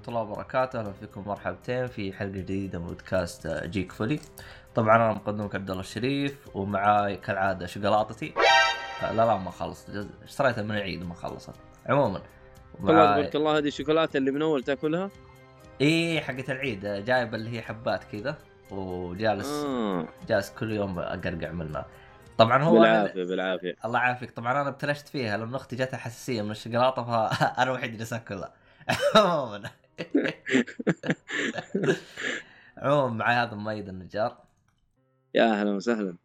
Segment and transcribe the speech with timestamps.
[0.00, 4.20] ورحمة الله وبركاته، أهلا فيكم مرحبتين في حلقة جديدة من بودكاست جيك فولي.
[4.74, 8.34] طبعا أنا مقدمك عبد الله الشريف ومعاي كالعادة شقلاطتي.
[9.02, 11.54] لا لا ما خلصت اشتريتها من العيد وما خلصت.
[11.86, 12.22] عموما
[12.80, 15.10] الله معاي تبارك الله هذه الشوكولاتة اللي من أول تأكلها
[15.80, 18.38] اي حقت العيد جايب اللي هي حبات كذا
[18.70, 20.08] وجالس آه.
[20.28, 21.86] جالس كل يوم أقرقع منها.
[22.38, 26.50] طبعا هو بالعافية بالعافية الله يعافيك طبعا أنا ابتلشت فيها لأن أختي جاتها حساسية من
[26.50, 28.52] الشوكولاتة فانا وحيد جالس أكلها
[29.16, 29.70] عموما
[32.78, 34.38] عموما معي هذا مؤيد النجار
[35.34, 36.16] يا أهلا وسهلا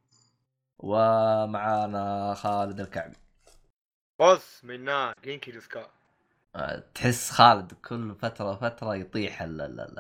[0.80, 3.16] ومعانا خالد الكعبي
[4.20, 5.88] بص منا جينكي ديسكا
[6.56, 10.00] أه، تحس خالد كل فترة فتره يطيح ال ال ال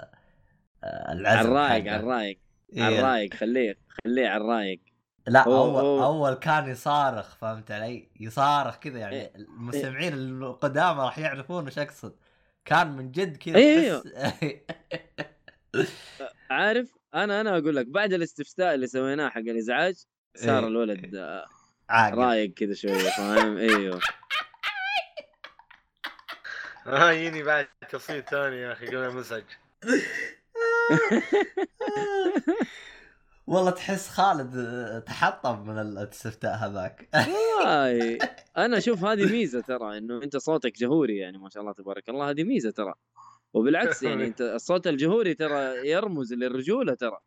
[0.83, 1.93] العزم على الرايق.
[1.93, 2.39] على الرايق
[2.73, 2.83] إيه.
[2.83, 4.81] على الرايق خليه خليه على الرايق
[5.27, 9.35] لا هو- اول أول كان يصارخ فهمت علي؟ يصارخ كذا يعني إيه.
[9.35, 12.15] المستمعين القدامى راح يعرفون وش أقصد
[12.65, 14.43] كان من جد كذا إيه، تحس
[16.51, 20.03] عارف أنا أنا أقول لك بعد الاستفتاء اللي سويناه حق الإزعاج
[20.35, 20.67] صار إيه.
[20.67, 21.45] الولد آه،
[21.89, 23.99] عاقل رايق كذا شوية فاهم؟ إيوه.
[26.85, 29.43] ها يجيني بعد تصويت ثاني يا أخي قبل مزعج
[33.47, 37.09] والله تحس خالد تحطم من الاستفتاء هذاك.
[37.13, 38.17] والله
[38.65, 42.29] أنا أشوف هذه ميزة ترى إنه أنت صوتك جهوري يعني ما شاء الله تبارك الله
[42.29, 42.93] هذه ميزة ترى.
[43.53, 47.17] وبالعكس يعني أنت الصوت الجهوري ترى يرمز للرجولة ترى.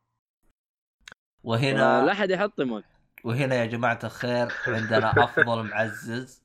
[1.45, 2.85] وهنا لا أحد يحطمك.
[3.25, 6.43] وهنا يا جماعة الخير عندنا أفضل معزز.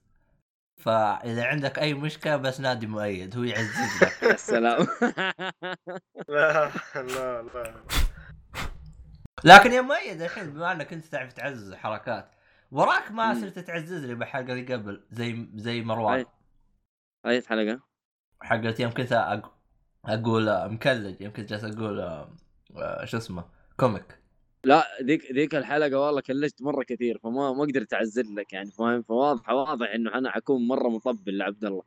[0.77, 4.87] فإذا عندك أي مشكلة بس نادي مؤيد هو يعزز لك يا سلام.
[6.29, 8.02] لا لا لا.
[9.45, 12.31] لكن يا مؤيد الحين بما انك انت تعرف تعزز حركات
[12.71, 13.33] وراك ما.
[13.33, 16.25] صرت تعزز لي بالحلقة اللي قبل زي زي مروان.
[17.25, 17.41] أي.
[17.41, 17.79] حلقة؟
[18.41, 19.53] حقت يوم كنت أق...
[20.05, 23.43] أقول مكلج يوم كنت جالس أقول آه، شو اسمه
[23.77, 24.19] كوميك.
[24.65, 29.01] لا ذيك ذيك الحلقة والله كلجت مرة كثير فما ما قدرت اعزل لك يعني فاهم؟
[29.01, 31.83] فواضح واضح إنه أنا حكون مرة مطبل لعبد الله.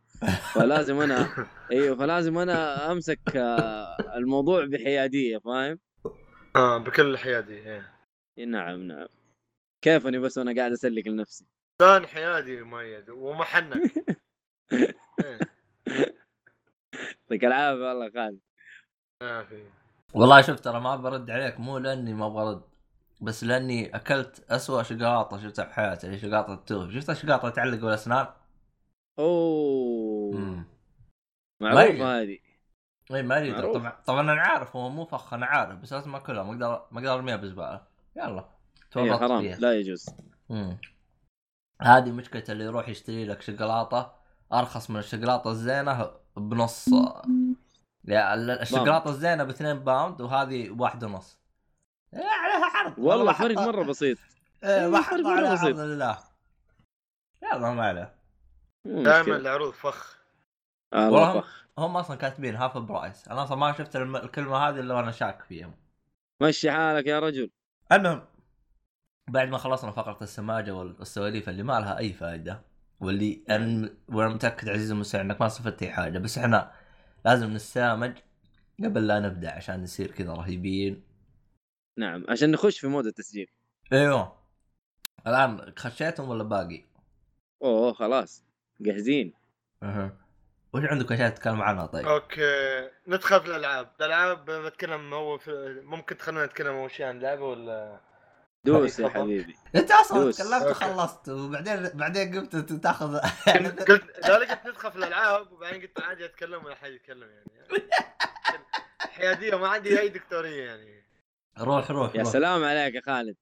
[0.54, 1.28] فلازم أنا
[1.72, 5.78] إيوه فلازم أنا أمسك آه، الموضوع بحيادية فاهم؟
[6.56, 7.83] آه بكل الحيادية
[8.39, 8.44] إيه.
[8.47, 9.09] نعم نعم.
[9.83, 11.47] كيفني بس وأنا قاعد أسلك لنفسي؟
[11.81, 13.93] كان حيادي مؤيد ومحنك
[14.72, 15.39] إيه.
[17.22, 18.41] يعطيك العافية والله خالد.
[20.15, 22.62] والله شوف ترى ما برد عليك مو لأني ما برد
[23.21, 26.91] بس لأني أكلت أسوأ شقاطة شفتها في حياتي اللي شقاطة التوف.
[26.91, 28.27] شفت الشقاطه اللي تعلق بالأسنان؟
[29.19, 30.65] أوه.
[31.61, 32.00] معروفة ميت.
[32.03, 32.38] هذه.
[33.15, 33.77] اي ما معروف.
[33.77, 37.00] طبعا طبعا أنا عارف هو مو فخ أنا عارف بس لازم اكلها ما أقدر ما
[37.00, 37.83] أقدر أرميها بزبالة.
[38.17, 38.49] يلا
[38.91, 39.56] تورطت حرام فيها.
[39.56, 40.06] لا يجوز.
[41.83, 44.12] هذه مشكلة اللي يروح يشتري لك شوكولاتة
[44.53, 46.89] أرخص من الشوكولاتة الزينة بنص.
[48.09, 51.38] ال- الشوكولاتة الزينة ب 2 باوند وهذه واحد ونص.
[52.15, 52.99] إيه، عليها عرض.
[52.99, 54.19] والله فرق مرة بسيط.
[54.65, 55.65] إيه ما حط مرة عليها بسيط.
[55.67, 56.19] عرض لله.
[57.43, 58.15] يلا ما عليه.
[58.84, 59.37] دائما.
[59.37, 60.17] العروض فخ.
[60.94, 61.66] والله فخ.
[61.78, 65.75] هم أصلا كاتبين half price أنا أصلا ما شفت الكلمة هذه إلا وأنا شاك فيهم.
[66.42, 67.50] مشي حالك يا رجل.
[67.92, 68.26] المهم
[69.28, 72.62] بعد ما خلصنا فقرة السماجة والسواليف اللي ما لها أي فائدة
[73.00, 76.72] واللي أنا وأنا متأكد عزيزي المستمع إنك ما استفدت أي حاجة بس إحنا
[77.25, 78.19] لازم نسامج
[78.84, 81.03] قبل لا نبدأ عشان نصير كذا رهيبين.
[81.98, 83.50] نعم عشان نخش في mood التسجيل.
[83.93, 84.37] أيوه.
[85.26, 86.84] الآن خشيتهم ولا باقي؟
[87.62, 88.44] أوه خلاص.
[88.81, 89.32] جاهزين.
[89.82, 90.25] أها.
[90.72, 95.81] وش عندك أشياء تتكلم عنها طيب؟ أوكي ندخل في الألعاب الألعاب بتكلم هو في...
[95.84, 98.00] ممكن تخلينا نتكلم اول شيء عن لعبة ولا
[98.65, 99.09] دوس يا.
[99.09, 100.37] حبيبي أنت أصلا دوس.
[100.37, 100.66] تكلمت.
[100.66, 103.19] وخلصت وبعدين بعدين قمت تاخذ
[103.88, 107.50] قلت لا قلت ندخل في الألعاب وبعدين قلت عادي أتكلم ولا حد يتكلم يعني
[109.17, 111.06] حيادية ما عندي أي دكتورية يعني
[111.58, 112.32] روح روح يا روح.
[112.32, 113.37] سلام عليك يا خالد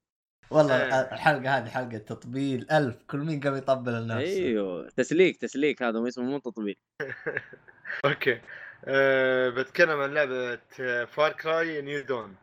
[0.50, 1.12] والله إيه.
[1.12, 6.08] الحلقة هذه حلقة تطبيل ألف كل مين قام يطبل لنفسه أيوه تسليك تسليك هذا ما
[6.08, 6.76] اسمه مو تطبيل
[8.04, 8.40] أوكي
[8.84, 10.56] أه بتكلم عن لعبة
[11.04, 12.36] Far Cry New Dawn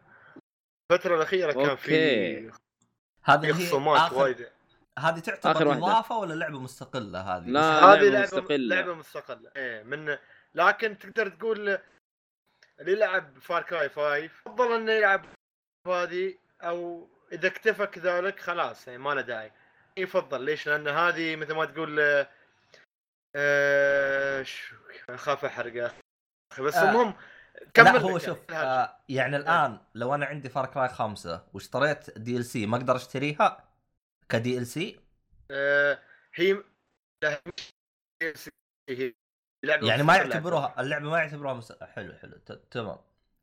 [0.91, 2.51] الفترة الأخيرة كان في.
[3.23, 4.47] هذه خصومات وايد
[4.99, 5.71] هذه تعتبر.
[5.71, 7.61] إضافة ولا لعبة مستقلة هذه؟ لا.
[7.61, 8.75] هذه لعبة لعبه مستقلة.
[8.75, 10.17] لعبة مستقلة إيه من
[10.55, 11.77] لكن تقدر تقول
[12.79, 15.25] اللي يلعب Far Cry 5 أفضل إنه يلعب
[15.87, 19.51] هذه أو إذا اكتفى كذلك خلاص يعني ما له داعي.
[19.97, 22.25] يفضل ليش؟ لأن هذه مثل ما تقول
[23.35, 24.75] آه، شو
[25.09, 26.61] أخاف أحرق يا أخي.
[26.61, 26.89] بس آه.
[26.89, 27.13] المهم
[27.61, 28.63] لا كمل هو لك شوف يعني.
[28.67, 33.69] آه يعني الآن لو أنا عندي Far Cry خمسة واشتريت DLC ما أقدر أشتريها
[34.29, 34.99] ك DLC
[35.51, 35.99] آه،
[36.35, 36.63] هي
[37.23, 37.41] لا،
[38.89, 39.13] هي
[39.63, 41.71] لعبة يعني ما يعتبروها اللعبة ما يعتبروها مس...
[41.71, 42.37] حلو حلو
[42.71, 42.97] تمام.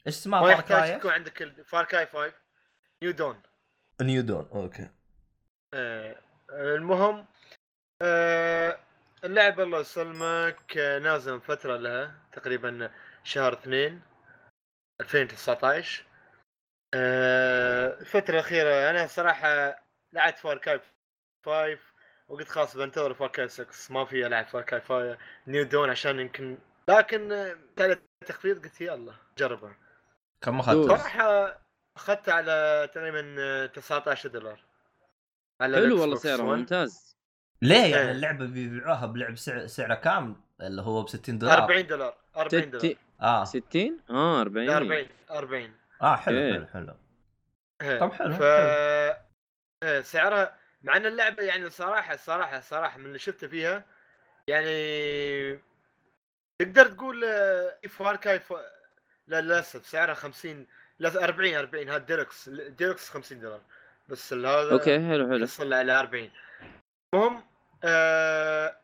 [0.06, 2.32] إيش اسمها ما يحتاج يكون عندك فار كراي 5
[3.02, 3.42] نيو دون
[4.02, 4.90] نيو دون أوكي
[5.74, 6.16] آه،
[6.50, 7.26] المهم
[8.02, 8.78] آه،
[9.24, 12.90] اللعبة الله يسلمك آه، نازل من فترة لها تقريبا
[13.24, 14.02] شهر اثنين
[15.00, 16.04] 2019
[16.94, 20.80] آه، الفترة الأخيرة أنا صراحة لعبت Far Cry
[21.46, 21.78] 5
[22.28, 26.20] وقلت خلاص بنتظر Far Cry 6 ما في ألعب Far Cry 5 New Dawn عشان
[26.20, 26.58] يمكن
[26.88, 27.28] لكن
[27.76, 29.76] كانت تخفيض قلت يلا جربها
[30.40, 30.60] كم.
[30.60, 31.58] أخذت؟ صراحة
[31.98, 34.60] أخذتها على تقريبا آه، 19 دولار.
[35.60, 36.58] على حلو والله سعره 1.
[36.58, 37.16] ممتاز.
[37.62, 38.10] ليه يعني إيه.
[38.10, 41.58] اللعبة بيبيعوها بلعب سعر سعره كام؟ اللي هو ب 60 دولار.
[41.58, 42.78] 40 دولار 40 دولار.
[42.78, 43.44] 60 آه.
[43.44, 45.72] 60 آه 40 لا 40 40
[46.02, 46.52] آه حلو إيه.
[46.52, 46.94] حلو حلو.
[47.82, 47.98] إيه.
[47.98, 48.42] طب حلو، ف
[50.06, 53.84] سعرها مع إن اللعبة يعني صراحة صراحة صراحة من اللي شفته فيها
[54.48, 55.60] يعني
[56.58, 58.52] تقدر تقول آه، Far Cry ف...
[59.26, 60.66] لا للأسف سعرها 50
[60.98, 63.60] لا 40 40 هذا deluxe deluxe 50 دولار.
[64.08, 65.36] بس هذا أوكي حلو حلو.
[65.36, 66.30] يوصل على 40
[67.14, 67.44] المهم
[67.84, 68.76] آه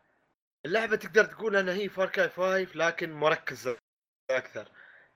[0.66, 3.76] اللعبة تقدر تقول انها هي Far Cry 5 لكن مركزة
[4.30, 4.68] أكثر.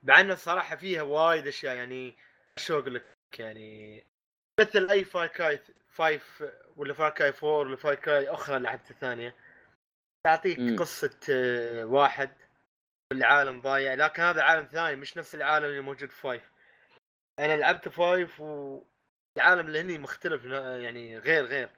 [0.03, 2.17] مع إنه صراحة فيها وايد أشياء يعني
[2.57, 3.05] شو أقول لك؟
[3.39, 4.05] يعني
[4.61, 5.61] مثل أي Far Cry
[5.97, 6.21] 5
[6.77, 9.35] ولا Far Cry 4 ولا Far Cry أخرى لعبتها ثانية.
[10.27, 10.77] تعطيك مم.
[10.79, 12.31] قصة آه، واحد
[13.13, 16.41] العالم ضايع لكن هذا عالم ثاني مش نفس العالم اللي موجود في 5
[17.39, 21.69] أنا لعبت 5 والعالم اللي هني مختلف يعني غير غير.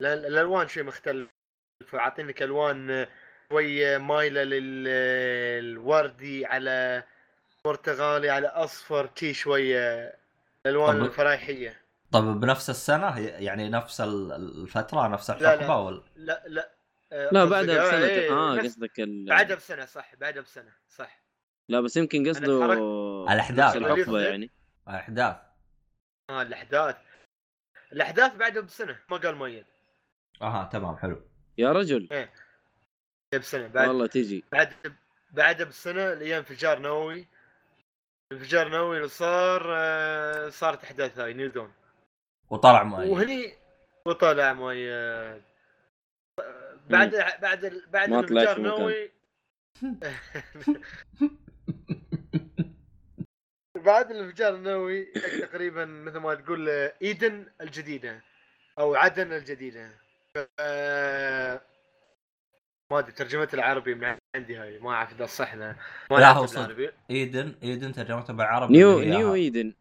[0.00, 1.28] ال- الألوان شوي مختلف.
[1.94, 3.06] عاطينك ألوان
[3.52, 4.42] شوي مايلة
[5.22, 7.02] للوردي على
[7.64, 10.14] برتغالي على أصفر تي شوية
[10.66, 11.80] الألوان طب- الفرايحية.
[12.12, 15.54] طب بنفس السنة؟ يعني نفس ال- الفترة نفس لا، لا.
[15.54, 16.70] الحقبه ولا؟ لا لا.
[17.32, 19.26] لا بعدها بسنة إيه، آه قصدك ال...
[19.28, 21.22] بعدها بسنة صح بعدها بسنة صح.
[21.68, 22.74] لا بس يمكن قصده.
[23.50, 24.50] نفس الحقبة يعني.
[24.96, 25.36] احداث
[26.30, 26.96] آه الأحداث.
[27.92, 29.64] الأحداث بعدها بسنه ما قال مؤيد.
[30.42, 31.22] أها تمام حلو.
[31.58, 32.08] يا رجل.
[32.12, 32.32] إيه،
[33.34, 34.96] بسنه بعد والله تجي بعد
[35.30, 37.26] بعدها بسنه الأيام انفجار نووي.
[38.32, 41.72] انفجار نووي اللي صار آه، صارت أحداث هاي نيو دون.
[42.50, 43.10] وطلع مؤيد.
[43.10, 43.54] وهني
[44.06, 45.42] وطلع مؤيد.
[46.90, 47.10] بعد
[47.42, 48.56] بعد ال- بعد الانفجار.
[48.56, 49.10] النووي.
[53.82, 55.04] بعد الانفجار النووي
[55.40, 58.20] تقريبا مثل ما تقول آه، Eden الجديدة
[58.78, 59.90] أو عدن الجديدة
[60.34, 60.62] ف-
[62.92, 65.76] ما أدري ترجمتها العربي من عندي هاي ما أعرف إذا صح لا
[66.10, 66.92] ما لا، أعرف هو صدق.
[67.10, 69.74] Eden Eden ترجمتها بالعربي new new Eden.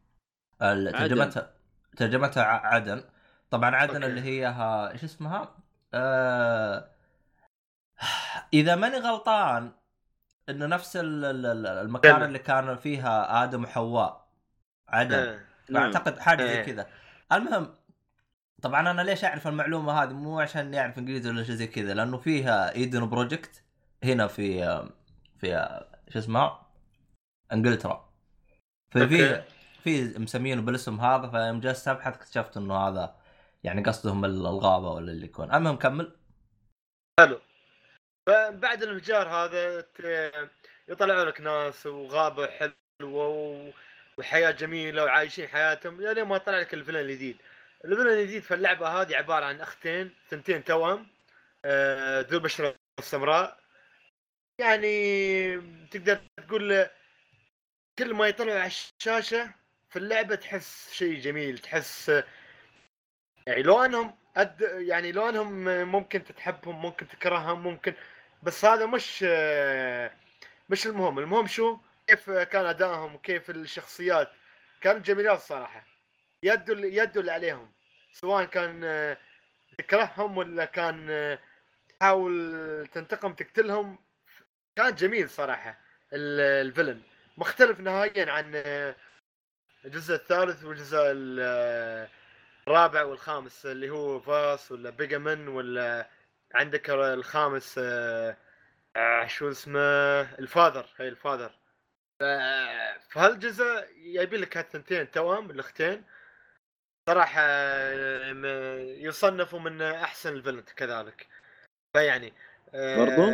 [0.60, 1.54] ترجمتها
[1.98, 3.04] ترجمتها ع- عدن
[3.52, 4.06] طبعا عدن أوكي.
[4.06, 4.92] اللي هي ها...
[4.92, 5.56] إيش اسمها؟
[5.94, 6.90] آه...
[8.54, 9.72] إذا ماني غلطان
[10.50, 12.26] انه نفس ال- ال- ال- المكان جنة.
[12.26, 14.28] اللي كان فيها آدم وحواء
[14.88, 15.40] عدن آه.
[15.70, 15.84] نعم.
[15.84, 16.64] اعتقد حاجة زي إيه.
[16.64, 16.88] كذا
[17.32, 17.74] المهم
[18.62, 22.18] طبعا أنا ليش أعرف المعلومة هذه مو عشان اعرف إنجليزي ولا شيء زي كذا لأنه
[22.18, 23.64] فيها Eden Project
[24.04, 24.64] هنا في
[25.38, 26.68] في شو اسمها
[27.54, 28.10] إنجلترا
[28.92, 29.42] ففي.
[29.84, 33.16] في مسمينه بالاسم هذا فيوم جلست أبحث اكتشفت إنه هذا
[33.64, 36.16] يعني قصدهم ال- الغابة ولا اللي يكون المهم كمل
[38.28, 39.86] فبعد الانفجار هذا
[40.88, 43.74] يطلعوا لك ناس وغابة حلوة
[44.18, 47.38] وحياة جميلة وعايشين حياتهم يا لين ما طلع لك الفيلن الجديد.
[47.86, 51.08] الفيلن الجديد في اللعبة هذه عبارة عن أختين ثنتين توأم
[51.66, 53.60] آه، ذو البشره السمراء
[54.60, 55.56] يعني
[55.92, 56.88] تقدر تقول
[58.00, 59.54] كل ما يطلعوا على الشاشة
[59.90, 62.10] في اللعبة تحس شيء جميل تحس
[63.48, 64.62] يعني لو انهم أد...
[64.62, 67.94] يعني لو انهم ممكن تتحبهم ممكن تكرههم ممكن
[68.44, 69.24] بس هذا مش
[70.70, 71.20] مش المهم.
[71.20, 74.32] المهم شو؟ كيف كان أدائهم؟ وكيف الشخصيات؟
[74.82, 75.86] كانت جميلات صراحة
[76.44, 77.72] يدوا يدوا اللي عليهم.
[78.14, 79.18] سواء كان
[79.78, 81.38] تكرههم ولا كان
[82.00, 83.98] تحاول تنتقم تقتلهم.
[84.76, 85.80] كان جميل صراحة
[86.14, 87.02] ال- الفيلن.
[87.38, 88.52] مختلف نهائيا عن
[89.86, 92.10] الجزء الثالث والجزء ال-
[92.72, 96.10] الرابع والخامس اللي هو فاس ولا بيجامن ولا
[96.54, 99.80] عندك الخامس آه، شو اسمه
[100.22, 100.86] الفاذر.
[100.98, 101.52] هي الفاذر.
[103.10, 106.04] فهالجزء جايبين لك هالثنتين توأم الاختين
[107.10, 111.28] صراحة آه، يصنفوا من أحسن الفيلن كذلك.
[111.94, 112.34] فيعني
[112.74, 113.32] برضو؟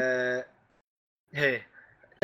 [1.34, 1.62] هي.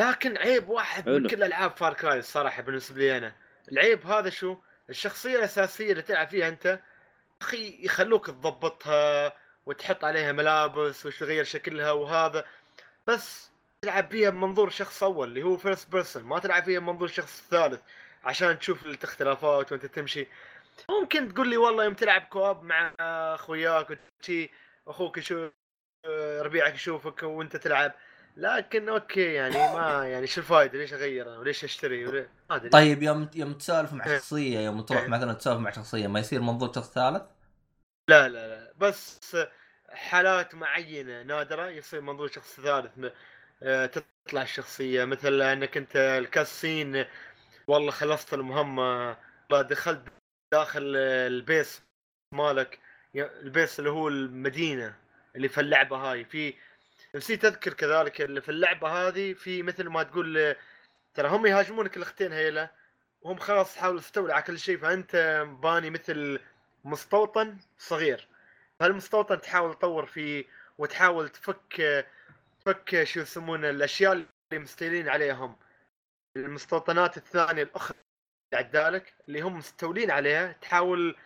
[0.00, 1.28] لكن عيب واحد من.
[1.28, 3.32] كل ألعاب Far Cry الصراحة بالنسبة لي أنا.
[3.72, 4.56] العيب هذا شو؟
[4.90, 6.80] الشخصية الأساسية اللي تلعب فيها أنت
[7.44, 9.32] أخي يخلوك تضبطها
[9.66, 12.44] وتحط عليها ملابس وتغير شكلها وهذا.
[13.06, 13.50] بس
[13.82, 17.80] تلعب فيها بمنظور شخص أول اللي هو first person ما تلعب فيها بمنظور شخص ثالث
[18.24, 20.26] عشان تشوف الاختلافات وأنت تمشي.
[20.90, 22.94] ممكن تقول لي والله يوم تلعب co-op مع
[23.34, 24.50] أخوياك وشي
[24.88, 25.52] أخوك يشوف
[26.40, 27.92] ربيعك يشوفك وأنت تلعب.
[28.36, 32.68] لكن أوكي يعني ما يعني شو الفائده ليش اغير وليش أشتري؟ أدري.
[32.68, 34.18] طيب يوم يوم تسولف مع إيه.
[34.18, 35.08] شخصية يوم تروح إيه.
[35.08, 37.22] مثلا تسولف مع شخصية ما يصير منظور شخص ثالث؟
[38.08, 39.36] لا لا لا بس
[39.88, 43.12] حالات معينة نادرة يصير منظور شخص ثالث
[43.62, 45.04] آه، تطلع الشخصية.
[45.04, 47.04] مثل أنك أنت ال cutscene
[47.66, 49.16] والله خلصت المهمة
[49.50, 50.02] دخلت
[50.52, 51.82] داخل ال base
[52.32, 52.78] مالك
[53.16, 54.96] البيس اللي هو المدينة
[55.36, 56.24] اللي في اللعبة هاي.
[56.24, 56.54] في
[57.14, 60.56] نسيت أذكر كذلك اللي في اللعبة هذه في مثل ما تقول
[61.14, 62.70] ترى هم يهاجمونك الاختين هيلا
[63.22, 66.40] وهم خلاص حاولوا يستولوا على كل شيء فأنت باني مثل
[66.84, 68.28] مستوطن صغير.
[68.80, 70.44] هالمستوطن تحاول تطور فيه
[70.78, 72.06] وتحاول تفك
[72.60, 75.56] تفك شو يسمونه الأشياء اللي مستولين عليهم؟
[76.36, 77.96] المستوطنات الثانية الأخرى
[78.54, 81.16] عدالك اللي هم مستولين عليها تحاول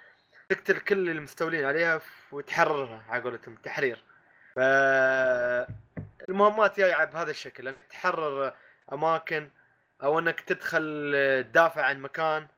[0.49, 2.00] تقتل كل المستولين عليها
[2.33, 4.05] وتحررها على قولتهم تحرير.
[4.55, 4.59] ف
[6.29, 8.55] المهمات جاية بهذا الشكل إنك تحرر
[8.93, 9.50] أماكن
[10.03, 11.12] أو إنك تدخل
[11.50, 12.49] تدافع عن مكان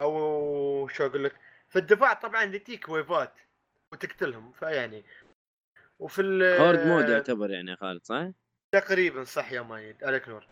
[0.00, 1.34] أو شو أقول لك؟
[1.74, 3.32] في الدفاع طبعا يجيك ويفات
[3.92, 5.04] وتقتلهم فيعني
[5.98, 8.26] وفي ال هورد مود يعتبر يعني يا خالد صح؟
[8.72, 10.46] تقريبا صح يا مايد عليك نور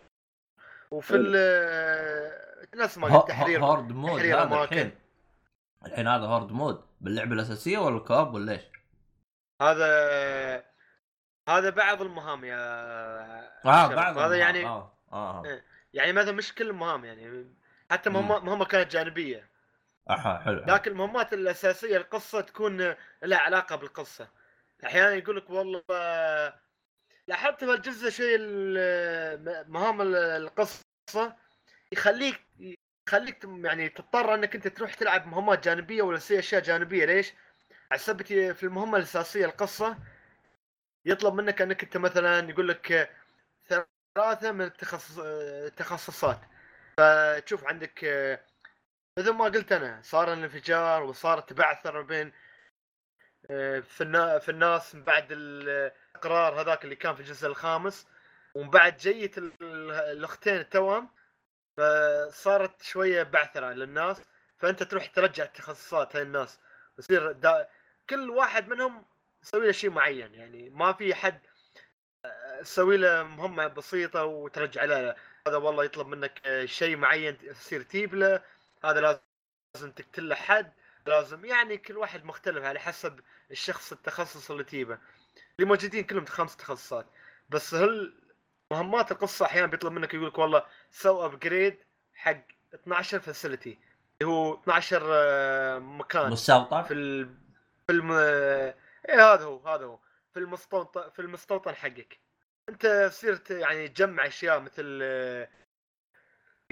[0.91, 1.15] وفي.
[1.17, 4.63] ال نفس ما تحرير هورد مود تحرير هذا أماكن.
[4.77, 4.93] الحين
[5.87, 8.63] الحين هذا هورد مود باللعبة الأساسية ولا الكواب ولا إيش؟
[9.63, 10.65] هذا
[11.49, 12.57] هذا بعض المهام يا
[13.65, 13.95] آه.
[13.95, 15.65] بعد هذا يعني آه آه إيه.
[15.93, 17.55] يعني مثلا مش كل المهام يعني
[17.91, 18.17] حتى مم.
[18.17, 19.52] مهمة مهمة كانت جانبية
[20.11, 20.65] أها حلو.
[20.67, 24.29] لكن المهمات الأساسية القصة تكون لها علاقة بالقصة
[24.85, 25.83] أحيانا يقول لك والله
[27.27, 28.39] لاحظت في الجزء شيء
[29.69, 31.37] مهام ال- القصة
[31.93, 32.41] يخليك
[33.09, 37.33] يخليك يعني تضطر أنك أنت تروح تلعب مهمات جانبية ولا تسوي أشياء جانبية ليش؟
[37.91, 39.99] على سبب في المهمة الأساسية القصة
[41.05, 43.11] يطلب منك أنك أنت مثلا يقول لك
[44.15, 46.41] ثلاثة من التخصص التخصصات
[46.99, 48.05] فتشوف عندك
[49.19, 52.33] مثل ما قلت أنا صار الانفجار وصارت بعثه ما بين
[53.51, 58.07] آه، في النا- في الناس من بعد الإقرار هذاك اللي كان في الجزء الخامس
[58.55, 61.09] ومن بعد جيت ال- ال- الأختين التوام
[61.77, 64.23] فصارت شوية بعثرة للناس
[64.59, 66.61] فأنت تروح ترجع التخصصات هاي الناس
[66.99, 67.37] يصير
[68.11, 69.05] كل واحد منهم
[69.43, 71.41] يسوي له شيء معين يعني ما في حد
[72.25, 75.15] آه، تسوي له مهمة بسيطة وترجع له
[75.49, 78.43] هذا والله يطلب منك شيء معين تصير تجيب له
[78.85, 79.21] هذا
[79.75, 80.73] لازم تقتل له حد
[81.07, 83.21] لازم يعني كل واحد مختلف على حسب
[83.51, 84.99] الشخص التخصص اللي تجيبه.
[85.59, 87.07] اللي موجودين كلهم خمس تخصصات.
[87.49, 88.15] بس هل
[88.73, 91.79] مهمات القصة أحيانا بيطلب منك يقول لك والله سو upgrade
[92.15, 92.43] حق
[92.75, 93.79] 12 facility
[94.23, 96.31] اللي هو 12 آه، مكان.
[96.31, 97.35] مستوطن؟ في ال...
[97.87, 98.13] في الم...
[98.13, 99.99] إيه هذا هو هذا هو.
[100.33, 102.19] في المستوطن في المستوطن حقك.
[102.69, 105.49] أنت صرت يعني تجمع أشياء مثل آه،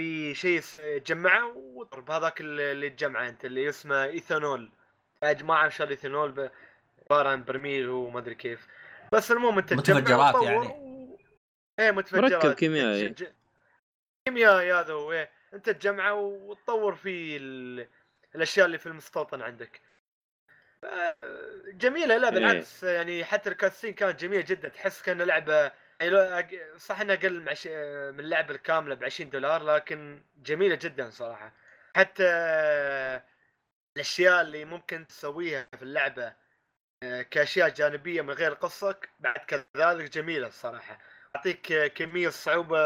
[0.01, 0.61] في شيء
[0.99, 2.11] تجمعه وتضرب.
[2.11, 4.71] هذاك اللي اللي تجمعه أنت اللي اسمه إيثانول.
[5.23, 6.51] بعد ما اعرف شو الايثانول ب-
[7.05, 8.67] عبارة عن برميل وما أدري كيف.
[9.13, 10.57] بس المهم أنت تجمع متفجرات يعني.
[10.67, 11.19] و...
[11.79, 12.33] إيه متفجرات.
[12.33, 13.09] مركب كيميائي.
[13.09, 13.33] تج-
[14.25, 15.31] كيميائي هذا هو إيه.
[15.55, 17.87] أنت تجمعه وتطور فيه ال...
[18.35, 19.81] الأشياء اللي في المستوطن عندك.
[21.67, 22.35] جميلة لا إيه.
[22.35, 24.69] بالعكس يعني حتى الكاتسين كانت جميلة جدا.
[24.69, 27.41] تحس كانها لعبة يعني لو أق- صح انها أقل
[28.13, 31.53] من اللعبه الكاملة ب 20 دولار لكن جميلة جدا صراحة.
[31.97, 32.25] حتى
[33.97, 36.35] الأشياء اللي ممكن تسويها في اللعبة
[37.03, 40.99] آه، كأشياء جانبية من غير قصه بعد كذلك جميلة الصراحه
[41.35, 42.79] تعطيك كمية صعوبة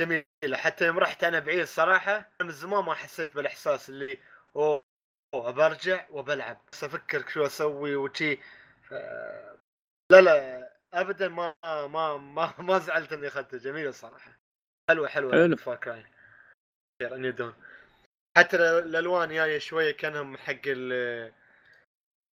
[0.00, 0.56] جميلة.
[0.56, 4.18] حتى يوم رحت أنا بعيد صراحة من زمان ما حسيت بالإحساس اللي
[4.56, 4.84] أوه
[5.34, 8.36] أوه، برجع وبلعب بس أفكر شو أسوي وشي
[8.82, 8.94] ف...
[10.10, 10.65] لا لا.
[10.94, 11.54] ابدا ما
[11.86, 13.58] ما ما ما زعلت إني أخذته.
[13.58, 14.38] جميله الصراحة.
[14.90, 15.56] حلوة حلوة حلو.
[15.56, 16.04] Far Cry
[17.32, 17.54] Dawn
[18.38, 21.32] حتى ال- الألوان جاية شوية كأنهم حق ال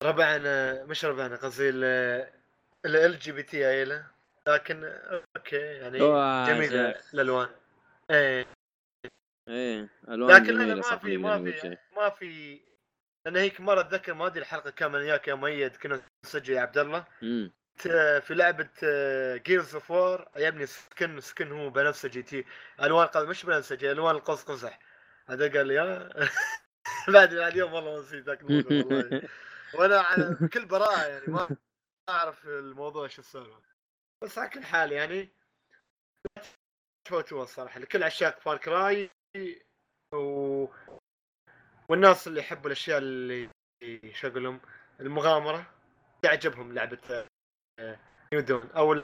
[0.03, 4.07] ربعنا مش ربعنا قصدي LGBT عيله
[4.47, 4.83] لكن
[5.37, 5.97] أوكي يعني
[6.47, 6.89] جميله.
[7.13, 7.49] الألوان.
[8.11, 8.45] إيه.
[9.49, 11.77] إيه ألوان لكن أنا ما في ما في.
[11.95, 12.59] ما في.
[13.25, 16.77] لأن هيك مرة أتذكر ما أدري الحلقة كاملة وياك يا مؤيد كنا نسجل يا عبد
[16.77, 17.05] الله.
[17.77, 18.69] في لعبة
[19.37, 22.45] Gears of War عجبني skin skin هو بنفسجي تي.
[22.81, 24.79] ألوان مش بنفسجي ألوان القوس قزح
[25.27, 26.09] هذا قال لي ها
[27.13, 29.21] بعد بعد يوم والله نسيت ذاك والله.
[29.79, 31.57] وأنا على بكل براءة يعني ما
[32.09, 33.61] أعرف الموضوع شو السالفة.
[34.23, 35.29] بس على كل حال يعني
[37.05, 37.79] تفوتوها الصراحة.
[37.79, 39.09] لكل عشاق Far Cry
[40.13, 40.67] و...
[41.89, 43.49] والناس اللي يحبوا الأشياء اللي
[44.13, 44.61] شو أقول لهم
[44.99, 45.73] المغامرة
[46.21, 47.27] تعجبهم لعبة
[47.79, 49.03] New Dawn أو ال-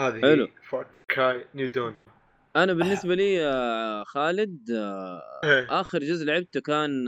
[0.00, 0.48] هذه حلو.
[0.70, 1.96] Far Cry New Dawn
[2.56, 5.80] أنا بالنسبة لي يا خالد آه، إيه.
[5.80, 7.06] آخر جزء لعبته كان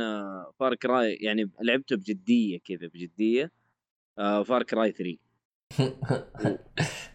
[0.60, 3.50] Far Cry يعني لعبته بجدية كذا بجدية
[4.18, 5.18] Far Cry 3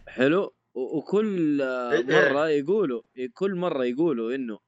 [0.08, 2.04] حلو وكل آه، إيه.
[2.04, 3.02] مرة يقولوا
[3.34, 4.58] كل مرة يقولوا إنه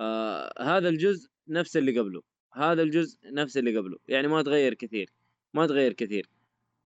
[0.00, 5.10] آه هذا الجزء نفس اللي قبله هذا الجزء نفس اللي قبله يعني ما تغير كثير
[5.54, 6.26] ما تغير كثير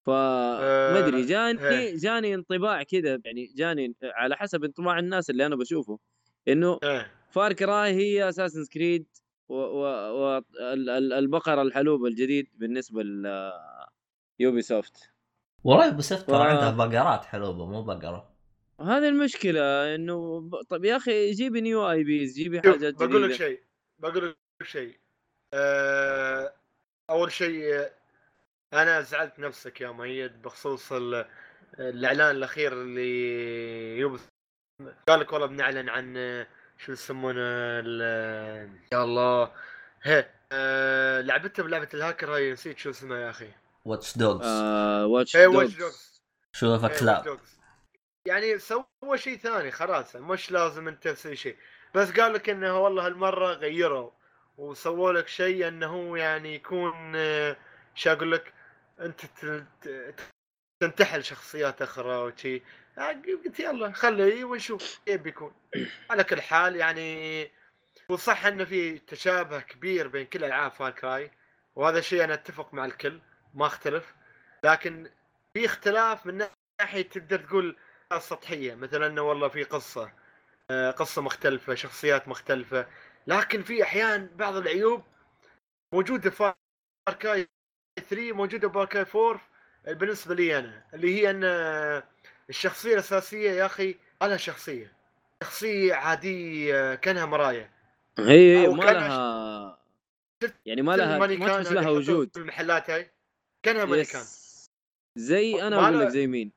[0.07, 1.97] ف ما ادري آه، جاني إيه.
[1.97, 5.99] جاني انطباع كذا يعني جاني على حسب انطباع الناس اللي أنا بشوفه
[6.49, 7.13] إنه إيه.
[7.31, 9.07] Far Cry هي Assassin's Creed
[9.49, 10.45] والبقره
[11.63, 13.03] الحلوب الجديد بالنسبة
[14.41, 15.11] ل Ubisoft
[15.65, 18.35] والله Ubisoft ترى ف- عندها بقرات حلوبة مو بقرة.
[18.81, 23.35] هذه المشكلة إنه طب يا أخي جيبي new IPs جيبي حاجات بقول لك جديدة.
[23.37, 23.61] شيء
[23.99, 24.97] بقول لك شيء
[25.55, 26.53] أه
[27.11, 27.91] أول شيء آه،
[28.75, 31.27] أنا زعلت نفسك يا مؤيد بخصوص ال-
[31.79, 34.21] الإعلان الأخير اللي Ubisoft
[35.09, 36.15] قال لك والله بنعلن عن
[36.79, 39.53] شو يسمونه ال- يا الله.
[40.03, 43.51] هي أه لعبته بلعبة الهاكر هاي نسيت شو اسمها يا أخي.
[43.85, 47.39] Watch Dogs Watch Watch Dogs شوفها كلاب.
[48.27, 51.57] يعني سوى شيء ثاني خلاص مش لازم أنت تسوي شيء
[51.95, 54.11] بس قال لك إنه والله هالمرة غيروا
[54.59, 57.57] وسووا لك شيء إنه يعني يكون آه،
[57.95, 58.53] شو أقول لك؟
[59.01, 59.21] أنت
[60.81, 62.63] تنتحل شخصيات أخرى وشي
[62.99, 65.53] قلت يلا خليه ونشوف كيف بيكون.
[66.11, 67.51] على كل حال يعني
[68.09, 71.31] وصح إنه في تشابه كبير بين كل ألعاب فار كراي
[71.77, 73.21] وهذا شيء أنا أتفق مع الكل
[73.55, 74.15] ما أختلف.
[74.65, 75.11] لكن
[75.55, 76.47] في اختلاف من
[76.81, 77.77] ناحية تقدر تقول
[78.19, 80.13] سطحية مثلا إنه والله في قصة
[80.71, 82.87] آه، قصة مختلفة شخصيات مختلفة.
[83.27, 85.05] لكن في أحيان بعض العيوب
[85.95, 86.55] موجودة في فار
[87.23, 87.49] كراي
[88.01, 89.41] 3 موجودة Cry 4
[89.87, 92.05] بالنسبة لي أنا اللي هي أن آه،
[92.51, 94.93] الشخصية الأساسية يا أخي لها شخصية.
[95.43, 97.71] شخصية عادية كأنها مراية.
[98.19, 99.79] هي ما لها
[100.67, 102.31] يعني ما لها ما تحس لها وجود.
[102.33, 103.11] في المحلات هاي.
[103.63, 104.23] كأنها مانيكان
[105.19, 106.53] زي أنا أقول لك زي مين؟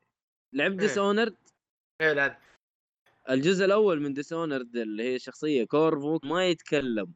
[0.54, 0.88] لعبت إيه.
[0.88, 1.36] Dis honored
[2.02, 2.38] إيه لعب.
[3.30, 7.13] الجزء الأول من Dishonored اللي هي شخصية Corvo ما يتكلم.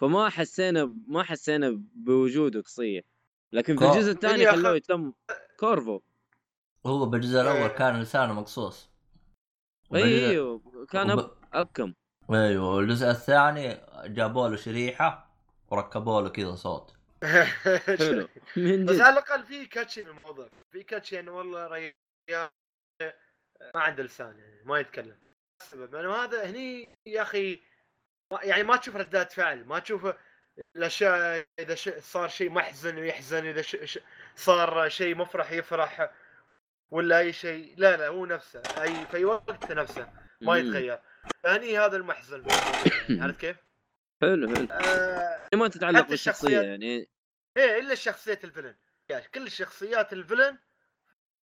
[0.00, 3.17] فما حسينا ما حسينا بوجوده قصيه
[3.52, 5.12] لكن في الجزء الثاني خلوه يتم
[5.60, 6.00] كورفو.
[6.86, 7.68] هو بالجزء الأول إيه.
[7.68, 8.90] كان لسانه مقصوص.
[9.90, 11.30] وبالجزء- إيوه كان وب- أب...
[11.52, 11.94] أبكم.
[12.30, 15.30] إيوه والجزء الثاني جابوا له شريحة
[15.70, 16.94] وركبوا له كذا صوت.
[17.98, 18.28] حلو.
[18.56, 20.48] من بس على الأقل في كاتشي في الموضوع.
[20.70, 22.50] في كاتشي إنه والله ريال
[23.74, 25.16] ما عنده لسان يعني ما يتكلم.
[25.62, 27.62] السبب لأنه هذا هني يا أخي
[28.42, 30.06] يعني ما تشوف ردات فعل ما تشوف
[30.76, 31.88] الاشياء إذا ش...
[31.88, 33.76] صار شيء محزن ويحزن إذا ش...
[33.84, 33.98] ش...
[34.36, 36.10] صار شيء مفرح يفرح
[36.90, 40.56] ولا أي شيء لا لا هو نفسه أي في أي وقت نفسه ما.
[40.56, 40.98] يتغير.
[41.42, 42.44] فهني هذا المحزن.
[43.22, 43.56] عرفت كيف؟
[44.22, 44.66] حلو حلو.
[44.70, 47.08] آه ما تتعلق بالشخصية الشخصيات- يعني.
[47.56, 48.76] إيه إلا شخصية الفيلن.
[49.08, 50.58] يعني كل شخصيات الفيلن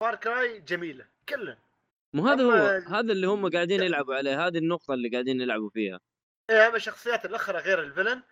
[0.01, 1.59] Far Cry جميلة كلها
[2.15, 2.53] مو هذا هو
[2.89, 6.01] هذا اللي هم قاعدين يلعبوا عليه هذه النقطة اللي قاعدين يلعبوا فيها.
[6.51, 8.23] إيه أما الشخصيات الأخرى غير ال villain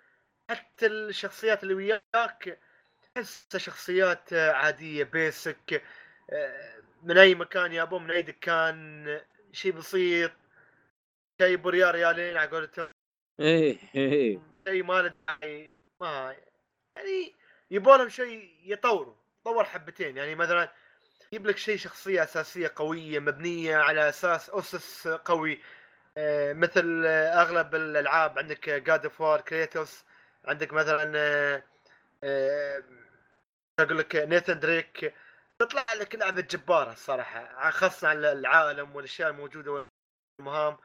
[0.50, 2.58] حتى الشخصيات اللي وياك
[3.14, 5.82] تحسها شخصيات آه، عادية basic
[6.30, 9.20] آه، من أي مكان يابون من أي دكان
[9.52, 10.32] شيء بسيط
[11.42, 12.88] شيء بريال ريالين على قولتهم.
[13.40, 16.36] إيه إيه شيء ما له داعي ما
[16.96, 17.34] يعني
[17.70, 20.16] يبغى لهم شيء يطوروا طور حبتين.
[20.16, 20.72] يعني مثلا
[21.32, 25.60] يجيب لك شيء شخصية أساسية قوية مبنية على أساس أسس قوي
[26.16, 30.04] آه، مثل أغلب الألعاب عندك God of War كريتوس
[30.44, 31.62] عندك مثلا آه،
[32.24, 32.82] آه،
[33.78, 35.14] أقول لك نيثن دريك
[35.58, 39.86] تطلع لك لعبة جبارة الصراحة خاصة على العالم والأشياء الموجودة
[40.38, 40.76] والمهام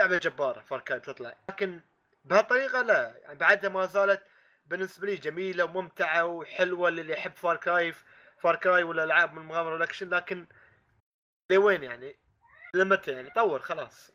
[0.00, 1.36] لعبة جبارة Far Cry تطلع.
[1.48, 1.80] لكن
[2.24, 4.22] بهالطريقة لا يعني بعدها ما زالت
[4.66, 7.94] بالنسبة لي جميلة وممتعة وحلوة للي يحب Far Cry
[8.38, 10.46] Far Cry ولا ألعاب من المغامره والاكشن لكن
[11.50, 12.16] لوين يعني؟
[12.74, 14.10] لمتى يعني؟ طور خلاص.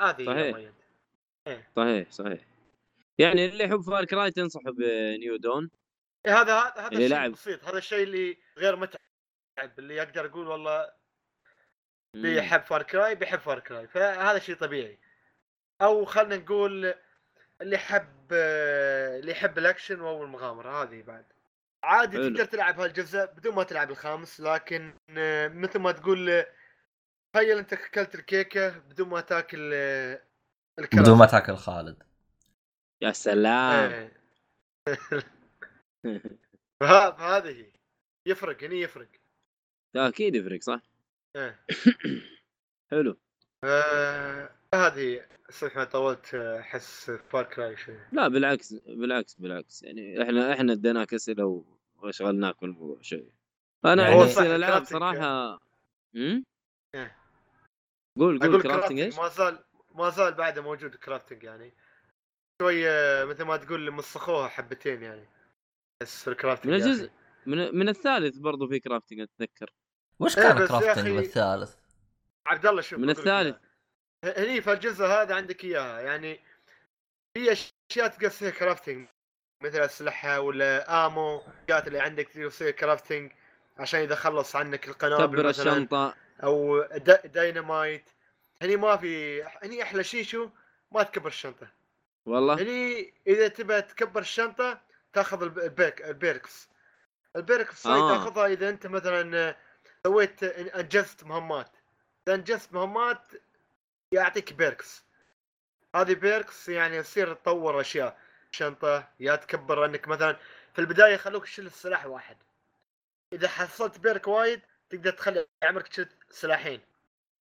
[0.00, 0.56] هذه صحيح.
[0.56, 0.74] مؤيد.
[1.76, 2.57] صحيح صحيح.
[3.18, 5.70] يعني اللي يحب Far Cry تنصحه ب New Dawn
[6.26, 7.32] إيه هذا هذا هذا اللي الشيء لعب.
[7.32, 10.90] بسيط هذا الشيء اللي غير متعب اللي أقدر أقول والله
[12.14, 12.22] مم.
[12.22, 14.98] بيحب Far Cry بيحب Far Cry فهذا شيء طبيعي
[15.82, 16.94] أو خلينا نقول
[17.60, 21.24] اللي يحب اللي يحب الأكشن أو المغامرة هذه بعد
[21.82, 22.28] عادي حلو.
[22.28, 26.46] تقدر تلعب هالجزء بدون ما تلعب الخامس لكن آه، مثل ما تقول آه،
[27.32, 30.22] تخيل أنت اكلت الكيكه بدون ما تاكل آه،
[30.78, 32.02] الكرز بدون ما تاكل خالد
[33.02, 33.90] يا سلام.
[33.90, 34.12] إيه.
[36.80, 37.72] فه- فهذه هي.
[38.26, 39.08] يفرق هني يفرق.
[39.94, 40.80] لا أكيد يفرق صح؟
[41.36, 41.64] إيه.
[42.90, 43.16] حلو.
[43.64, 47.98] آه، هذه صح ما طولت آه، أحس Far Cry شوي.
[48.12, 49.82] لا بالعكس بالعكس بالعكس.
[49.82, 51.64] يعني إحنا إحنا اديناك اسئله و-
[51.96, 53.32] وشغلناك بالموضوع شوي.
[53.84, 55.60] أنا يعني- عن هو نفسي صح، الالعاب crafting- صراحة.
[56.16, 56.44] امم.
[58.18, 59.58] قول قول crafting إيش؟ ما زال
[59.94, 61.72] ما زال بعده موجود crafting يعني.
[62.62, 62.84] شوي
[63.24, 65.28] مثل ما تقول مسخوها حبتين يعني.
[66.02, 67.10] بس في ال crafting من الجزء.
[67.46, 69.72] من من الثالث برضو في crafting أتذكر.
[70.20, 71.74] وش إيه كان يا crafting بالثالث؟
[72.46, 73.56] عبد الله شوف من الثالث.
[74.24, 76.00] هني في الجزء هذا عندك إياها.
[76.00, 76.40] يعني
[77.34, 79.08] في أشياء تقص فيها crafting
[79.62, 83.32] مثل أسلحة ولا ammo اللي عندك تصير crafting
[83.78, 86.14] عشان إذا خلص عنك القنابل كبر مثلا الشنطة.
[86.42, 88.10] أو دا- داينامايت
[88.62, 90.48] هني ما في هني أحلى شيء شو؟
[90.92, 91.77] ما تكبر الشنطة.
[92.26, 92.54] والله.
[92.62, 94.80] هني إذا تبى تكبر الشنطة
[95.12, 96.68] تاخذ الب- البيك ال perks.
[97.36, 98.18] ال perks آه.
[98.18, 99.56] تاخذها إذا أنت مثلا
[100.06, 101.70] سويت أنجزت مهمات.
[102.28, 103.22] إذا أنجزت مهمات
[104.12, 105.04] يعطيك perks.
[105.94, 108.18] هذه perks يعني يصير تطور أشياء.
[108.52, 110.36] شنطة يا تكبر إنك مثلا
[110.72, 112.36] في البداية يخلوك تشيل السلاح واحد.
[113.32, 116.80] إذا حصلت perk وايد تقدر تخلي عمرك تشيل سلاحين.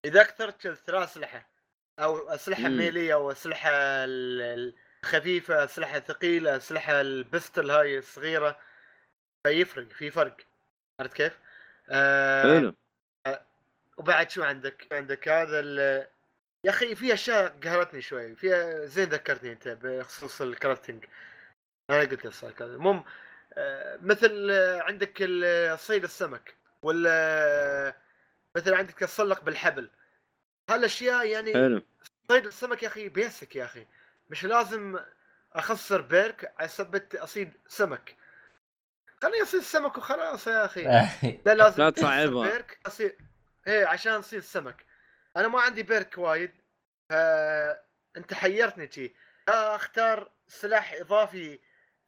[0.05, 1.47] إذا أكثر تشيل ثلاث اسلحه
[1.99, 2.77] أو أسلحة مم.
[2.77, 8.59] melee أو أسلحة ال- الخفيفه أسلحة ثقيلة أسلحة البستل هاي الصغيرة.
[9.43, 10.37] فيفرق في فرق.
[10.99, 11.39] عرفت كيف؟
[11.89, 12.75] آه حلو.
[13.97, 16.07] وبعد شو عندك؟ عندك هذا ال
[16.63, 18.35] يا أخي في أشياء قهرتني شوي.
[18.35, 21.05] فيها زين ذكرتني أنت بخصوص الكرافتنج
[21.89, 23.03] أنا قلت السؤال هذا المهم
[23.53, 25.23] آه، مثل آه، عندك
[25.79, 27.95] صيد السمك ولا
[28.55, 29.89] مثل عندك تسلق بالحبل.
[30.69, 31.81] هالأشياء يعني حلو.
[32.27, 33.85] صيد السمك يا أخي بيسك يا أخي.
[34.29, 34.99] مش لازم
[35.53, 38.15] أخسر بيرك سبت أصيد سمك.
[39.21, 40.83] خليني أصيد سمك وخلاص يا أخي.
[41.45, 42.49] لا لازم لا تصعبها.
[42.51, 43.17] بيرك اصير
[43.67, 44.85] إيه عشان أصيد سمك.
[45.37, 46.51] أنا ما عندي بيرك وايد
[47.09, 49.15] فانت حيرتني
[49.47, 51.59] لا أختار سلاح إضافي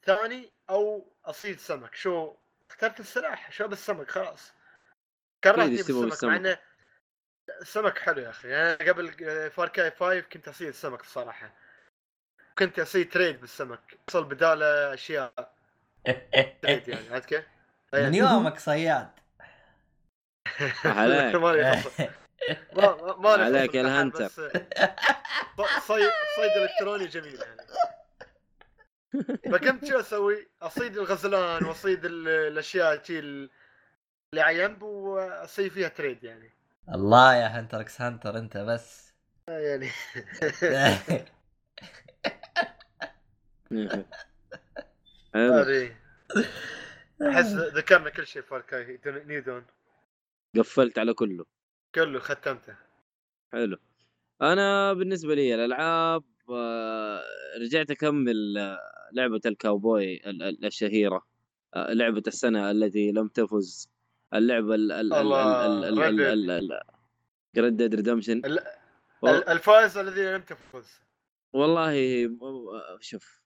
[0.03, 1.95] ثاني أو أصيد سمك.
[1.95, 2.35] شو؟
[2.69, 4.53] اخترت السلاح شو بالسمك؟ خلاص.
[5.43, 6.35] كرهتني بالسمك مع.
[6.35, 6.59] إنه
[7.61, 8.55] السمك حلو يا أخي.
[8.55, 9.11] أنا قبل
[9.51, 11.51] فار كاي 5 كنت أصيد السمك الصراحة.
[12.57, 13.97] كنت أصيد تريد بالسمك.
[14.09, 15.53] أصل بدالة أشياء.
[16.61, 17.45] تريد يعني عرفت كيف؟
[17.93, 19.09] من يومك صياد.
[20.85, 21.35] عليك.
[22.75, 24.25] ما ما عليك الهنتر.
[24.25, 27.61] بس صيد صيد إلكتروني جميل يعني.
[29.51, 33.49] فقمت شو أسوي؟ أصيد الغزلان وأصيد ال- الأشياء شي ال-
[34.33, 36.51] اللي على جنب وأصيد فيها تريد يعني.
[36.93, 39.13] الله يا Hunter x Hunter أنت بس.
[39.47, 39.89] يعني.
[47.21, 49.65] أحس ذكرنا كل شيء Far Cry New Dawn
[50.57, 51.45] قفلت على كله.
[51.95, 52.75] كله ختمته.
[53.53, 53.77] حلو.
[54.41, 57.21] أنا بالنسبة لي الألعاب آه،
[57.61, 58.79] رجعت أكمل آه،
[59.13, 61.27] لعبة الكاوبوي ال- ال- الشهيرة
[61.75, 63.89] آه، لعبة السنة التي لم تفز.
[64.33, 66.81] اللعبه ال ال الله،
[67.57, 68.59] Red Dead Redemption ال-
[69.23, 70.87] ال- الفائز الذي لم تفوز.
[71.53, 71.93] والله
[72.99, 73.41] شوف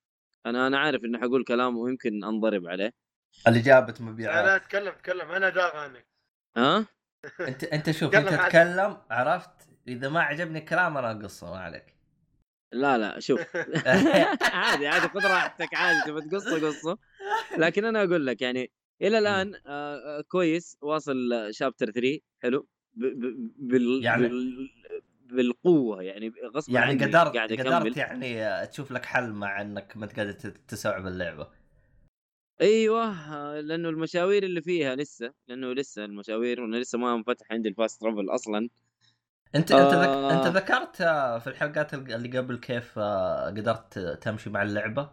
[0.45, 2.93] أنا أنا عارف إني حقول كلام ويمكن أنضرب عليه.
[3.47, 6.05] اللي جابت لا لا مبيعات تكلم تكلم أنا داغ عنك
[6.57, 6.85] ها؟
[7.47, 8.41] أنت أنت شوف تكلم أنت.
[8.41, 9.49] تتكلم عرفت؟
[9.87, 11.93] إذا ما عجبني الكلام أنا أقصه ما عليك.
[12.73, 13.39] لا لا شوف.
[14.53, 16.97] عادي عادي خذ راحتك عادي تبغى تقصه قصه.
[17.57, 21.15] لكن أنا أقول لك يعني إلى الآن آه آه، كويس واصل
[21.51, 22.67] شابتر 3 حلو.
[22.93, 24.69] ب ب بال يعني- بال
[25.25, 30.05] بالقوة يعني غصب يعني عني قدرت قاعد قدرت يعني تشوف لك حل مع إنك ما
[30.05, 31.47] تقدر تت- تستوعب اللعبه
[32.61, 33.03] أيوه
[33.35, 38.01] آه، لأنه المشاوير اللي فيها لسه لأنه لسه المشاوير وأنا لسه ما انفتح عندي الفاست
[38.01, 38.69] ترافل أصلا.
[39.55, 40.07] أنت أنت ذك...
[40.07, 40.33] آه.
[40.47, 45.09] أنت ذكرت آه، في الحلقات اللي قبل كيف آه، قدرت تمشي مع اللعبة؟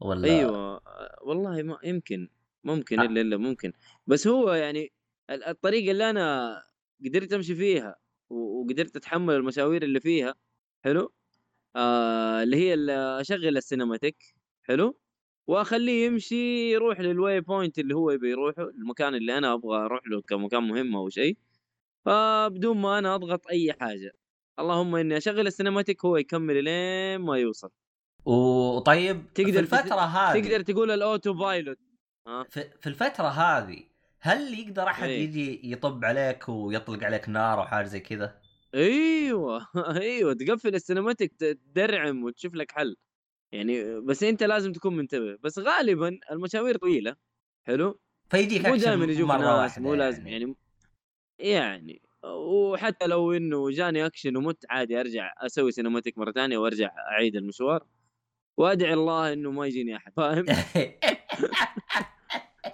[0.00, 2.28] ولا أيوه آه، والله ما يمكن.
[2.66, 3.04] ممكن آه.
[3.04, 3.72] إلا إلا ممكن.
[4.06, 4.92] بس هو يعني
[5.30, 6.56] ال- الطريقة اللي أنا
[7.04, 7.96] قدرت أمشي فيها
[8.30, 10.34] وقدرت أتحمل المشاوير اللي فيها
[10.84, 11.12] حلو؟
[11.76, 14.16] آه اللي هي ال- أشغل ال cinematic
[14.62, 14.98] حلو؟
[15.46, 20.20] وأخليه يمشي يروح لل waypoint اللي هو يبي يروحه المكان اللي أنا أبغى أروح له
[20.22, 21.36] كمكان مهم أو شيء.
[22.04, 24.12] فبدون ما أنا أضغط أي حاجة.
[24.58, 27.70] اللهم إني أشغل ال cinematic هو يكمل لين ما يوصل.
[28.24, 31.78] وطيب تقدر في الفترة هذه تقدر تقول ال autopilot.
[32.26, 33.82] في, في الفترة هذه
[34.20, 35.24] هل يقدر أحد إيه.
[35.24, 38.40] يجي يطب عليك ويطلق عليك نار أو حاجة زي كذا؟
[38.74, 39.66] أيوه
[40.02, 42.96] أيوه تقفل ال cinematic تدرعم وتشوف لك حل.
[43.52, 45.38] يعني بس أنت لازم تكون منتبه.
[45.42, 47.16] بس غالبا المشاوير طويلة.
[47.66, 50.56] حلو؟ فيجيك مو دائما يجوك ناس مو لازم يعني.
[51.38, 57.36] يعني وحتى لو إنه جاني أكشن ومت عادي أرجع أسوي cinematic مرة ثانية وأرجع أعيد
[57.36, 57.86] المشوار.
[58.56, 60.44] وأدعي الله إنه ما يجيني أحد فاهم؟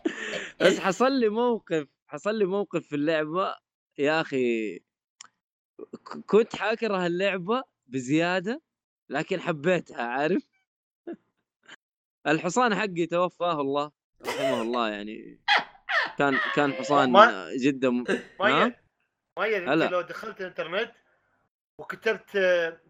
[0.60, 3.54] بس حصل لي موقف حصل لي موقف في اللعبة
[3.98, 4.80] يا أخي
[6.26, 8.62] كنت حاكره اللعبة بزيادة
[9.08, 10.42] لكن حبيتها عارف؟
[12.26, 13.92] الحصان حقي توفاه الله
[14.26, 15.40] رحمه الله يعني.
[16.18, 17.12] كان كان حصان
[17.56, 18.04] جدا م-
[18.40, 18.76] ها؟ ميت
[19.38, 19.84] ميت هلا.
[19.84, 20.92] أنت لو دخلت الإنترنت
[21.78, 22.36] وكتبت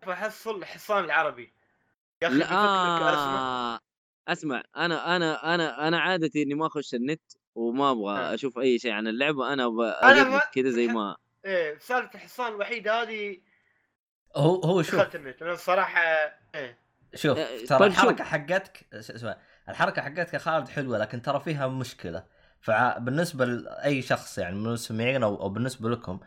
[0.06, 1.54] بحصل الحصان العربي.
[2.22, 3.80] يا أخي لا آه.
[4.28, 7.22] أسمع أنا أنا أنا أنا عادتي إني ما أخش النت
[7.54, 8.34] وما أبغى آه.
[8.34, 13.02] أشوف أي شيء عن اللعبة أنا ما- بقرب كذا زي ما إيه سالفة الحصان الوحيدة
[13.02, 13.38] هذه
[14.36, 16.00] هو هو شوف دخلت النت أنا الصراحة
[16.54, 16.78] إيه
[17.14, 18.00] شوف آه، ترى طيب شوف.
[18.00, 19.36] الحركة حقتك اسمع
[19.68, 22.24] الحركة حقتك يا خالد حلوة لكن ترى فيها مشكلة
[22.60, 26.20] فبالنسبه لاي شخص يعني من المستمعين أو أو بالنسبة لكم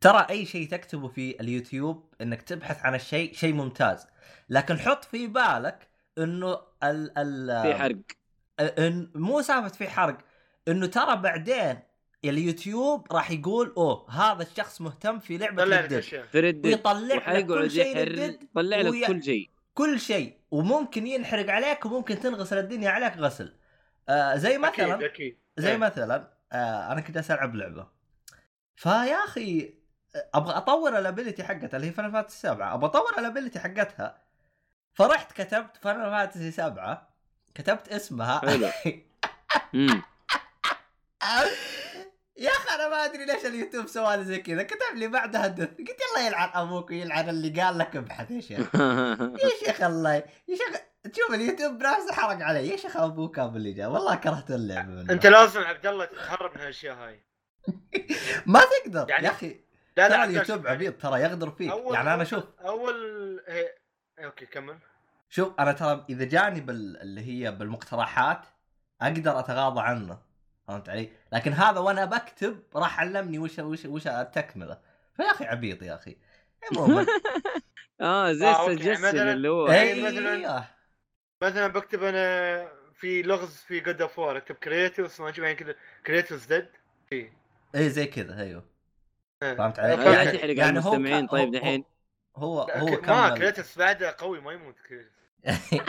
[0.00, 4.06] ترى أي شيء تكتبه في اليوتيوب إنك تبحث عن الشيء شيء ممتاز
[4.48, 7.96] لكن حط في بالك إنه ال ال في حرق.
[8.78, 10.18] إن مو سالفة في حرق
[10.68, 11.78] إنه ترى بعدين
[12.24, 16.26] اليوتيوب راح يقول أوه هذا الشخص مهتم في لعبة طلع لك الدد أشياء.
[16.26, 16.92] في ردد ويطلع
[17.32, 19.50] لك كل شيء يطلع لك ويا- كل شيء.
[19.74, 20.36] كل شيء.
[20.50, 23.54] وممكن ينحرق عليك وممكن تنغسل الدنيا عليك غسل.
[24.08, 25.38] آه زي مثلا أكيد.
[25.56, 25.76] زي إيه.
[25.76, 27.88] مثلا آه أنا كنت العب لعبة.
[28.76, 29.74] فيا أخي
[30.34, 34.25] أبغى أطور ال ability حقتها اللي هي Fantasy 7 أبغى أطور ال ability حقتها
[34.96, 37.08] فرحت كتبت Final Fantasy 7
[37.54, 38.40] كتبت اسمها.
[42.38, 44.62] يا أخي أنا ما أدري ليش اليوتيوب سوالي زي كذا.
[44.62, 48.74] كتب لي بعدها death قلت الله يلعن أبوك ويلعن اللي قال لك ابحث يا شيخ.
[49.44, 50.14] يا شيخ الله.
[50.14, 50.80] يا شيخ
[51.12, 52.68] تشوف اليوتيوب بنفسه حرق علي.
[52.68, 55.12] يا شيخ أبوك أبو اللي جاء والله كرهت اللعبة منه.
[55.12, 57.24] أنت لازم عبد الله تتهرب من هالأشياء هاي.
[58.46, 59.08] ما تقدر.
[59.08, 59.60] يعني- يا أخي
[59.96, 61.70] لا ترى لا اليوتيوب عبيط ترى يغدر فيك.
[61.70, 62.96] أول يعني أنا شوف أول
[63.48, 63.85] إيه.
[64.24, 64.78] أوكي كمل
[65.30, 66.96] شوف أنا ترى إذا جاني بال...
[66.96, 68.46] اللي هي بالمقترحات
[69.02, 70.18] أقدر أتغاضى عنه
[70.68, 74.78] فهمت علي؟ لكن هذا وأنا بكتب راح علمني وش وش وش التكمله
[75.16, 76.16] فيا أخي عبيط يا أخي
[76.76, 77.06] عموما
[78.00, 80.64] آه زي آه، مثلاً- اللي هو يعني مثلاً- أيوه
[81.42, 85.74] مثلا بكتب أنا في لغز في God of War أكتب كريتوس ما أشوف يعني كذا
[86.06, 86.68] كريتوس dead
[87.74, 88.64] اي زي كذا أيوه
[89.42, 89.54] إيه.
[89.54, 90.04] فهمت علي؟ أوكي.
[90.04, 91.84] لا تحرق على هو طيب دحين
[92.36, 95.12] هو هو ك- ما كمل كريتوس بعده قوي ما يموت كريتوس
[95.46, 95.82] إيه.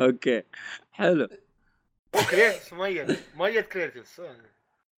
[0.00, 0.42] أوكي
[0.92, 1.28] حلو
[2.16, 4.36] هو كريتوس ميت ميت كريتوس آه.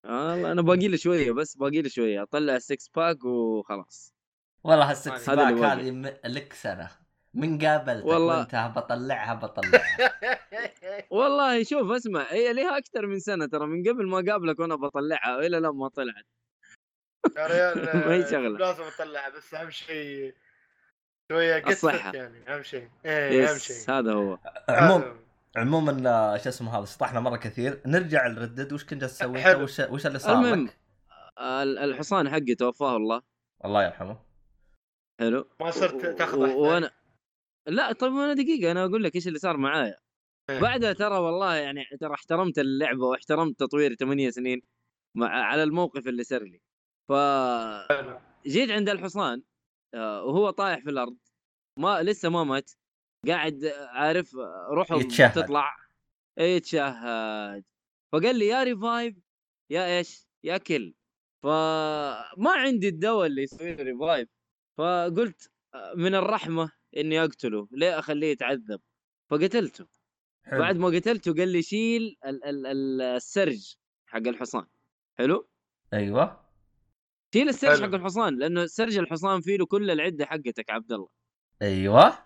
[0.04, 4.14] والله أنا باقي لي شوية بس باقي لي شوية أطلع ال six pack وخلاص
[4.64, 5.78] والله ال six pack.
[5.78, 6.90] هذه م- لك سنة
[7.34, 8.38] من قابلتك والله.
[8.38, 9.96] وانت بطلعها بطلعها
[11.10, 15.38] والله شوف اسمع هي ليها أكثر من سنة ترى من قبل ما قابلك وأنا بطلعها
[15.38, 16.24] إلى لا ما طلعت
[17.36, 18.58] يا ريال ما هي آه، شغلة.
[18.58, 20.34] لازم اطلعها بس أهم شيء
[21.32, 22.12] شوية قصة الصحة.
[22.14, 25.16] يعني أهم شيء إيه أهم شيء هذا هو عموم هذا.
[25.56, 29.60] عموما آه، شو اسمه هذا سطحنا مرة كثير نرجع لردد وش كنت تسوي أنت.
[29.60, 30.64] وش وش اللي صار المهم.
[30.66, 30.78] لك؟
[31.38, 33.22] ال- الحصان حقي توفاه الله
[33.64, 34.18] الله يرحمه ما
[35.20, 35.72] حلو يعني.
[35.72, 36.90] صرت تاخذ وأنا
[37.66, 39.98] لا طيب أنا دقيقة أنا أقول لك إيش اللي صار معايا
[40.50, 40.60] إيه.
[40.60, 44.62] بعدها ترى والله يعني ترى احترمت اللعبة واحترمت تطوير 8 سنين
[45.16, 46.60] مع على الموقف اللي صار لي
[47.08, 47.12] ف.
[48.46, 49.42] جيت عند الحصان
[49.94, 51.16] آه، وهو طايح في الأرض
[51.78, 52.70] ما لسه ما مات
[53.28, 55.32] قاعد آه، عارف آه، روحه يتشهد.
[55.44, 55.76] تطلع
[56.38, 57.64] إيه، يتشهد.
[58.12, 59.16] فقال لي يا revive
[59.70, 60.94] يا إيش؟ يا kill
[61.42, 64.28] فما عندي الدواء اللي يسوي revive
[64.78, 65.50] فقلت
[65.96, 68.80] من الرحمة إني أقتله ليه أخليه يتعذب؟
[69.30, 69.86] فقتلته.
[70.44, 70.58] حلو.
[70.60, 73.74] بعد ما قتلته قال لي شيل ال- ال- ال- السرج
[74.06, 74.66] حق الحصان.
[75.18, 75.48] حلو؟
[75.92, 76.43] أيوه.
[77.34, 77.82] شيل السرج.
[77.82, 81.08] حق الحصان لأنه سرج الحصان فيه له كل العدة حقتك عبد الله
[81.62, 82.18] أيوه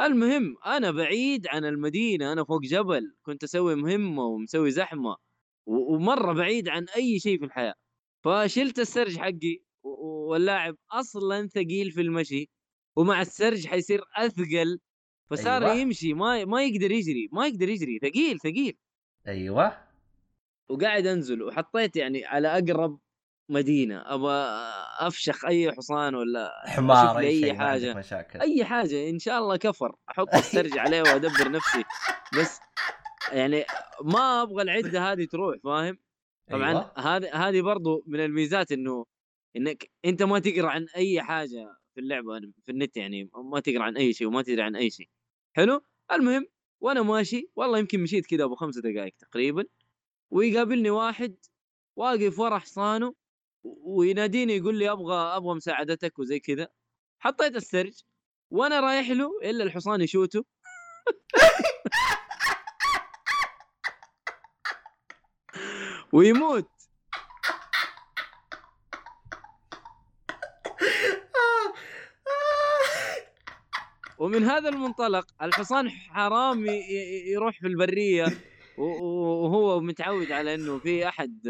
[0.00, 5.16] المهم أنا بعيد عن المدينة أنا فوق جبل كنت أسوي مهمة ومسوي زحمة
[5.66, 7.74] ومرة بعيد عن أي شيء في الحياة
[8.24, 12.50] فشلت السرج حقي واللاعب أصلا ثقيل في المشي
[12.96, 14.78] ومع السرج حيصير أثقل
[15.30, 15.64] فصار.
[15.64, 15.74] أيوة.
[15.74, 18.76] يمشي ما ما يقدر يجري ما يقدر يجري ثقيل ثقيل
[19.26, 19.78] أيوه
[20.68, 22.98] وقاعد أنزل وحطيت يعني على أقرب
[23.48, 24.46] مدينة أبغى
[24.98, 27.94] أفشخ أي حصان ولا حمار أي أي حاجة.
[27.94, 28.40] مشاكل.
[28.40, 29.96] أي حاجة إن شاء الله كفر.
[30.10, 31.84] أحط السرج عليه وأدبر نفسي.
[32.38, 32.60] بس
[33.32, 33.64] يعني
[34.04, 35.98] ما أبغى العدة هذه تروح فاهم؟
[36.50, 36.92] طبعا أيوة.
[36.98, 39.04] هذه هذه برضو من الميزات إنه
[39.56, 43.96] إنك أنت ما تقرأ عن أي حاجة في اللعبة في النت يعني ما تقرأ عن
[43.96, 45.08] أي شيء وما تدري عن أي شيء.
[45.56, 45.82] حلو؟
[46.12, 46.46] المهم
[46.80, 49.64] وأنا ماشي والله يمكن مشيت كذا أبو خمسة دقائق تقريبا
[50.30, 51.36] ويقابلني واحد
[51.96, 53.14] واقف ورا حصانه
[53.64, 56.68] ويناديني يقول لي أبغى أبغى مساعدتك وزي كذا.
[57.20, 58.02] حطيت السرج
[58.50, 60.44] وأنا رايح له إلا الحصان يشوته.
[66.12, 66.68] ويموت.
[74.18, 76.66] ومن هذا المنطلق الحصان حرام
[77.26, 78.26] يروح في البرية.
[78.78, 81.48] وهو متعود على إنه في أحد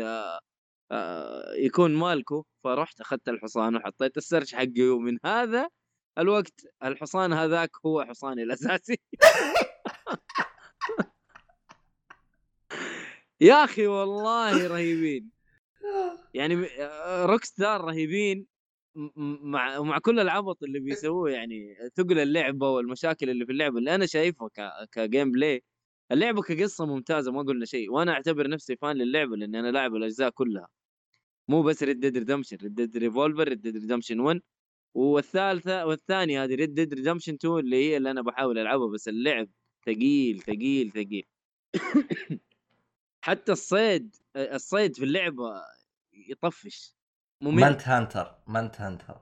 [1.58, 5.68] يكون مالكه فرحت أخذت الحصان وحطيت السرج حقي ومن هذا
[6.18, 8.98] الوقت الحصان هذاك هو حصاني الأساسي.
[13.40, 15.30] يا أخي والله رهيبين.
[16.34, 16.54] يعني
[17.24, 18.46] روك ستار رهيبين
[19.42, 24.06] مع مع كل العبط اللي بيسووه يعني ثقل اللعبة والمشاكل اللي في اللعبة اللي أنا
[24.06, 24.60] شايفها ك...
[24.92, 25.62] ك gameplay
[26.12, 30.30] اللعبة كقصة ممتازة ما قلنا شيء وأنا أعتبر نفسي fan للعبة لأني أنا لاعب الأجزاء
[30.30, 30.68] كلها.
[31.48, 34.40] مو بس Red Dead Redemption Red Dead Revolver Red Dead Redemption 1
[34.94, 39.48] والثالثة والثانية هذه Red Dead Redemption 2 اللي هي اللي أنا بحاول ألعبها بس اللعب
[39.86, 41.26] ثقيل ثقيل ثقيل.
[43.26, 45.62] حتى الصيد الصيد في اللعبة
[46.12, 46.94] يطفش.
[47.40, 47.62] ممل.
[47.62, 49.20] منت hunter منت hunter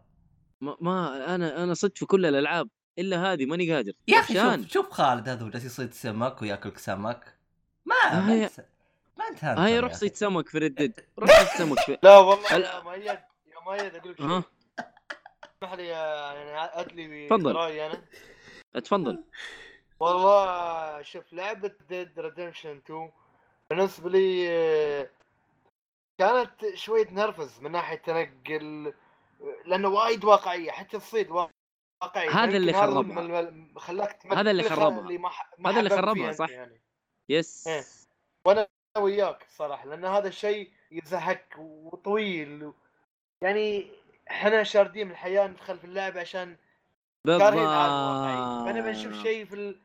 [0.60, 3.92] ما, ما أنا أنا صدت في كل الألعاب إلا هذه ماني قادر.
[4.08, 7.38] يا أخي شوف شوف خالد هذا هو جالس يصيد سمك ويأكل سمك.
[7.84, 8.48] ما ما
[9.16, 9.92] ما انت hunter هاي روح.
[9.92, 13.60] صيد سمك في Red Dead روح صيد سمك في لا والله ال- يا مؤيد يا
[13.64, 14.42] مؤيد أقول لك شيء
[15.56, 17.56] اسمح لي يعني أدلي تفضل.
[17.56, 18.02] رايي أنا
[18.76, 19.24] اتفضل
[20.00, 23.10] والله شوف لعبة Dead Redemption 2
[23.70, 25.08] بالنسبة لي
[26.18, 28.94] كانت شوية نرفز من ناحية تنقل
[29.66, 33.52] لأنه وايد واقعية حتى الصيد واقعي هذا اللي خربها.
[33.76, 35.30] خلاك هذا اللي خربها.
[35.66, 36.50] هذا اللي خربها، صح.
[36.50, 36.80] يعني.
[37.28, 37.84] يس إيه.
[38.46, 42.64] وأنا وياك صراحة لأن هذا الشيء يزهق وطويل.
[42.64, 42.74] و...
[43.42, 43.92] يعني
[44.30, 46.56] إحنا شاردين من الحياة ندخل في اللعبه عشان
[47.26, 47.66] كارهين
[48.64, 49.80] فأنا بنشوف شيء في ال...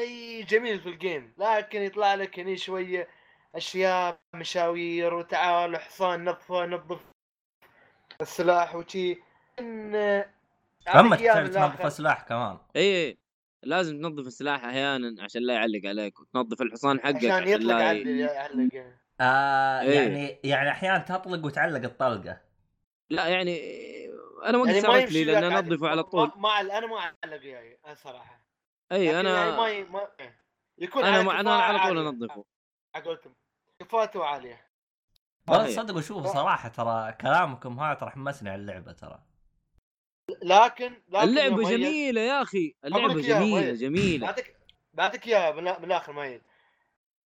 [0.00, 3.08] شيء جميل في الجيم لكن يطلع لك هني شوية
[3.54, 7.00] أشياء مشاوير وتعال حصان نظف نظف
[8.20, 9.22] السلاح وشي.
[9.58, 10.24] إن
[10.94, 11.16] من
[11.50, 11.80] تنظف.
[11.80, 12.58] اسلحه كمان.
[12.76, 13.18] اي إي.
[13.62, 17.92] لازم تنظف السلاح أحيانا عشان لا يعلق عليك وتنظف الحصان حقك عشان عشان يطلق لا
[17.92, 18.18] ي...
[18.18, 18.98] يعلق يعني.
[19.20, 20.00] آه إيه.
[20.00, 22.40] يعني يعني أحيانا تطلق وتعلق الطلقة
[23.10, 23.60] لا يعني
[24.44, 25.44] أنا ما قد يعني لي لأن.
[25.44, 28.46] أنظفه على طول ما أنا ما أعلق يعني صراحة
[28.92, 30.08] اي لكن يعني أنا ما ي- ما
[30.78, 32.10] يكون أنا أنا على طول عالية.
[32.10, 32.44] أنظفه
[32.94, 33.34] على قولتهم
[33.78, 34.66] كفاءته عالية
[35.48, 35.76] والله صحيح.
[35.76, 39.22] صدق وشوف صراحة ترى كلامكم هذا ترى حمسني على اللعبة ترى
[40.42, 43.72] لكن لكن اللعبة جميلة يا أخي اللعبة جميلة.
[43.72, 44.56] جميلة بعطيك
[44.94, 46.42] بعطيك اياها من, الآخر مؤيد.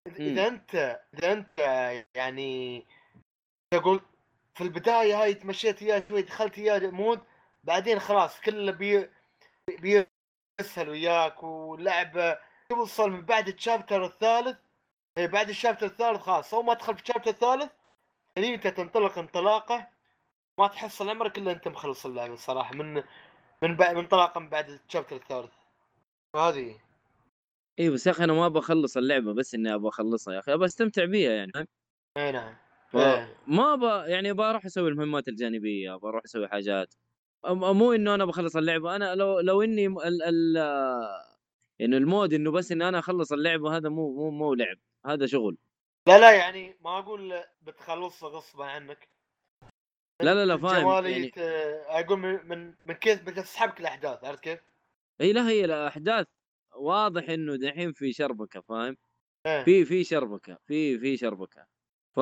[0.07, 1.59] إذا أنت إذا أنت
[2.15, 2.85] يعني
[3.71, 4.01] تقول
[4.55, 7.21] في البداية هاي تمشيت اياه شوي دخلت اياه mood
[7.65, 9.11] بعدين خلاص كله بي
[9.69, 14.57] بيسهل وياك واللعبه توصل من بعد ال chapter الثالث
[15.19, 17.73] إيه، بعد ال chapter الثالث خلاص أول ما تدخل في ال chapter الثالث
[18.39, 19.89] هني أنت تنطلق انطلاقة
[20.59, 23.03] ما تحصل عمرك الا أنت مخلص اللعبة صراحة من
[23.63, 23.97] من بعد
[24.37, 25.53] من بعد ال chapter الثالث.
[26.35, 26.81] وهذه
[27.81, 30.55] إي بس يا أخي أنا ما أبغى أخلص اللعبة بس إني أبغى أخلصها يا أخي
[30.55, 31.53] أبغى أستمتع بيها يعني؟
[32.17, 32.57] أي نعم.
[32.95, 33.37] إيه.
[33.47, 36.95] فما أبغى يعني أبغى أروح أسوي المهمات الجانبية أبغى أروح أسوي حاجات.
[37.49, 40.57] مو إنه أنا بخلص اللعبة أنا لو لو إني ال ال
[41.79, 44.77] يعني المود إنه بس إني أنا أخلص اللعبة هذا مو مو مو لعب
[45.07, 45.57] هذا شغل.
[46.09, 49.09] لا لا يعني ما أقول بتخلصها غصبا عنك.
[50.23, 51.33] لا لا لا فاهم يعني
[51.89, 54.61] أقول من من, من كيف بتسحبك الاحداث عرفت كيف؟
[55.21, 56.27] هي لا هي الأحداث
[56.77, 58.97] واضح إنه دحين في شربكة فاهم
[59.47, 59.65] إيه.
[59.65, 61.67] في في شربكة في في شربكة
[62.17, 62.21] ف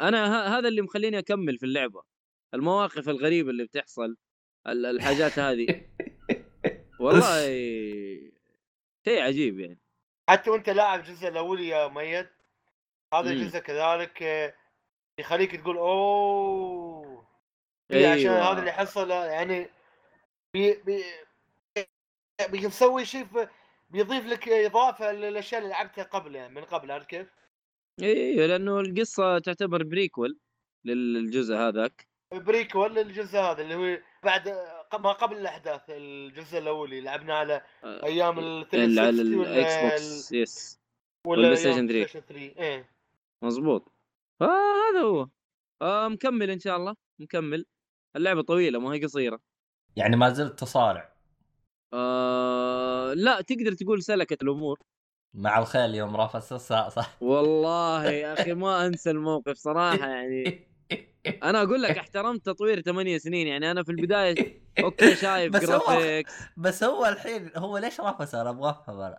[0.00, 2.02] أنا ه- هذا اللي مخليني أكمل في اللعبة
[2.54, 4.16] المواقف الغريبة اللي بتحصل
[4.68, 5.66] ال- الحاجات هذه
[7.00, 7.46] والله
[9.04, 9.80] شيء عجيب يعني
[10.30, 12.30] حتى وأنت لاعب الجزء الاولي يا ميت
[13.14, 13.30] هذا.
[13.30, 14.22] الجزء كذلك
[15.22, 17.26] يخليك تقول أوه
[17.90, 18.52] إيه عشان أيوة.
[18.52, 19.68] هذا اللي حصل يعني
[20.54, 21.04] بي بي
[22.50, 23.26] بيسوي شيء
[23.90, 27.26] بيضيف لك إضافة للأشياء اللي لعبتها قبل يعني من قبل عرفت كيف؟
[28.02, 30.38] أيوه لأنه القصة تعتبر prequel
[30.84, 34.48] للجزء هذاك prequel الجزء هذا اللي هو بعد
[34.94, 39.72] ما قبل الأحداث الجزء الأولي لعبناه على آه، أيام ال اللي على 360 ولا الاكس
[39.74, 40.80] ال- بوكس يس
[41.26, 41.92] ولا والبلاي ستيشن أيام 3.
[41.92, 42.90] بلاي ستيشن 3 إيه
[44.42, 45.28] مظبوط فهذا هو.
[45.82, 47.66] آه مكمل إن شاء الله مكمل.
[48.16, 49.40] اللعبة طويلة ما هي قصيرة.
[49.96, 51.12] يعني ما زلت تصارع.
[51.92, 54.78] آه لا تقدر تقول سلكت الأمور.
[55.34, 60.68] مع الخيل يوم رفس صح صح؟ والله يا أخي ما أنسى الموقف صراحة يعني.
[61.42, 64.36] أنا أقول لك احترمت تطوير ثمانية سنين يعني أنا في البداية
[64.84, 69.18] أوكي شايف بس هو- graphics بس هو الحين هو ليش رفس أنا أبغى أفهم أنا.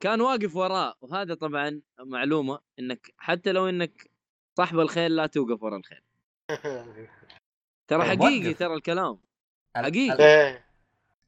[0.00, 4.10] كان واقف وراه وهذا طبعا معلومة إنك حتى لو إنك
[4.56, 6.00] صاحب الخيل لا توقف ورا الخيل.
[7.88, 8.54] ترى طيب حقيقي.
[8.54, 9.18] ترى الكلام.
[9.76, 10.24] ال- حقيقي.
[10.24, 10.64] إيه.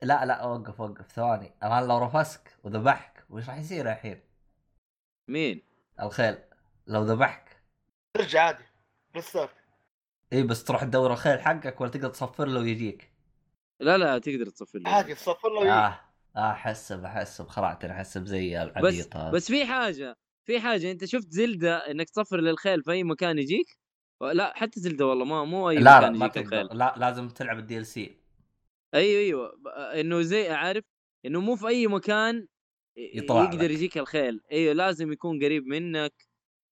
[0.03, 1.12] لا لا وقف وقف.
[1.12, 1.53] ثواني.
[1.62, 4.20] الان لو رفسك وذبحك وش راح يصير الحين؟
[5.29, 5.62] مين؟
[6.01, 6.39] الخيل.
[6.87, 7.62] لو ذبحك.
[8.14, 8.64] ترجع عادي؟
[9.16, 9.51] restart
[10.33, 13.12] إي بس تروح تدور الخيل حقك ولا تقدر تصفر له ويجيك.
[13.81, 15.72] لا لا تقدر تصفر له عادي تصفر له ويجي.
[15.72, 16.01] آه
[16.37, 17.49] آه أحسب أحسب.
[17.49, 20.16] خرعتني أحسب زي بس العبيط هذا بس في حاجة.
[20.47, 23.78] في حاجة أنت شفت زلدة إنك تصفر للخيل في أي مكان يجيك؟
[24.32, 26.61] لا حتى زلدة والله ما مو أي لا لا مكان ما يجيك تقدر.
[26.61, 26.78] الخيل.
[26.78, 28.16] لا لازم تلعب ال DLC
[28.94, 29.53] أيوه أيوه.
[30.01, 30.84] إنه زي عارف؟
[31.26, 32.47] إنه مو في أي مكان
[32.97, 33.70] يطلع يقدر لك.
[33.70, 34.40] يجيك الخيل.
[34.53, 36.12] أيوه لازم يكون قريب منك.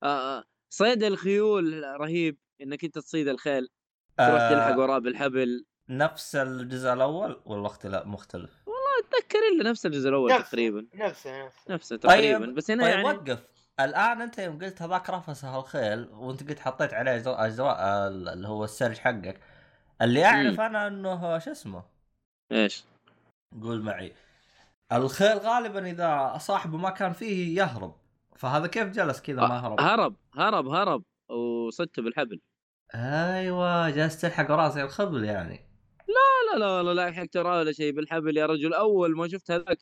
[0.02, 0.44] آه آه.
[0.70, 3.68] صيد الخيول رهيب إنك أنت تصيد الخيل.
[4.18, 4.50] تروح آه.
[4.54, 5.64] تلحق وراه بالحبل.
[5.88, 8.50] نفس الجزء الأول؟ ولا اختلاف مختلف؟
[9.04, 10.86] أتذكر إلا نفس الجزء الأول نفسه تقريبا.
[10.94, 11.74] نفسه نفسه.
[11.74, 12.46] نفسه طيب- تقريبا.
[12.46, 13.44] بس هنا طيب يعني وقف.
[13.80, 18.98] الان انت يوم قلت هذاك رفس الخيل وانت قلت حطيت عليه اجزاء اللي هو السرج
[18.98, 19.40] حقك
[20.02, 21.82] اللي اعرف أنا انه شو اسمه
[22.52, 22.84] إيش
[23.62, 24.12] قول معي
[24.92, 27.94] الخيل غالبا اذا صاحبه ما كان فيه يهرب
[28.36, 32.40] فهذا كيف جلس كذا ما هرب هرب هرب هرب وصدته بالحبل
[32.94, 35.60] أيوه جالس تلحق راسي الخبل يعني
[36.58, 39.78] لا لا لا يحق ترى ولا شيء بالحبل يا رجل اول ما شفت هذاك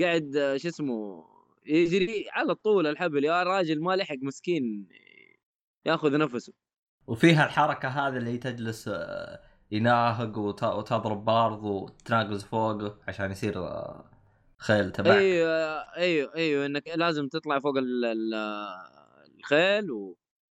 [0.00, 1.24] قاعد آه، شو اسمه
[1.70, 4.88] يجري على طول الحبل يا راجل ما لحق مسكين
[5.86, 6.52] ياخذ نفسه.
[7.06, 9.40] وفيها الحركة هذه اللي تجلس آه،
[9.70, 14.10] يناهق وت- وتضرب بارض وتناقز فوقه عشان يصير آه،
[14.58, 15.16] خيل تبعك.
[15.18, 15.50] أيوه
[15.96, 18.34] أيوه أيوه إنك لازم تطلع فوق ال- ال-
[19.38, 19.90] الخيل.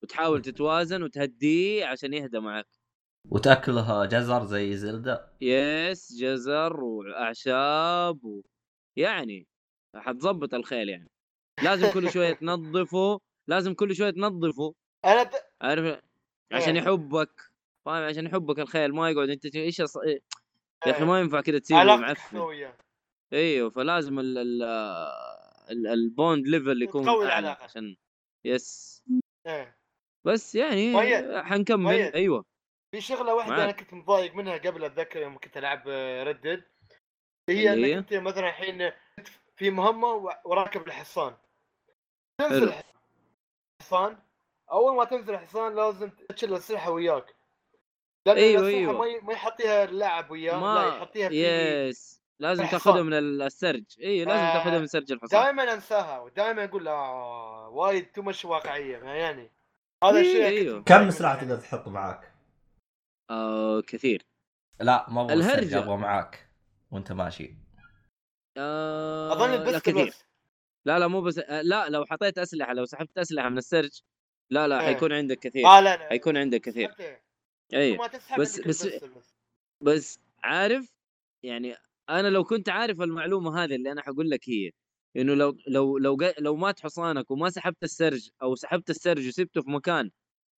[0.02, 2.66] وتحاول تتوازن وتهديه عشان يهدى معك.
[3.30, 8.42] وتاكلها جزر زي زلدة؟ yes جزر وأعشاب و...
[8.96, 9.46] يعني
[9.96, 11.10] حتظبط الخيل يعني.
[11.62, 14.74] لازم كل شوية تنظفه لازم كل شوية تنظفه.
[15.04, 15.30] أنا د...
[15.62, 16.00] عارف؟
[16.52, 16.82] عشان إيه.
[16.82, 17.52] يحبك.
[17.86, 19.28] فاهم؟ عشان يحبك الخيل ما يقعد.
[19.28, 19.96] أنت إيش أص...
[19.96, 20.20] يا
[20.86, 21.04] أخي إيه.
[21.04, 22.02] ما ينفع كذا علاقتك
[22.34, 22.72] معفن.
[23.32, 24.62] أيوه فلازم ال ال
[25.70, 27.38] ال- ال bond level يكون تقوي أعلى.
[27.38, 27.64] العلاقة.
[27.64, 27.96] عشان
[28.46, 29.02] يس
[29.46, 29.76] إيه.
[30.26, 31.36] بس يعني مؤيد.
[31.36, 32.14] حنكمل مؤيد.
[32.14, 32.44] أيوه.
[32.94, 33.60] في شغلة واحدة معك.
[33.62, 35.88] أنا كنت متضايق منها قبل أتذكر يوم كنت ألعب
[36.28, 36.64] ردد
[37.50, 38.92] هي اللي هي؟ انك أنت مثلا الحين
[39.56, 40.08] في مهمة
[40.44, 41.34] وراكب الحصان
[42.38, 42.72] تنزل.
[43.80, 44.18] الحصان
[44.72, 47.34] أول ما تنزل الحصان لازم تشيل الأسلحة وياك
[48.26, 49.24] لأن أيوة، الأسلحة أيوه.
[49.24, 51.44] ما يحطيها اللاعب وياه لا ما يحطيها في
[51.88, 52.80] يس لازم الحصان.
[52.80, 57.68] تاخذها من السرج اي لازم آه، تاخذها من سرج الحصان دائما أنساها ودائما أقول آه
[57.68, 59.50] وايد too much واقعية يعني
[60.04, 60.82] هذا إيه، الشيء كنت أيوه.
[60.82, 61.34] كم سلاح.
[61.40, 62.32] تقدر تحط معاك؟
[63.30, 64.22] آه كثير
[64.80, 66.48] لا ما أبغى معاك
[66.90, 67.61] وأنت ماشي
[68.56, 70.14] آه أظن ال pistol كثير
[70.84, 74.00] لا لا مو بس آه لا لو حطيت أسلحة لو سحبت أسلحة من السرج
[74.50, 74.86] لا لا إيه.
[74.86, 76.94] حيكون عندك كثير آه لا لا حيكون عندك كثير.
[77.74, 77.98] اي
[78.38, 78.88] بس- بس-
[79.80, 80.92] بس عارف
[81.42, 81.76] يعني
[82.10, 84.70] أنا لو كنت عارف المعلومة هذه اللي أنا حقول لك هي
[85.16, 89.62] إنه لو لو لو جا- لو مات حصانك وما سحبت السرج أو سحبت السرج وسبته
[89.62, 90.10] في مكان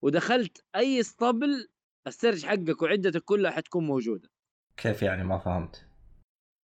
[0.02, 1.68] ودخلت أي اسطبل
[2.08, 4.30] السرج حقك وعدتك كلها حتكون موجودة.
[4.78, 5.86] كيف يعني ما فهمت؟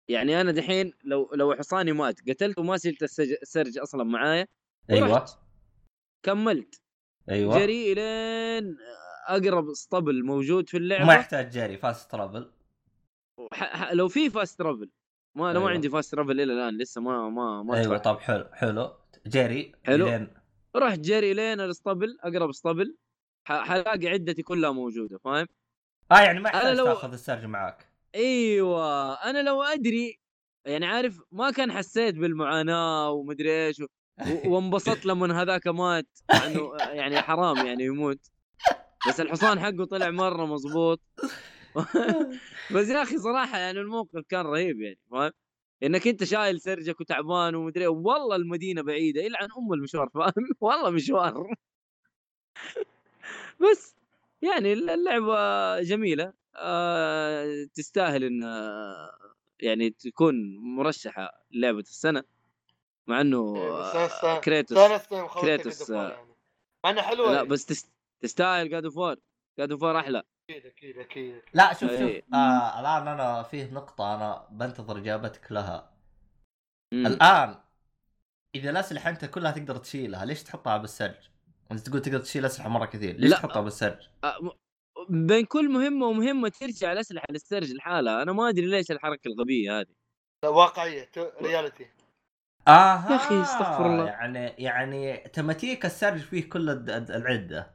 [0.10, 4.48] يعني أنا دحين لو لو حصاني مات قتلته وما السج- السرج أصلا معايا
[4.90, 5.30] أيوه ورحت.
[6.24, 6.82] كملت
[7.30, 8.78] أيوه جري إلين
[9.28, 12.52] أقرب اسطبل موجود في اللعبة ما يحتاج جري fast travel
[13.92, 14.90] لو في fast travel
[15.36, 15.72] ما أنا ما أيوة.
[15.76, 17.98] عندي fast travel إلى الآن لسه ما ما ما أيوه.
[17.98, 18.94] طب حلو حلو
[19.28, 20.06] جري حلو.
[20.08, 20.34] لين
[20.76, 22.98] رحت جري لين الاسطبل أقرب اسطبل
[23.48, 25.48] ح- حلاقي عدتي كلها موجودة فاهم؟
[26.12, 30.20] آه يعني ما يحتاج لو- تاخذ السرج معاك أيوه أنا لو أدري
[30.66, 33.88] يعني عارف ما كان حسيت بالمعاناة ومدري إيش و-
[34.54, 36.08] وانبسطت لما هذاك مات
[36.44, 38.32] إنه يعني حرام يعني يموت
[39.06, 41.02] بس الحصان حقه طلع مرة مظبوط
[42.70, 45.32] بس يا أخي صراحة يعني الموقف كان رهيب يعني فاهم؟
[45.84, 50.90] إنك أنت شايل سرجك وتعبان ومدري إيه، والله المدينة بعيدة يلعن أم المشوار فاهم؟ والله
[50.92, 51.56] مشوار
[53.60, 53.96] بس
[54.42, 55.36] يعني اللعبة
[55.82, 59.10] جميلة آه تستاهل إن آه،
[59.60, 62.24] يعني تكون مرشحة لعبة السنة
[63.08, 65.10] مع إنه إيه، آه، كريتوس خلصت
[65.42, 66.36] كريتوس، War آه، يعني
[66.84, 67.92] مع إنه حلوة لا بس تست...
[68.22, 69.18] تستاهل God of War
[69.60, 72.26] God of War أحلى أكيد أكيد أكيد لا شوف شوف إيه.
[72.34, 75.94] آه الآن أنا فيه نقطة أنا بنتظر إجابتك لها
[76.94, 77.08] مم.
[77.08, 77.56] الآن
[78.56, 81.30] إذا الأسلحة أنت كلها تقدر تشيلها ليش تحطها بالسرج؟
[81.72, 83.38] انت تقول تقدر تشيل أسلحة مرة كثير ليش لا.
[83.38, 84.10] تحطها بالسرج؟
[85.10, 88.22] بين كل مهمة ومهمة ترجع الأسلحة للسرج لحالها.
[88.22, 89.96] أنا ما أدري ليش الحركة الغبية هذه.
[90.44, 91.86] لا واقعية too- reality
[92.68, 93.12] آها!
[93.12, 94.06] يا أخي، استغفر الله.
[94.06, 96.70] يعني يعني تماتيك السرج فيه كل
[97.10, 97.72] العدة.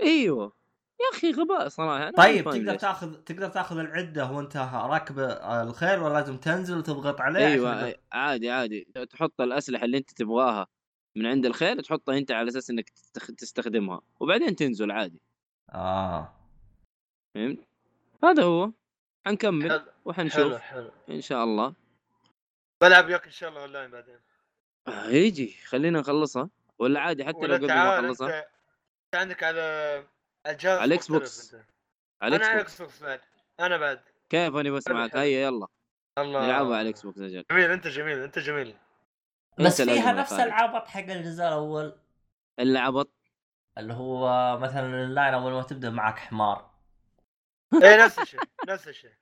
[0.00, 0.52] أيوه.
[1.00, 2.08] يا أخي غباء صراحة.
[2.08, 2.80] أنا طيب تقدر ليش.
[2.80, 5.18] تاخذ تقدر تاخذ العدة وانت راكب
[5.68, 8.88] الخيل ولا لازم تنزل وتضغط عليه أيوه عادي عادي.
[9.10, 10.66] تحط الأسلحة اللي أنت تبغاها
[11.16, 14.00] من عند الخيل تحطها أنت على أساس إنك تستخ- تستخدمها.
[14.20, 15.20] وبعدين تنزل عادي.
[15.74, 16.34] آه.
[17.34, 17.58] فهمت؟
[18.24, 18.72] هذا هو.
[19.26, 21.74] حنكمل حلو حلو وحنشوف حلو إن شاء الله.
[22.82, 24.20] بلعب وياك إن شاء الله أونلاين بعدين.
[24.88, 25.48] آه، يجي.
[25.48, 26.50] خلينا نخلصها.
[26.78, 28.38] ولا عادي حتى لو قبل ما أخلصها.
[28.38, 29.60] أنت عندك على
[30.46, 31.54] الجهاز على مختلف بوكس.
[32.22, 33.20] على أنا على ال X ال Xbox بعد.
[33.60, 34.00] أنا بعد.
[34.28, 35.16] كيف أني بس معك.
[35.16, 35.66] هيا يلا.
[36.18, 36.46] الله.
[36.46, 38.76] نلعبها على ال Xbox أجل جميل أنت جميل أنت جميل.
[39.60, 40.32] بس فيها نفس.
[40.32, 41.98] العبط حق الجزء الأول.
[42.58, 43.15] اللي عبط
[43.78, 46.70] اللي هو مثلا اللاين أول ما تبدأ معك حمار.
[47.82, 49.12] إيه نفس الشيء نفس الشيء.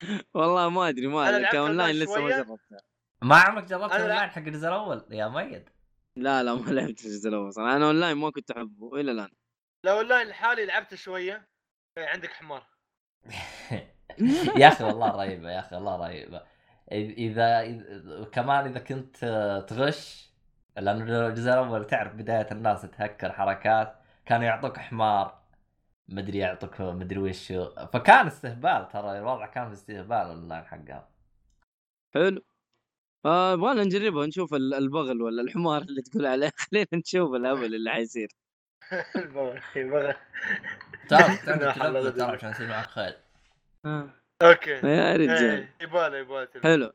[0.34, 1.48] والله ما أدري ما أدري.
[1.48, 2.36] ك online online لسه ما شوية.
[2.36, 2.78] جربتها
[3.22, 5.68] ما عمرك جربت اللاين حق الجزء الأول يا ميد
[6.18, 7.76] لا لا ما لعبت الجزء الأول صراحة.
[7.76, 9.28] أنا اونلاين ما كنت أحبه إلى الآن.
[9.86, 11.48] لو اونلاين لحالي لعبت شوية
[11.98, 12.66] إيه، عندك حمار.
[14.56, 16.42] يا أخي والله رهيبة يا أخي والله رهيبة.
[16.92, 19.16] اذا إذا- كمان إذا كنت
[19.68, 20.32] تغش
[20.76, 25.42] لأنه الجزء الأول تعرف بداية الناس تهكر حركات كانوا يعطوك حمار
[26.08, 27.52] مدري يعطوك مدري وش
[27.92, 31.08] فكان استهبال ترى الوضع كان في استهبال اللاين حقها
[32.14, 32.42] حلو.
[33.26, 36.50] آه يبغانا نجربها نشوف ال- البغل ولا الحمار اللي تقول عليه.
[36.70, 38.28] خلينا نشوف الهبل اللي حيصير.
[39.16, 40.14] البغل- البغل.
[41.08, 42.24] تعرف تعرف ترى.
[42.36, 43.14] عشان يصير معك خيل.
[43.86, 44.10] آه.
[44.42, 44.70] okay.
[44.70, 45.44] يا رجال.
[45.44, 46.64] إيه، يباله يباله تلبس.
[46.66, 46.92] حلو.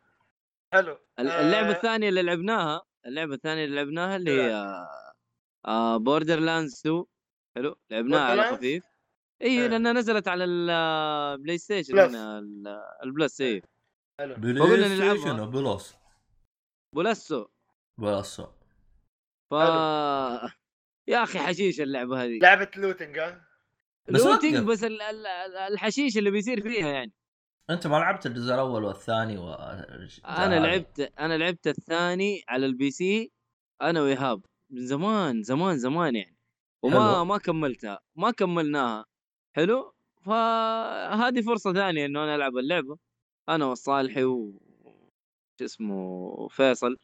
[0.74, 0.92] حلو.
[1.20, 4.88] آه، اللعبة الثانية اللي لعبناها اللعبة الثانية اللي لعبناها اللي هي
[6.00, 7.06] Borderlands 2
[7.58, 8.84] حلو لعبناها على؟ خفيف.
[9.42, 9.68] إي إيه.
[9.68, 12.10] لأنها نزلت على ال PlayStation Plus.
[12.16, 12.68] هنا ال-
[13.04, 13.62] ال Plus إي.
[14.20, 14.36] حلو.
[14.36, 15.46] فقلنا نلعبها.
[15.46, 15.98] Plus
[16.96, 17.46] بولسو
[18.00, 18.42] Plus
[19.52, 19.54] ف
[21.08, 22.40] يا أخي حشيش اللعبة هذه.
[22.42, 23.48] لعبة looting ها؟
[24.10, 24.66] بس looting وقف.
[24.68, 27.14] بس ال- ال- ال- الحشيش اللي بيصير فيها يعني.
[27.70, 29.54] أنت ما لعبت الجزء الأول والثاني و
[30.26, 33.32] أنا لعبت أنا لعبت الثاني على ال PC
[33.82, 34.42] أنا وإيهاب.
[34.70, 36.37] من زمان زمان زمان يعني.
[36.84, 37.26] وما حلو.
[37.26, 39.06] ما كملتها ما كملناها
[39.56, 42.98] حلو؟ فهذه فرصة ثانية إنه أنا ألعب اللعبة.
[43.50, 44.60] أنا والصالحي و
[45.60, 46.98] شو اسمه فيصل.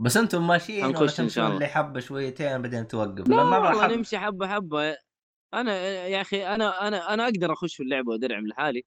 [0.00, 1.54] بس أنتم ماشيين تمشوا شاء الله.
[1.54, 4.96] اللي حبه شويتين بعدين توقف؟ لا أنا والله حب- نمشي حبة حبة.
[5.54, 5.72] أنا
[6.06, 8.84] يا أخي أنا أنا أنا أقدر أخش في اللعبة وادرعم لحالي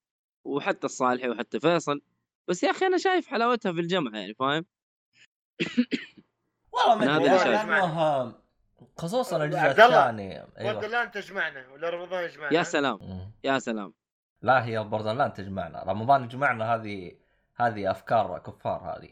[0.47, 2.01] وحتى الصالحي وحتى فيصل.
[2.49, 4.65] بس يا أخي أنا شايف حلاوتها في الجمع يعني فاهم؟
[6.71, 8.42] والله ما ادري لأنه
[8.97, 10.45] خصوصا الجزء عبد الله، الثاني.
[10.57, 10.87] أيوه.
[10.87, 12.99] land تجمعنا ولا رمضان يجمعنا يا سلام.
[13.01, 13.31] مم.
[13.43, 13.93] يا سلام.
[14.41, 17.11] لا هي Borderland تجمعنا رمضان يجمعنا هذه
[17.55, 19.09] هذه أفكار كفار هذه.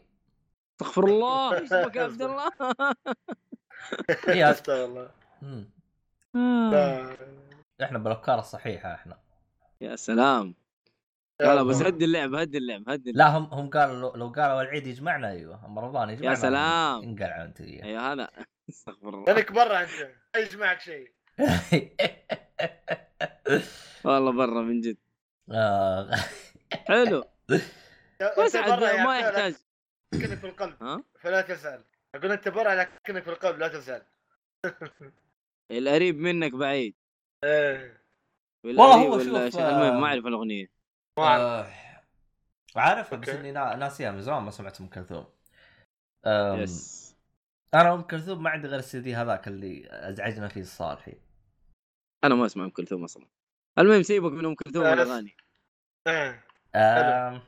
[0.72, 2.50] استغفر الله إيش اسمك يا عبد الله؟
[4.50, 5.10] استغفر الله.
[6.72, 7.16] لا.
[7.82, 9.18] إحنا بالأفكار الصحيحة إحنا.
[9.80, 10.54] يا سلام.
[11.40, 13.32] لا لا بس هدي اللعب هدي اللعب هدي اللعب.
[13.32, 15.66] لا هم هم قالوا لو, لو قالوا العيد يجمعنا أيوه.
[15.66, 16.30] اما رمضان يجمعنا.
[16.30, 17.02] يا سلام.
[17.02, 17.60] انقلع انت.
[17.60, 18.28] أيوه هذا
[18.72, 19.24] استغفر الله.
[19.24, 19.90] لانك برا انت
[20.34, 21.12] ما يجمعك شيء؟
[24.04, 24.96] والله برا من جد.
[25.50, 26.10] آه.
[26.88, 27.24] حلو.
[28.38, 29.54] بس ما يحتاج.
[30.14, 30.82] لكنك في القلب.
[30.82, 34.02] ها؟ فلا تسال أقول أنت برا لكنك في القلب لا تسال
[35.70, 36.94] القريب منك بعيد.
[37.44, 38.02] إيه.
[38.64, 39.28] والله هو شوف،.
[39.28, 40.66] المهم آه، ما أعرف الأغنية.
[41.18, 41.42] ما أعرف.
[41.42, 41.72] آه.
[42.76, 43.28] عارفها بس.
[43.28, 45.26] إني نا- ناسيها من زمان ما سمعت ام كلثوم
[46.26, 47.01] بس
[47.74, 51.12] أنا ام كلثوم ما عندي غير السي دي هذاك اللي ازعجنا فيه الصالحي
[52.24, 53.26] أنا ما اسمع ام كلثوم أصلا.
[53.78, 55.36] المهم سيبك من ام كلثوم لا، والاغاني.
[56.08, 56.44] إيه
[56.74, 57.42] أم،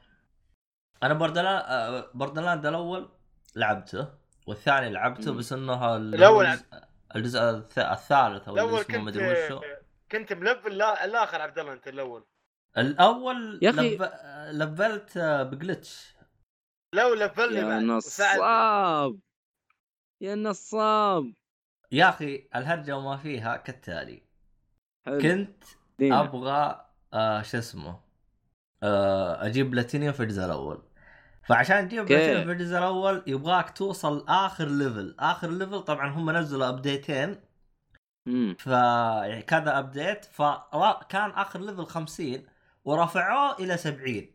[1.02, 3.08] أنا بوردرلاند آه، بوردرلاند الأول
[3.56, 4.08] لعبته
[4.46, 5.32] والثاني لعبته.
[5.32, 6.64] بس إنه ال- الأول الجزء-
[7.16, 9.60] الجزء الث- الثالث أو الأول اسمه كنت مدري وشو
[10.12, 12.24] كنت ملفل لا الآخر عبد الله أنت الأول.
[12.78, 14.02] الأول يا أخي- لف...
[14.62, 16.14] لفلت آه، بجلتش.
[16.94, 17.82] لو لفلني يا بعد.
[17.84, 19.20] وساعدني.
[20.24, 21.32] يا نصاب.
[21.92, 24.22] يا أخي الهرجة وما فيها كالتالي.
[25.06, 25.20] حلو.
[25.20, 25.64] كنت
[25.98, 26.20] دينا.
[26.20, 28.00] أبغى آه شو اسمه
[28.82, 30.82] آه أجيب بلاتينيوم في الجزء الأول.
[31.48, 32.04] فعشان تجيب.
[32.04, 37.40] بلاتينيوم في الجزء الأول يبغاك توصل آخر level آخر level طبعا هم نزلوا update ين.
[38.58, 42.46] فكذا update فكان آخر level 50
[42.84, 44.26] ورفعوه إلى 70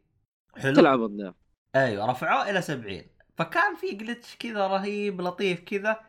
[0.58, 1.36] حلو؟ تلعب ده
[1.76, 3.04] أيوه رفعوه إلى 70
[3.40, 6.00] فكان في glitch كذا رهيب لطيف كذا.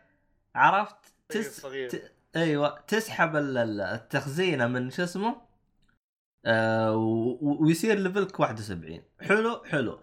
[0.54, 0.96] عرفت؟
[1.28, 1.62] تس...
[1.62, 2.12] ت...
[2.36, 5.42] أيوه تسحب ال- ال- التخزينة من شو اسمه؟
[6.46, 7.28] آه و...
[7.40, 10.00] و- ويصير level ك 71 حلو حلو.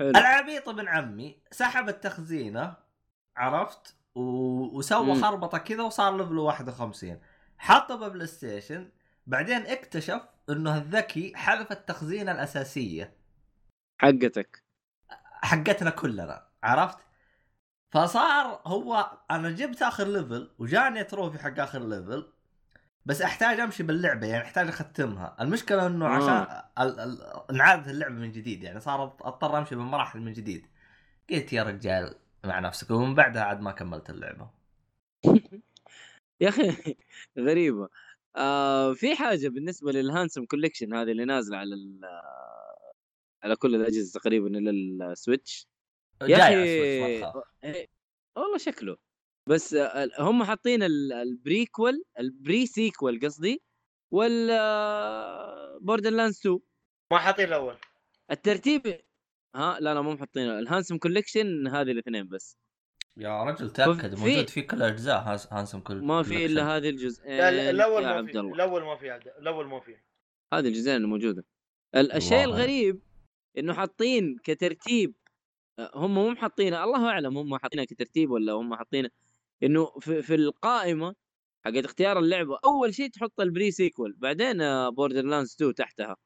[0.00, 0.10] حلو.
[0.10, 2.76] العبيط ابن عمي سحب التخزينة
[3.36, 4.20] عرفت؟ و...
[4.78, 5.22] وسوى مم.
[5.22, 7.20] خربطة كذا وصار level ه 51
[7.58, 8.90] حطه ب PlayStation
[9.26, 13.16] بعدين اكتشف إنه الذكي حذف التخزينة الأساسية.
[14.00, 14.65] حقتك.
[15.42, 16.98] حقتنا كلنا عرفت؟
[17.90, 22.32] فصار هو أنا جبت آخر level وجاني trophy حق آخر level
[23.06, 26.08] بس أحتاج أمشي باللعبة يعني أحتاج أختمها المشكلة إنه آه.
[26.08, 30.66] عشان ال- ال- انعادت اللعبة من جديد يعني صار أضطر أمشي بالمراحل من جديد
[31.30, 32.14] قلت يا رجال
[32.44, 34.50] مع نفسك ومن بعدها عاد ما كملت اللعبة
[36.40, 36.96] يا أخي
[37.38, 37.88] غريبة
[38.36, 41.74] آه في حاجة بالنسبة لل Handsome Collection هذه اللي نازلة على
[43.46, 45.66] على كل الأجهزة تقريبا إلا ال Switch.
[46.22, 46.54] يا أخي.
[47.64, 47.88] إيه،
[48.36, 48.96] والله شكله.
[49.48, 53.62] بس آه، هم حاطين ال- ال Prequel ال Pre-Sequel قصدي
[54.12, 56.58] ولا Borderlands 2
[57.12, 57.76] ما حاطين الأول.
[58.30, 59.00] الترتيب
[59.56, 62.58] ها لا لا مو محطينه ال Handsome Collection هذه الاثنين بس.
[63.16, 66.46] يا رجل تأكد في- موجود في كل الأجزاء Hands- Handsome كل ما في.
[66.46, 69.96] إلا هذه الجزئين لا الأول ما في الأول ما في الأول ما في.
[70.54, 71.44] هذه الجزئين اللي موجودة.
[71.94, 72.44] ال- الشيء.
[72.44, 73.00] الغريب
[73.58, 75.14] إنه حاطين كترتيب
[75.94, 79.10] هم مو محطينه الله أعلم هم حاطينها كترتيب ولا هم حاطينه
[79.62, 81.14] إنه في, في القائمة
[81.64, 84.58] حقت اختيار اللعبة أول شيء تحط ال Pre-Sequel بعدين
[84.90, 86.16] Borderlands 2 تحتها.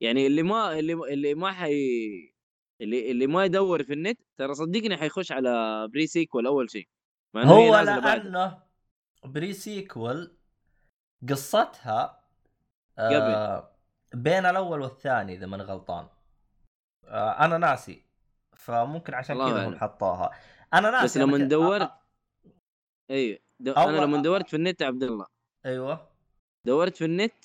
[0.00, 2.34] يعني اللي ما اللي اللي ما حي
[2.80, 6.88] اللي اللي ما يدور في النت ترى صدقني حيخش على Pre-Sequel أول شيء
[7.34, 7.74] مع هي هو.
[7.80, 8.62] لأنه
[9.24, 10.36] بري سيكول
[11.30, 12.24] قصتها
[12.98, 13.76] آه
[14.14, 16.08] بين الأول والثاني إذا ماني غلطان.
[17.08, 18.02] آه أنا ناسي
[18.56, 19.68] فممكن عشان كذا.
[19.68, 20.30] هم حطوها.
[20.74, 22.00] أنا ناسي بس لما دورت آه،
[23.10, 23.72] اي د...
[23.74, 25.26] أول- أنا لما دورت في النت يا عبد الله.
[25.66, 26.08] أيوه.
[26.66, 27.44] دورت في النت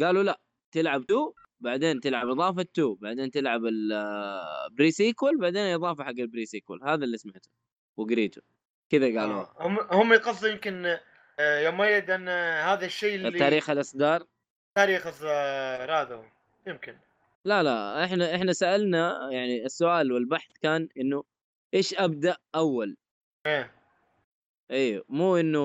[0.00, 0.40] قالوا لا
[0.72, 6.80] تلعب 2 بعدين تلعب إضافة 2 بعدين تلعب ال Pre-Sequel بعدين إضافة حق ال Pre-Sequel
[6.84, 7.50] هذا اللي سمعته
[7.96, 8.42] وقريته.
[8.90, 9.40] كذا قالوا.
[9.40, 9.54] آه.
[9.60, 10.98] هم هم يقصدوا يمكن
[11.38, 14.24] آه، يوم ميد أن آه، هذا الشيء اللي تاريخ الإصدار.
[14.74, 16.24] تاريخ آه، هذا
[16.66, 16.96] يمكن.
[17.46, 21.24] لا لا إحنا إحنا سألنا يعني السؤال والبحث كان إنه
[21.74, 22.96] إيش أبدأ أول؟
[23.46, 23.74] إيه.
[24.70, 25.60] أيوه مو إنه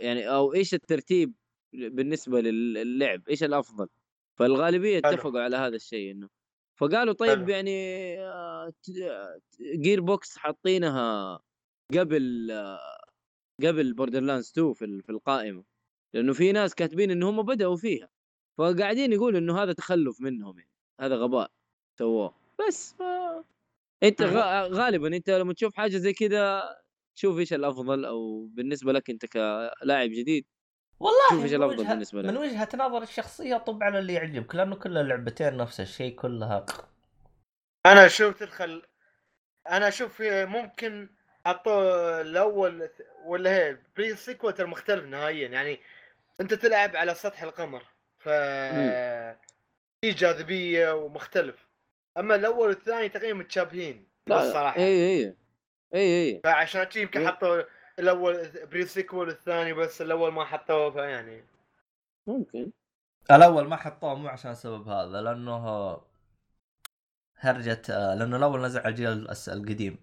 [0.00, 1.34] يعني أو إيش الترتيب
[1.72, 3.88] بالنسبة للعب إيش الأفضل؟
[4.38, 4.98] فالغالبية.
[4.98, 6.28] اتفقوا على هذا الشيء إنه
[6.76, 7.48] فقالوا طيب حلو.
[7.48, 7.70] يعني
[8.18, 8.72] آه،
[9.60, 11.40] Gearbox حاطينها
[11.98, 13.00] قبل آه،
[13.62, 15.64] قبل Borderlands 2 في في القائمة
[16.14, 18.08] لأنه في ناس كاتبين ان هم بدأوا فيها
[18.58, 20.69] فقاعدين يقولوا إنه هذا تخلف منهم يعني.
[21.00, 21.50] هذا غباء
[21.98, 22.34] سووه.
[22.68, 23.02] بس ف...
[24.02, 24.36] انت غ...
[24.68, 26.62] غالبا انت لما تشوف حاجة زي كذا
[27.16, 30.46] تشوف إيش الأفضل أو بالنسبة لك أنت كلاعب جديد.
[31.00, 32.30] والله شوف إيش من الأفضل وجهة بالنسبة لك.
[32.30, 36.66] من وجهة نظر الشخصية طب على اللي يعجبك لأنه كل اللعبتين نفس الشيء كلها
[37.86, 38.82] أنا أشوف تدخل
[39.70, 41.08] أنا أشوف ممكن
[41.46, 42.90] حطوا الأول
[43.26, 45.80] ولا هي Pre-Sequel ترى مختلف نهائيا يعني
[46.40, 47.82] أنت تلعب على سطح القمر
[48.18, 48.28] ف
[50.00, 51.68] في جاذبية ومختلف.
[52.18, 55.36] أما الأول والثاني تقريبا متشابهين لا الصراحه اي اي
[55.94, 57.28] اي اي فعشان كذي يمكن إيه.
[57.28, 57.62] حطوا
[57.98, 61.44] الأول Pre-Sequel الثاني بس الأول ما حطوه فيعني.
[62.26, 62.72] ممكن.
[63.30, 65.92] الأول ما حطوه مو عشان السبب هذا لأنه
[67.36, 69.98] هرجة آه، لأنه الأول نزل على الجيل القديم.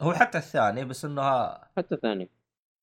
[0.00, 2.30] هو حتى الثاني بس إنه حتى ثاني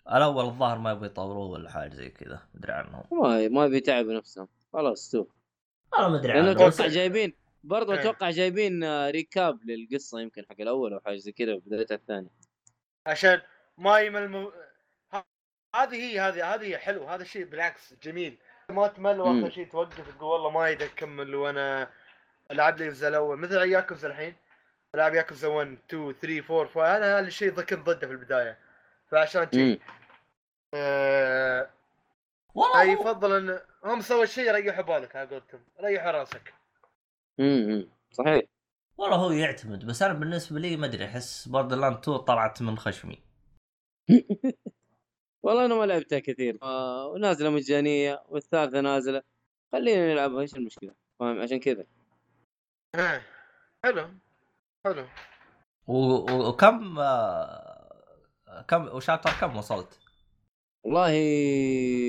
[0.08, 3.04] الأول الظاهر ما يبغى يطوروه ولا حاجة زي كذا مدري عنهم.
[3.12, 5.41] ما ما بيتعبوا نفسهم خلاص شوف.
[6.00, 7.34] أنا ما أدري بس- أتوقع جايبين
[7.64, 8.00] برضه إيه.
[8.00, 12.30] أتوقع جايبين آه، recap للقصة يمكن حق الأول أو حاجة زي كذا بدايتها الثاني
[13.08, 13.42] عشان
[13.78, 14.52] ما يمل
[15.76, 18.38] هذه هي هذه هذه هي حلو هذا الشيء بالعكس جميل
[18.70, 19.20] ما تمل.
[19.20, 21.90] واخر شيء توقف تقول والله ما يدك اكمل وأنا
[22.52, 24.36] ألعب لي الجزء الأول مثل ياكوزا الحين
[24.96, 28.58] ألعب ياكوزا 1 2 3 4 فانا هذا الشيء كنت ضده في البداية
[29.12, 29.80] فعشان كذي.
[30.74, 31.70] آه...
[32.56, 35.62] والله هو- يفضل إن هم سووا شيء ريحوا بالك على قولتهم.
[35.84, 36.54] ريحوا راسك.
[37.40, 38.42] امم صحيح.
[38.98, 43.24] والله هو يعتمد بس أنا بالنسبة لي ما أدري أحس Borderland 2 طلعت من خشمي.
[45.44, 46.58] والله أنا ما لعبتها كثير.
[46.64, 49.24] آه ونازلة مجانية والثالثة نازلة.
[49.72, 51.86] خلينا نلعبها إيش المشكلة؟ فاهم؟ عشان كذا.
[52.96, 53.22] إيه.
[53.86, 54.10] حلو.
[54.86, 55.06] حلو.
[55.88, 60.00] وكم آه، كم و chapter كم وصلت؟
[60.84, 61.12] والله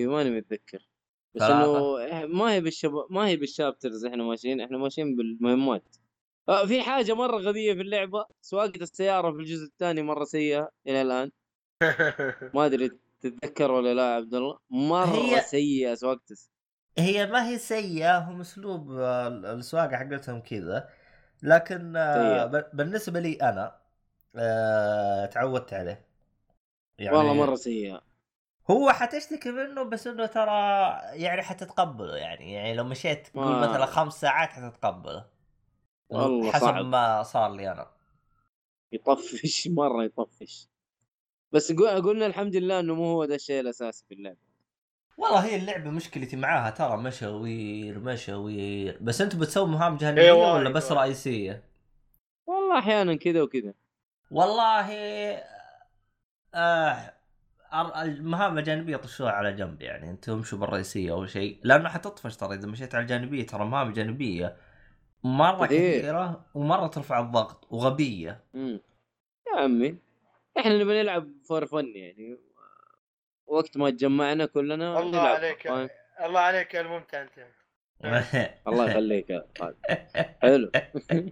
[0.06, 0.88] ماني متذكر.
[1.34, 1.42] بس.
[1.42, 1.96] إنه
[2.26, 2.92] ما هي بالشب...
[3.10, 5.96] ما هي بالشابترز إحنا ماشيين إحنا ماشيين بالمهمات.
[6.48, 11.02] آه في حاجة مرة غبية في اللعبة سواقة السيارة في الجزء الثاني مرة سيئة إلى
[11.02, 11.30] الآن.
[12.54, 14.58] ما أدري تتذكر ولا لا يا عبد الله.
[14.70, 16.20] مرة هي- سيئة سواقة
[16.98, 18.90] هي ما هي سيئة هم أسلوب
[19.44, 20.88] السواقة حقتهم كذا.
[21.42, 22.46] لكن آه، سيئة.
[22.46, 23.76] ب- بالنسبة لي أنا
[24.36, 26.06] آه، تعودت عليه.
[26.98, 28.11] يعني والله مرة سيئة.
[28.70, 30.50] هو حتشتكي منه بس إنه ترى
[31.12, 32.52] يعني حتتقبله يعني.
[32.52, 35.24] يعني لو مشيت تقول ما- مثلا خمس ساعات حتتقبله.
[36.08, 36.84] والله حسب صعب.
[36.84, 37.90] ما صار لي أنا.
[38.92, 40.68] يطفش مرة يطفش.
[41.52, 44.36] بس قلنا الحمد لله إنه مو هو ده الشيء الأساسي في اللعبة.
[45.18, 48.98] والله هي اللعبة مشكلتي معاها ترى مشاوير مشاوير.
[49.00, 50.98] بس أنتم بتسوي مهام جانبية إيه ولا بس وايد.
[50.98, 51.64] رئيسية؟
[52.46, 53.74] والله أحيانا كذا وكذا.
[54.30, 54.88] والله
[56.54, 57.12] آه
[57.74, 60.10] المهام الجانبية طشوها على جنب يعني.
[60.10, 64.56] أنتم امشوا بالرئيسية أو شيء؟ لأنه حتطفش ترى إذا مشيت على الجانبية ترى المهام الجانبية
[65.24, 65.98] مرة كثير.
[65.98, 68.44] كثيرة ومرة ترفع الضغط وغبية.
[68.54, 68.80] امم
[69.46, 69.98] يا عمي
[70.58, 72.38] إحنا نبي نلعب فور فن يعني.
[73.46, 75.88] وقت ما تجمعنا كلنا الله نلعب عليك فاهم؟
[76.24, 77.32] الله عليك يا الممتع أنت.
[78.68, 79.76] الله يخليك يا خالد.
[80.42, 80.70] حلو.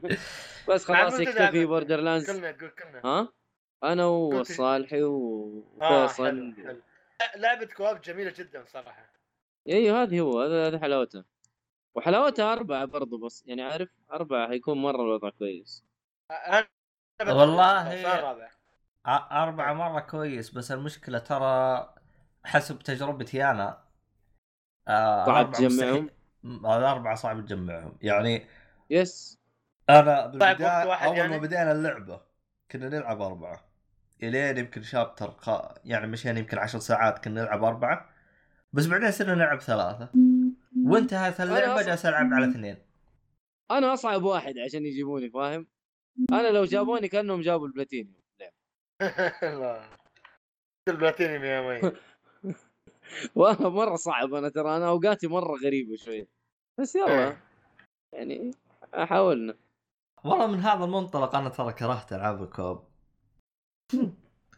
[0.68, 1.66] بس خلاص يكتفي.
[1.66, 3.28] Borderlands كلنا ها؟
[3.84, 6.82] أنا والصالحي آه وفيصل حلو
[7.36, 9.12] لعبة co-op جميلة جدا صراحة.
[9.68, 11.24] أيوه هذه هو هذا هذا حلاوتها.
[11.94, 15.84] وحلاوتها أربعة برضو بس يعني عارف أربعة هيكون مرة الوضع كويس.
[17.20, 18.12] بدخل والله-
[19.06, 21.94] أربعة مرة كويس بس المشكلة ترى
[22.44, 23.84] حسب تجربتي أنا
[24.88, 26.10] آه صعب تجمعهم؟
[26.44, 27.98] الأربعة صعب تجمعهم.
[28.02, 28.46] يعني
[28.90, 29.38] يس.
[29.90, 32.20] أنا وقت بالبداية أول ما يعني؟ بدينا اللعبة
[32.70, 33.69] كنا نلعب أربعة.
[34.22, 35.50] إلين يمكن شابتر خ...
[35.84, 38.10] يعني مشينا يمكن عشر ساعات كنا نلعب أربعة
[38.72, 40.10] بس بعدين صرنا نلعب ثلاثة.
[40.86, 42.76] وانتهت اللعبة أصلاً- جالس ألعب على اثنين.
[43.70, 45.66] أنا أصعب واحد عشان يجيبوني فاهم؟
[46.32, 48.14] أنا لو جابوني كأنهم جابوا البلاتينيوم.
[48.40, 48.52] لا
[50.88, 51.92] البلاتينيوم يا مي.
[53.34, 56.28] والله مرة صعب أنا ترى أنا أوقاتي مرة غريبة شوية
[56.80, 57.42] بس يلا إيه.
[58.12, 58.50] يعني
[58.94, 59.54] حاولنا
[60.24, 62.89] والله من هذا المنطلق أنا ترى كرهت ألعاب ال co-op.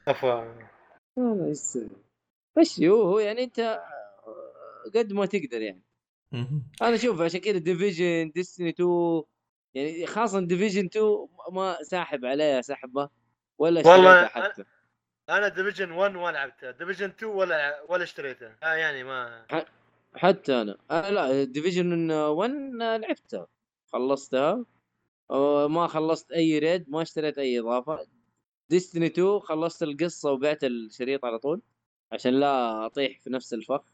[0.09, 0.68] أفا.
[1.16, 1.89] والله إيش تسوي؟
[2.59, 3.83] مشي هو هو يعني أنت
[4.95, 5.83] قد ما تقدر يعني.
[6.83, 9.22] أنا شوف عشان كذا Division Destiny 2
[9.74, 13.09] يعني خاصة Division 2 ما ساحب عليها سحبة
[13.59, 14.64] ولا والله اشتريتها حتى.
[15.28, 19.47] أنا Division 1 ما لعبته Division 2 ولا ولا اشتريته آه يعني ما.
[20.14, 20.78] حتى أنا.
[20.91, 22.51] آه لا Division 1
[23.01, 23.47] لعبتها.
[23.93, 24.64] خلصتها.
[25.30, 28.07] آه، ما خلصت أي raid ما اشتريت أي إضافة.
[28.73, 31.62] Destiny 2 خلصت القصة وبعت الشريط على طول
[32.12, 33.85] عشان لا أطيح في نفس الفخ.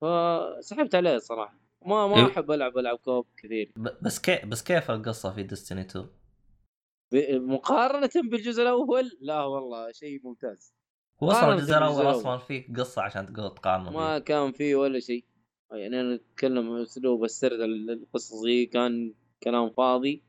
[0.00, 1.58] فسحبت عليه صراحة.
[1.86, 2.26] ما ما إيه.
[2.26, 3.72] أحب ألعب العاب co-op كثير.
[4.02, 5.98] بس كيف بس كيف القصة في ديستني 2؟
[7.12, 10.74] ب- مقارنة بالجزء الأول؟ لا والله شيء ممتاز.
[11.22, 14.24] هو أصلا قارنة الجزء الأول أصلا فيه قصة عشان تقول تقارنه ما فيه.
[14.24, 15.24] كان فيه ولا شيء.
[15.72, 20.22] يعني أنا أتكلم عن أسلوب السرد القصصي كان كلام فاضي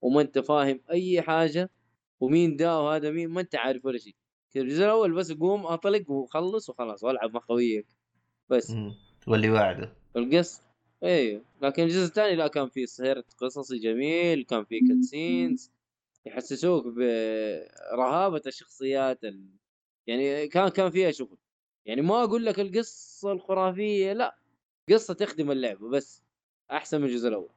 [0.00, 1.70] وما أنت فاهم أي حاجة.
[2.22, 4.14] ومين ده وهذا مين ما أنت عارف ولا شيء.
[4.54, 7.86] كذا الجزء الأول بس قوم أطلق وخلص وخلاص والعب مع خويك
[8.48, 8.76] بس.
[9.26, 10.62] واللي واعده القص؟
[11.02, 15.72] أيوه لكن الجزء الثاني لا كان فيه سرد قصصي جميل كان فيه cutscenes
[16.26, 19.46] يحسسوك برهابه الشخصيات ال...
[20.06, 21.38] يعني كان كان فيها شغل.
[21.86, 24.38] يعني ما أقول لك القصة الخرافية لا.
[24.90, 26.22] قصة تخدم اللعبة بس.
[26.70, 27.50] أحسن من الجزء الأول.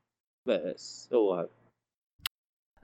[0.45, 1.49] بس هو هذا.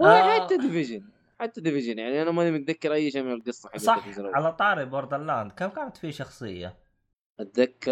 [0.01, 0.39] آه.
[0.39, 1.03] حتى Division
[1.41, 5.51] حتى Division يعني أنا ماني متذكر أي شيء من القصة حقت صح على طاري Borderlands
[5.51, 6.77] كم كانت فيه شخصية؟
[7.39, 7.91] أتذكر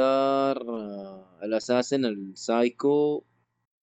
[0.70, 3.24] آه، الأساسن ال Psycho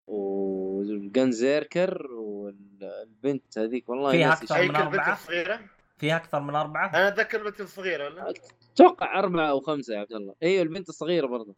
[0.06, 4.38] وال Gunzerker والبنت هذيك والله فيها.
[4.56, 5.60] هيك من؟ الصغيرة
[5.98, 8.34] فيها أكثر من أربعة؟ أنا أتذكر البنت الصغيرة ولا
[8.74, 11.56] أتوقع أربعة أو خمسة يا عبد الله أيوه البنت الصغيرة برضه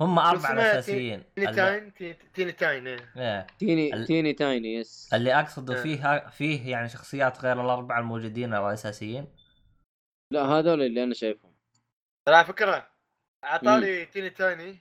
[0.00, 2.98] هم اربعة اسمها الاساسيين تيني تاين تيني- تيني تاين إيه.
[3.16, 3.46] إيه.
[3.58, 5.82] تيني تيني تايني يس اللي اقصده إيه.
[5.82, 9.34] فيه فيه يعني شخصيات غير الأربعة الموجودين الأساسيين.
[10.32, 11.54] لا هذول اللي أنا شايفهم.
[12.28, 12.90] ترى على فكرة.
[13.44, 14.78] أعطاني تيني تايني.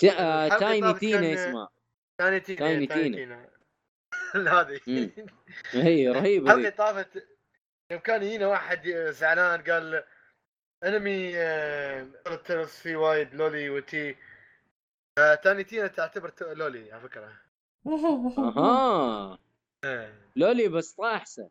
[0.00, 1.68] تا- آه، الحلقة تايني طافت تينا اسمها
[2.20, 3.50] تايني تينا تايني تايني تينا.
[4.60, 4.80] هذه.
[5.72, 7.28] هي رهيبه الحلقة ذي طافت.
[7.92, 10.04] يوم كان يجينا واحد زعلان قال
[10.84, 12.06] انمي آه،
[12.66, 14.16] في وايد لولي وتي.
[15.18, 17.32] آه، تاني تينا تعتبر ت- لولي على فكرة.
[18.38, 19.38] أها.
[19.84, 20.30] إيه.
[20.36, 21.50] لولي بس طاحسه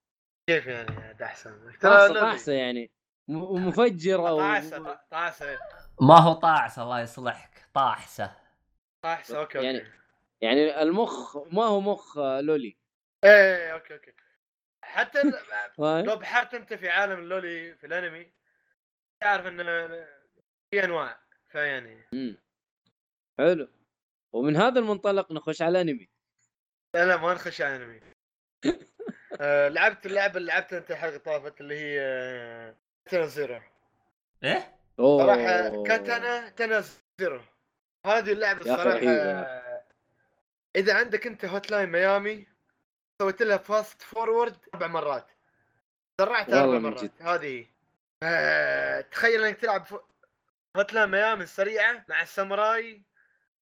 [0.49, 2.19] كيف يعني أحسن؟ طاحسه لولي.
[2.19, 2.91] طاحسه يعني.
[3.27, 4.37] م- ومفجره و...
[4.37, 5.59] طاعسه طاعسه
[6.01, 7.67] ما هو طاعس الله يصلحك.
[7.73, 8.35] طاحسه
[9.03, 9.91] طاعسه أوكي يعني- أوكي
[10.41, 12.77] يعني المخ ما هو مخ آه، لولي.
[13.23, 14.13] إيه أوكي أوكي.
[14.83, 15.33] حتى ال-
[15.77, 18.31] فاهم؟ لو بحرت أنت في عالم اللولي في الأنمي
[19.21, 19.57] تعرف إن
[20.71, 22.07] في أنواع فيعني.
[22.13, 22.37] مم.
[23.37, 23.67] حلو.
[24.33, 26.09] ومن هذا المنطلق نخش على الانمي
[26.95, 28.01] لا لا ما نخش على أنمي.
[29.41, 32.75] آه لعبت اللعبة اللي لعبتها أنت الحلقة طافت اللي هي آه،
[33.05, 33.61] Katana Zero
[34.43, 35.23] إيه أوه.
[35.23, 36.83] صراحة كاتانا تانا
[37.19, 37.41] زيرو
[38.05, 39.07] هذه اللعبة الصراحة.
[39.07, 39.83] آه،
[40.75, 42.47] إذا عندك أنت Hotline Miami
[43.21, 45.31] سويت لها fast forward أربع مرات.
[46.21, 47.21] سرعتها أربع مرات.
[47.21, 47.59] هذه.
[47.59, 47.67] هي.
[48.23, 49.93] آه، تخيل إنك تلعب ف...
[50.77, 53.01] Hotline Miami السريعة مع الساموراي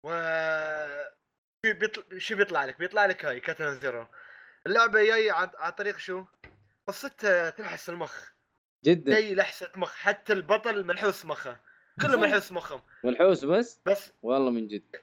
[0.05, 0.09] و
[1.65, 4.07] شو بيطلع شو بيطلع لك؟ بيطلع لك هاي Katana Zero
[4.67, 6.25] اللعبة جاية عن عن طريق شو؟
[6.87, 8.29] قصتها تلحس المخ.
[8.83, 9.11] جدا.
[9.11, 11.59] جاي لحسه مخ حتى البطل منحوس مخه.
[12.01, 14.11] كله منحوس مخهم منحوس بس؟ بس.
[14.21, 14.95] والله من جد.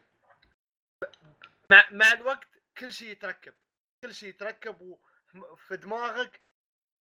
[1.71, 2.49] مع مع الوقت
[2.79, 3.53] كل شيء يتركب.
[4.05, 4.99] كل شيء يتركب
[5.35, 6.41] وفي دماغك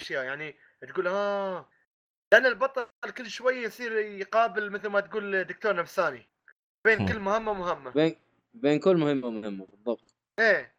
[0.02, 0.24] أشياء.
[0.24, 1.70] يعني تقول آه.
[2.34, 2.88] لأن البطل
[3.18, 6.31] كل شوي يصير يقابل مثل ما تقول دكتور نفساني.
[6.86, 7.92] بين كل مهمة ومهمة.
[7.92, 8.16] بين
[8.54, 10.16] بين كل مهمة ومهمة بالضبط.
[10.40, 10.76] إيه.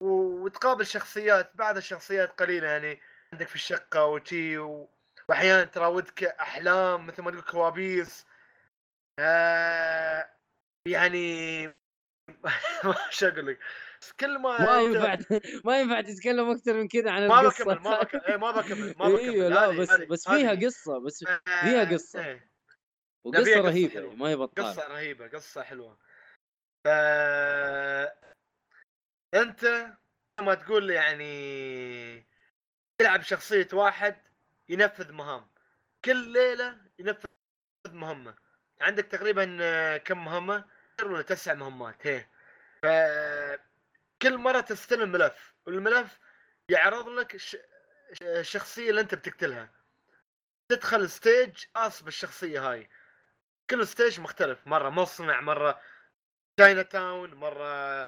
[0.00, 3.00] و- وتقابل شخصيات بعض الشخصيات قليلة يعني.
[3.32, 4.88] عندك في الشقة وشي و...
[5.28, 8.26] وأحيانا تراودك أحلام مثل ما تقول كوابيس.
[9.18, 10.28] آه
[10.88, 11.64] يعني
[13.10, 13.58] شو أقول لك.
[14.20, 15.18] كل ما ما ينفع
[15.64, 17.64] ما ينفع تتكلم أكثر من كذا عن ما القصة.
[17.64, 19.18] بكمل ما بكمل إيه ما بكمل ما بكمل.
[19.18, 20.28] أيوه لا بس هذه- بس.
[20.28, 22.24] فيها قصة بس فيها آه، قصة.
[22.24, 22.53] إيه.
[23.24, 24.14] وقصة رهيبة حلوة.
[24.14, 24.68] ما هي بطالة.
[24.68, 25.98] قصة رهيبة قصة حلوة.
[26.84, 26.88] ف
[29.34, 29.92] أنت
[30.40, 32.26] ما تقول يعني
[32.98, 34.16] تلعب شخصية واحد
[34.68, 35.50] ينفذ مهام.
[36.04, 37.28] كل ليلة ينفذ
[37.86, 38.34] مهمة.
[38.80, 40.64] عندك تقريبا كم مهمة؟
[41.02, 42.26] ولا تسع مهمات هي.
[42.82, 42.86] ف
[44.22, 46.18] كل مرة تستلم ملف والملف
[46.68, 47.56] يعرض لك ش...
[48.22, 49.70] الشخصية اللي أنت بتقتلها.
[50.68, 52.88] تدخل stage خاص بالشخصية هاي.
[53.70, 54.66] كل stage مختلف.
[54.66, 55.80] مرة مصنع مرة
[56.56, 58.04] Chinatown مرة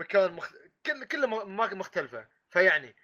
[0.00, 0.52] مكان مخ...
[0.86, 2.28] كل كل م- أماكن مختلفة.
[2.50, 2.96] فيعني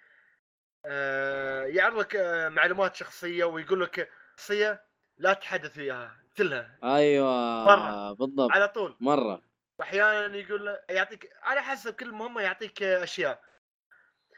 [0.85, 4.85] آه يعرض لك آه معلومات شخصية ويقول لك شخصية
[5.17, 8.13] لا تحدث فيها اقتلها أيوه مرة.
[8.13, 8.51] بالضبط.
[8.51, 8.97] على طول.
[8.99, 9.41] مرة.
[9.79, 13.43] واحيانا يقول يعطيك على حسب كل مهمة يعطيك أشياء.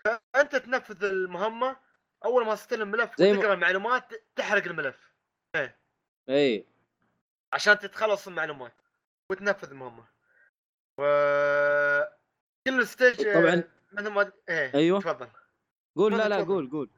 [0.05, 1.77] فأنت تنفذ المهمة
[2.25, 5.11] أول ما تستلم ملف زي ما- وتقرا المعلومات تحرق الملف.
[6.29, 6.65] اي
[7.53, 8.73] عشان تتخلص من المعلومات
[9.29, 10.03] وتنفذ المهمه
[10.97, 11.03] و
[12.67, 13.63] كل ستيج طبعاً.
[13.91, 14.99] ما إيه أيوة.
[14.99, 15.27] تفضل.
[15.95, 16.53] قول لا لا تفضل.
[16.53, 16.89] قول قول.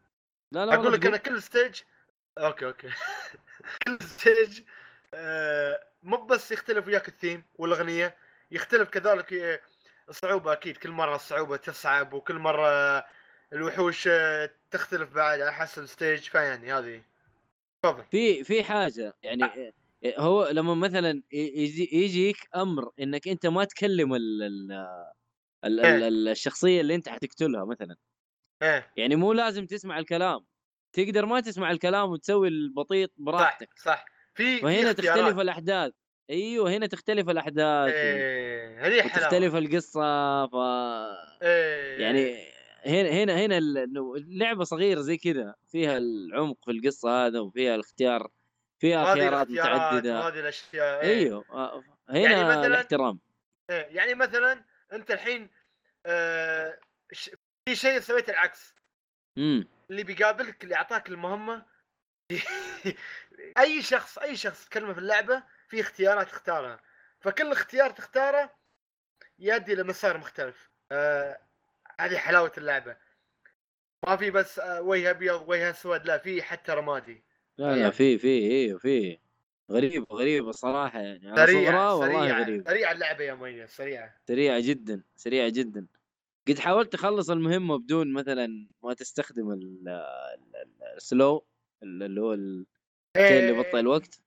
[0.51, 1.81] لا لا أقول لك أنا كل stage
[2.37, 2.89] okay okay.
[3.87, 4.61] كل stage
[5.13, 8.17] آه، مو بس يختلف وياك الثيم والأغنية
[8.51, 9.59] يختلف كذلك آه،
[10.09, 10.77] الصعوبه أكيد.
[10.77, 13.05] كل مرة الصعوبة تصعب وكل مرة
[13.53, 17.03] الوحوش آه، تختلف بعد على حسب ال stage فيعني هذه.
[17.83, 18.03] تفضل.
[18.11, 19.73] في في حاجة يعني إيه،
[20.05, 24.71] هو لما مثلا يجي يجيك أمر إنك أنت ما تكلم ال ال
[25.65, 27.95] ال ال ال الشخصية اللي أنت حتقتلها مثلا.
[28.63, 28.91] إيه.
[28.97, 30.45] يعني مو لازم تسمع الكلام.
[30.93, 33.69] تقدر ما تسمع الكلام وتسوي البطيط صح براحتك.
[33.85, 34.05] صح.
[34.35, 34.91] في في وهنا.
[34.91, 35.91] تختلف الأحداث.
[36.29, 39.05] أيوه هنا تختلف الأحداث إيه هذه حلاوة.
[39.05, 40.55] وتختلف القصة ف
[41.43, 41.99] إيه.
[42.01, 42.35] يعني
[42.85, 43.57] هنا هنا هنا
[44.17, 48.29] اللعبه صغيرة زي كذا فيها العمق في القصة هذا وفيها الاختيار
[48.83, 50.19] فيها هذه خيارات متعددة.
[50.19, 51.09] وهذه الأشياء إيه.
[51.25, 53.19] أيوه آه، هنا يعني مثلاً- الاحترام.
[53.69, 54.63] إيه، يعني مثلا
[54.93, 55.49] أنت الحين
[56.05, 56.79] آه
[57.65, 58.75] في شيء سويت العكس.
[59.37, 61.65] امم اللي بيقابلك اللي أعطاك المهمة.
[63.57, 66.79] أي شخص أي شخص تكلمه في اللعبة في اختيارات تختارها.
[67.21, 68.53] فكل اختيار تختاره
[69.39, 70.69] يؤدي لمسار مختلف.
[70.91, 71.39] آه
[71.99, 72.97] هذه حلاوة اللعبة.
[74.07, 77.23] ما في بس آه وجه أبيض وجه أسود لا في حتى رمادي.
[77.57, 77.91] لا لا يعني.
[77.91, 79.19] في في أيوه في.
[79.71, 81.29] غريبه غريبه صراحة يعني.
[81.31, 85.87] على سريعه صغرها والله سريعه غريبه سريعه اللعبة يا مميز سريعه سريعه جدا سريعه جدا.
[86.47, 91.45] قد حاولت اخلص المهمة بدون مثلا ما تستخدم ال- ال- ال- السلو
[91.83, 94.19] اللي هو الشيء اللي إيه، يبطئ الوقت؟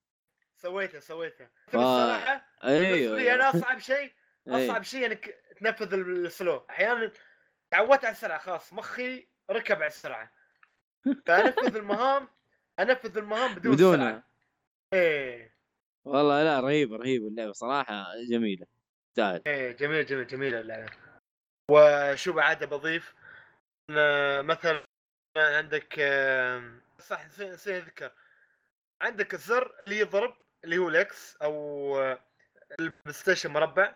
[0.57, 1.45] سويته سويته.
[1.67, 4.13] ف- الصراحة بالنسبة أيوه لي أنا أصعب شيء
[4.49, 4.65] أيوة.
[4.67, 7.13] أصعب شيء إنك تنفذ السلو أحيانا
[7.71, 10.33] تعودت على السرعة خلاص مخي ركب على السرعة.
[11.27, 12.29] فأنفذ المهام
[12.79, 14.23] انفذ المهام بدون سرعه
[14.93, 15.57] إيه.
[16.05, 18.67] والله لا رهيب رهيب اللعبة صراحة جميلة.
[19.11, 20.93] تستاهل إيه جميل جميل جميلة اللعبة.
[21.71, 23.15] وشو بعد بضيف
[24.41, 24.85] مثلا
[25.37, 25.95] عندك
[26.99, 27.27] صح
[27.67, 28.13] أذكر.
[29.03, 31.53] عندك الزر اللي يضرب اللي هو ال X أو
[31.99, 32.19] آه،
[32.81, 33.95] ال PlayStation مربع.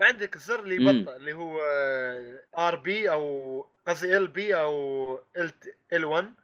[0.00, 0.74] وعندك الزر اللي.
[0.74, 1.60] يبطئ اللي هو
[2.58, 5.24] RB أو قصدي LB أو
[5.92, 6.34] L 1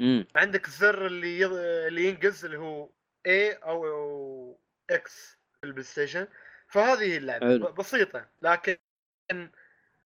[0.00, 1.52] امم عندك الزر اللي يض...
[1.52, 2.86] اللي ينقز اللي هو
[3.28, 4.60] A أو
[4.90, 6.28] X في ال PlayStation.
[6.68, 7.72] فهذه اللعبة حلو.
[7.72, 8.76] بسيطة لكن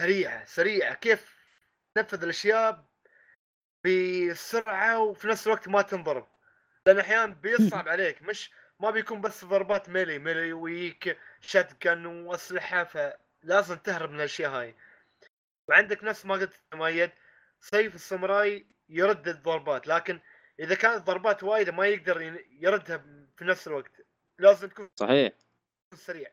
[0.02, 0.94] سريعة سريعة.
[0.94, 1.36] كيف
[1.94, 2.84] تنفذ الأشياء
[3.86, 6.28] بسرعة وفي نفس الوقت ما تنضرب.
[6.86, 13.76] لأن أحيانا بيصعب عليك مش ما بيكون بس ضربات melee melee ويجيك shotgun وأسلحة فلازم
[13.76, 14.76] تهرب من الأشياء هاي.
[15.68, 17.10] وعندك نفس ما قلت مؤيد
[17.60, 20.20] سيف الساموراي يرد الضربات لكن
[20.60, 23.04] إذا كانت ضربات وايدة ما يقدر يردها
[23.36, 23.90] في نفس الوقت.
[24.38, 25.32] لازم تكون صحيح.
[25.94, 26.30] سريع.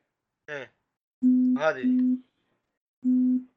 [0.50, 0.74] إيه.
[1.60, 1.86] هذه.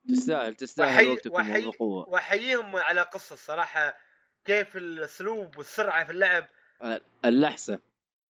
[0.09, 3.99] تستاهل تستاهل وحي- وقتكم وحي- وبقوه وأحييهم على قصة الصراحه
[4.45, 6.49] كيف الأسلوب والسرعة في اللعب.
[7.25, 7.79] اللحسة.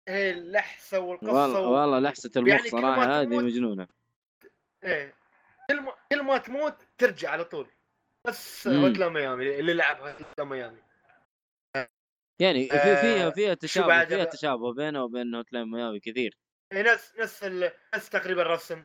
[0.08, 1.72] هي اللحسة والقصة والله و...
[1.72, 3.88] والله لحسة المخ يعني صراحة هذه مجنونة.
[4.84, 5.14] إيه.
[5.70, 7.68] كل ما كل ما تموت ترجع على طول.
[8.26, 8.68] بس.
[8.68, 10.78] Hotline Miami اللي لعب Hotline Miami
[12.40, 16.38] يعني في آه، فيها فيها تشابه فيها؟ تشابه بينه وبين Hotline Miami كثير
[16.72, 17.44] إيه، نفس نفس.
[17.94, 18.84] نفس تقريبا الرسم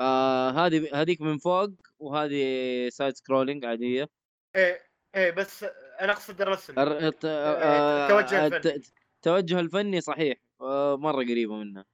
[0.00, 4.08] آه هذه هذيك من فوق وهذه side scrolling عادية
[4.56, 4.80] إيه
[5.16, 5.64] إيه بس
[6.00, 8.82] أنا أقصد الرسم الر- الت- آه، التوجه الت- الفني.
[9.16, 11.84] التوجه الفني صحيح آه، مرة قريبة منها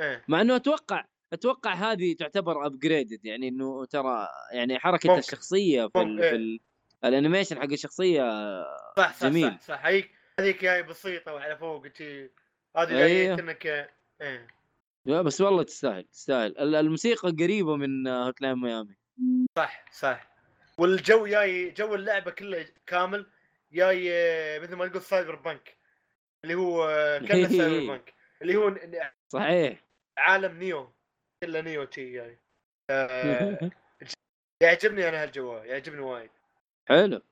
[0.00, 1.04] إيه مع إنه أتوقع
[1.34, 5.18] أتوقع هذه تعتبر upgraded يعني إنه ترى يعني حركة ممكن.
[5.18, 6.30] الشخصية في ال في.
[6.36, 6.60] ال
[7.04, 8.22] ال animation حق الشخصية
[8.96, 9.52] صح صح جميل.
[9.52, 9.86] صح صح.
[9.86, 10.10] هيك
[10.40, 12.22] هذيك جاي بسيطة وعلى فوق شي.
[12.76, 12.98] هذه أيوه.
[12.98, 14.46] جاية كأنك إيه.
[15.06, 16.58] لا بس والله تستاهل تستاهل.
[16.58, 18.96] ال- الموسيقى قريبة من Hotline Miami.
[19.58, 20.34] صح صح.
[20.78, 23.26] والجو جاي جو اللعبة كله كامل
[23.72, 24.10] جاي
[24.60, 25.76] مثل ما تقول cyberpunk.
[26.44, 26.86] اللي هو
[27.28, 28.14] كانه cyberpunk.
[28.42, 28.74] اللي هو
[29.28, 29.84] صحيح.
[30.18, 30.92] عالم نيو.
[31.44, 32.36] كله neon city
[32.90, 33.70] آه،
[34.62, 36.30] يعجبني أنا هالجو يعجبني وايد.
[36.88, 37.22] حلو.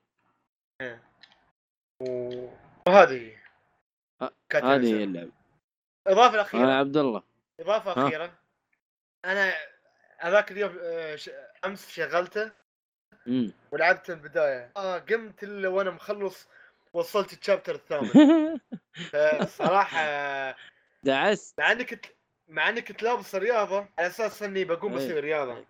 [2.01, 2.49] و-
[2.87, 3.37] وهذه.
[4.21, 4.99] ه- كانت هذه.
[4.99, 5.31] هي اللعبة.
[6.07, 7.23] الاضافه آه الاخيره يا عبد الله.
[7.59, 8.07] إضافة ها.
[8.07, 8.33] أخيرة.
[9.25, 9.53] أنا
[10.19, 11.17] هذاك اليوم آه،
[11.65, 12.51] أمس شغلته
[13.27, 13.53] مم.
[13.71, 14.71] ولعبت البداية.
[14.77, 16.47] آه قمت إلا وأنا مخلص
[16.93, 18.09] وصلت الشابتر الثامن.
[19.59, 20.55] صراحة
[21.03, 21.59] دعست.
[21.59, 22.05] مع اني كنت
[22.53, 25.07] مع اني كنت لابس رياضه على أساس إني بقوم إيه.
[25.07, 25.65] بسوي رياضة.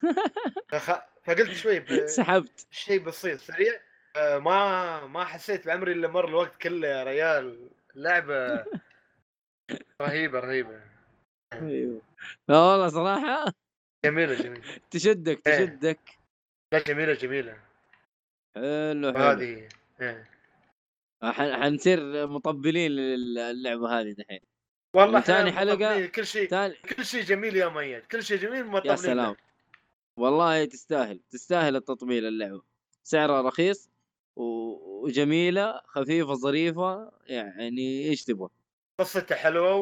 [0.70, 0.90] فخ...
[1.24, 2.06] فقلت شوي ب...
[2.06, 2.66] سحبت.
[2.70, 3.80] شيء بسيط سريع.
[4.16, 7.70] آه، ما ما حسيت بعمري إلا مر الوقت كله يا ريال.
[7.96, 8.64] اللعبه
[10.02, 10.80] رهيبة رهيبة.
[11.52, 12.02] أيوه.
[12.48, 13.52] لا والله صراحة.
[14.04, 14.62] جميلة جميلة.
[14.90, 15.56] تشدك إيه.
[15.56, 16.00] تشدك.
[16.72, 17.60] لا جميلة جميلة.
[18.54, 19.22] حلو حلو.
[19.22, 19.68] هذه
[20.00, 20.30] إيه.
[21.22, 24.49] حنصير مطبلين للعبة هذه دحين.
[24.94, 28.62] والله ثاني مطبلين كل شيء ثاني كل شيء جميل يا ميت كل شيء جميل يا
[28.62, 28.96] مطبلين.
[28.96, 29.36] سلام.
[30.16, 32.62] والله تستاهل تستاهل التطبيل اللعبة.
[33.02, 33.90] سعرها رخيص
[34.36, 38.48] و- وجميلة خفيفة ظريفة يعني إيش تبغى.
[39.00, 39.74] قصته حلوة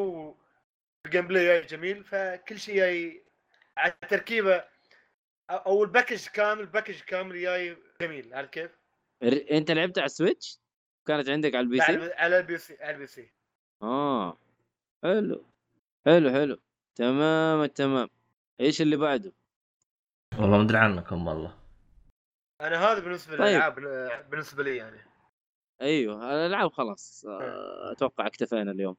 [1.04, 3.22] وال gameplay جميل فكل شيء جاي
[3.76, 4.64] على التركيبه
[5.50, 8.70] أو ال package كامل package كامل جاي جميل عارف كيف؟
[9.50, 10.58] أنت لعبت على ال Switch؟
[11.06, 13.30] كانت عندك على ال PC؟ على ال PC على ال PC.
[13.82, 14.38] آه.
[15.04, 15.44] حلو
[16.06, 16.58] حلو حلو.
[16.94, 18.08] تمام التمام
[18.60, 19.32] إيش اللي بعده؟
[20.38, 21.54] والله ما أدري عنكم والله.
[22.60, 23.46] أنا هذا بالنسبة طيب.
[23.46, 23.74] للألعاب
[24.30, 24.98] بالنسبة لي يعني.
[25.82, 28.96] أيوه الألعاب خلاص آه، أتوقع اكتفينا اليوم.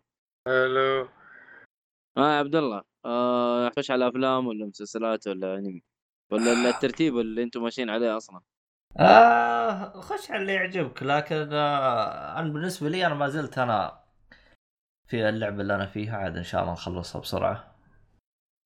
[0.48, 1.10] حلو.
[2.18, 5.84] آه يا عبد الله آه نخش على أفلام ولا مسلسلات ولا أنمي؟
[6.32, 8.42] ولا ال- الترتيب اللي أنتم ماشيين عليه أصلا؟
[9.00, 13.99] آه خش على اللي يعجبك لكن آه أنا بالنسبة لي أنا ما زلت أنا
[15.10, 17.76] في اللعبة اللي أنا فيها عاد إن شاء الله نخلصها بسرعة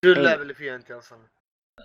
[0.05, 0.11] شو.
[0.11, 1.27] اللعبة اللي فيها أنت أصلا؟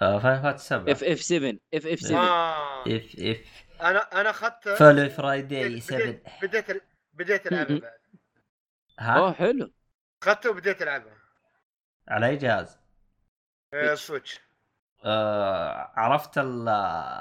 [0.02, 2.82] آه Final Fantasy سبعة FF 7 FF 7 آه.
[2.82, 6.82] F F أنا أنا أخذت Final Fantasy 7 بديت بديت
[7.12, 7.98] بديت ألعبها بعد
[9.18, 9.72] أوه ها حلو
[10.22, 11.14] اخذته وبديت ألعبها
[12.08, 12.78] على اي جهاز؟
[13.74, 14.40] آه، Switch
[15.04, 16.68] آه عرفت ال-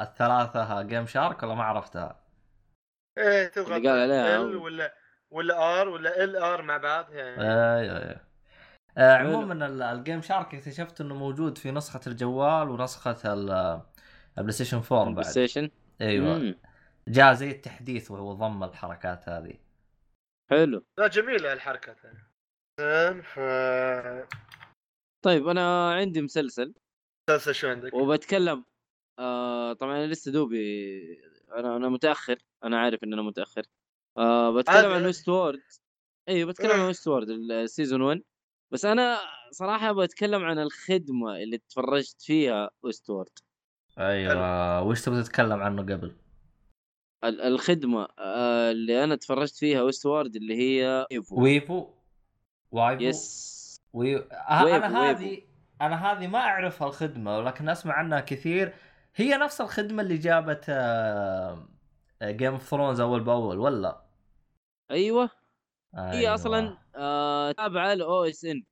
[0.01, 2.23] الثلاثة GameShark ولا ما عرفتها؟
[3.17, 4.39] إيه تضغط اللي قال عليها.
[4.39, 4.93] ولا
[5.33, 7.41] ولا R ولا L R مع بعض يعني.
[7.41, 8.27] أيوه أيوه
[8.97, 9.15] آه.
[9.17, 13.81] عموما ال- ال GameShark اكتشفت إنه موجود في نسخة الجوال ونسخة ال-
[14.37, 15.25] ال PlayStation 4 Play بعد.
[15.25, 15.69] Station
[16.01, 16.37] أيوه.
[16.37, 16.55] مم.
[17.07, 19.53] جاء زي التحديث وضم الحركات هذه.
[20.51, 20.85] حلو.
[20.97, 21.95] لا جميلة الحركة.
[22.81, 23.39] زين ف
[25.25, 26.73] طيب أنا عندي مسلسل.
[27.29, 28.65] مسلسل شو عندك؟ وبتكلم
[29.19, 31.21] آه طبعا أنا لسه دوبي
[31.55, 32.37] أنا أنا متأخر.
[32.63, 33.61] أنا عارف ان أنا متأخر.
[34.17, 35.05] آه بتكلم عن.
[35.05, 35.59] Westworld
[36.29, 38.21] أيوه بتكلم عن Westworld ال season 1
[38.71, 39.17] بس أنا
[39.51, 43.29] صراحة بتكلم عن الخدمة اللي تفرجت فيها Westworld
[43.99, 46.15] أيوه وش تبغى تتكلم عنه قبل؟
[47.23, 51.87] ال- الخدمة آه اللي أنا تفرجت فيها Westworld اللي هي Wavo Wavo
[52.71, 53.57] Wavo yes
[53.93, 54.15] Wa...
[54.15, 54.97] Wavo، أنا Wavo.
[54.97, 55.41] هذه
[55.81, 58.73] أنا هذه ما اعرف الخدمة ولكن أسمع عنها كثير.
[59.15, 60.65] هي نفس الخدمة اللي جابت
[62.23, 64.06] Game of Thrones أول بأول ولا؟
[64.91, 65.29] أيوه.
[65.95, 66.11] أيوة.
[66.13, 68.63] هي أصلا آه تابعة ل OSN.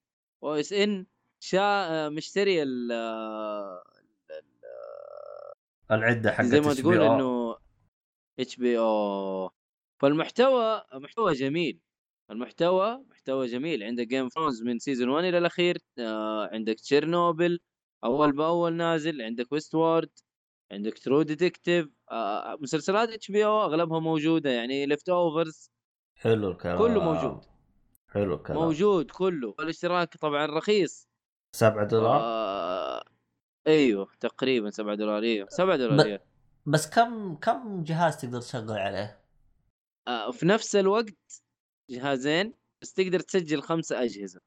[0.44, 1.06] OSN
[1.40, 3.84] شا آه مشتري ال آه،
[5.92, 6.74] العدة حقت زي ما.
[6.74, 7.58] تقول إنه
[8.40, 9.52] HBO.
[10.02, 11.80] فالمحتوى محتوى جميل.
[12.32, 13.84] المحتوى محتوى جميل.
[13.84, 17.60] عندك Game of Thrones من season 1 إلى الأخير آه عندك Chernobyl
[18.04, 19.22] أول بأول نازل.
[19.22, 20.10] عندك Westworld
[20.72, 24.50] عندك True Detective آه مسلسلات HBO أغلبها موجودة.
[24.50, 25.72] يعني Leftovers
[26.16, 26.78] حلو الكلام.
[26.78, 27.46] كله موجود.
[28.12, 28.60] حلو الكلام.
[28.60, 29.56] موجود كله.
[29.60, 31.08] والاشتراك طبعا رخيص.
[31.56, 33.04] 7 دولار؟ آه
[33.68, 36.22] أيوه تقريبا 7 دولار أيوه 7 دولار ب-
[36.66, 39.20] بس كم كم جهاز تقدر تشغل عليه؟
[40.08, 41.42] آه في نفس الوقت
[41.90, 44.42] جهازين بس تقدر تسجل خمسة أجهزة.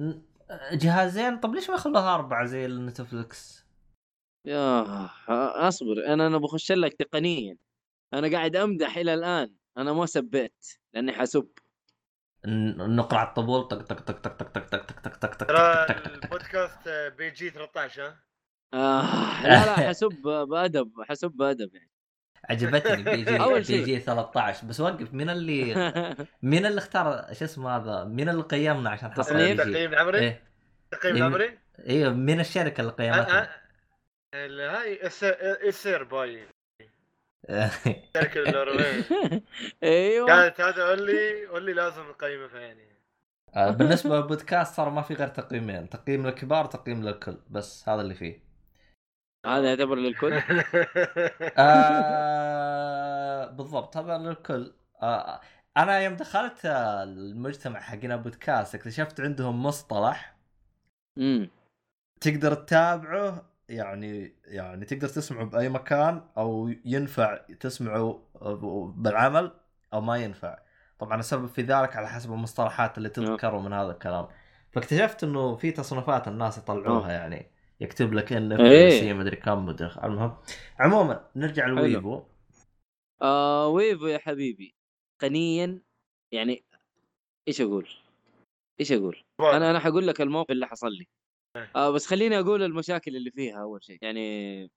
[0.00, 0.22] ن-
[0.72, 3.64] جهازين؟ طب ليش ما يخلوها أربعة زي النتفلكس؟
[4.46, 4.84] يا
[5.68, 7.56] أصبر أنا أنا بخش لك تقنيا.
[8.14, 9.54] أنا قاعد أمدح إلى الآن.
[9.78, 11.48] أنا ما سبيت لأني حسب
[12.46, 15.86] ن- نقرع الطبول طق طق طق طق طق طق طق طق طق طق ترى طق
[15.86, 16.12] طق طق طق.
[16.12, 18.16] البودكاست PG 13 ها
[18.74, 20.08] آه لا لا حسب
[20.48, 21.90] بأدب حسب بأدب يعني
[22.50, 23.78] عجبتني PG أول شيء.
[23.84, 25.74] PG 13 بس وقف مين اللي
[26.42, 30.42] مين اللي اختار شو اسمه هذا مين اللي قيمنا عشان؟ PG؟ تقييم العمري إيه
[30.90, 31.22] تقييم إيه.
[31.22, 31.58] العمري
[31.88, 33.62] أيوه مين الشركة اللي قيمتها؟
[34.34, 35.06] هاي
[35.68, 36.46] السير باي
[38.36, 39.04] الاوروبيه
[39.82, 40.26] أيوه.
[40.26, 42.94] كانت هذا قول لي قول لي لازم نقيمها يعني.
[43.54, 45.88] آه، بالنسبة للبودكاست صار ما في غير تقييمين.
[45.88, 47.36] تقييم للكبار تقييم للكل.
[47.50, 48.44] بس هذا اللي فيه.
[49.46, 50.32] هذا يعتبر للكل؟
[51.58, 53.96] آه بالضبط.
[53.96, 54.74] هذا للكل.
[55.02, 55.40] آه
[55.76, 60.36] أنا يوم دخلت المجتمع حقنا بودكاست اكتشفت عندهم مصطلح.
[61.18, 61.50] امم
[62.20, 68.22] تقدر تتابعه يعني يعني تقدر تسمعه بأي مكان أو ينفع تسمعه
[68.96, 69.50] بالعمل
[69.92, 70.58] أو ما ينفع.
[70.98, 74.28] طبعا السبب في ذلك على حسب المصطلحات اللي تذكر من هذا الكلام.
[74.72, 77.50] فاكتشفت إنه في تصنيفات الناس يطلعوها يعني
[77.80, 78.56] يكتب لك إن.
[78.90, 80.36] في مدري كم مدري المهم
[80.78, 82.22] عموما نرجع لويفو.
[83.22, 84.74] آه ويفو يا حبيبي
[85.18, 85.80] تقنيا
[86.32, 86.64] يعني
[87.48, 87.88] إيش أقول؟
[88.80, 91.06] إيش أقول؟ أنا أنا حقول لك الموقف اللي حصل لي.
[91.56, 93.98] آه بس خليني أقول المشاكل اللي فيها أول شيء.
[94.02, 94.70] يعني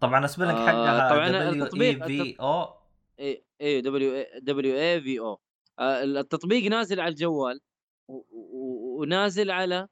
[0.00, 2.74] طبعا اسم لك آه، حقها طبعاً دبليو اي التطبيق- في أو
[3.20, 5.40] اي اي دبليو دبليو اي في أو
[5.80, 7.60] التطبيق نازل على الجوال
[8.08, 9.88] ونازل على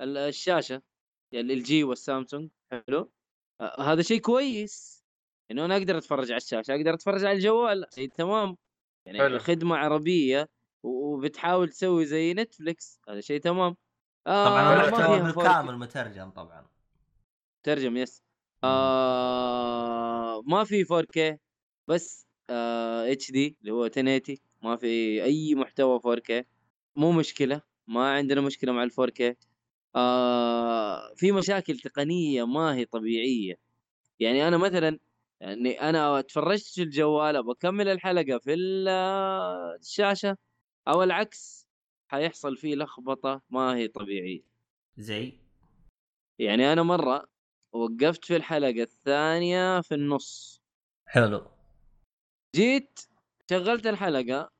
[0.00, 0.82] ال- الشاشة
[1.32, 2.50] يعني LG والسامسونج.
[2.72, 3.10] حلو؟
[3.60, 5.04] آه، هذا شيء كويس.
[5.50, 7.86] انه أنا أقدر أتفرج على الشاشة أقدر أتفرج على الجوال.
[7.94, 8.56] شيء تمام.
[9.06, 9.38] يعني حلو.
[9.38, 10.48] خدمة عربية
[10.84, 13.76] وبتحاول تسوي زي Netflix هذا شيء تمام.
[14.26, 15.34] آه طبعا المحتوى فيها 4K.
[15.36, 16.66] بالكامل مترجم طبعا.
[17.62, 18.22] ترجم yes.
[18.64, 21.38] آه ما في 4K
[21.88, 26.44] بس آه HD اللي هو 1080 ما في أي محتوى 4K
[26.96, 29.34] مو مشكلة ما عندنا مشكلة مع ال 4K
[29.96, 33.58] آه في مشاكل تقنية ما هي طبيعية.
[34.20, 34.98] يعني أنا مثلا
[35.40, 38.54] يعني أنا تفرجت في الجوال بكمل الحلقة في
[38.88, 40.36] آه، الشاشة
[40.88, 41.65] أو العكس.
[42.08, 44.42] حيحصل فيه لخبطة ما هي طبيعية.
[44.98, 45.32] زي؟
[46.38, 47.28] يعني أنا مرة
[47.72, 50.62] وقفت في الحلقة الثانية في النص.
[51.06, 51.46] حلو.
[52.56, 53.00] جيت
[53.50, 54.50] شغلت الحلقة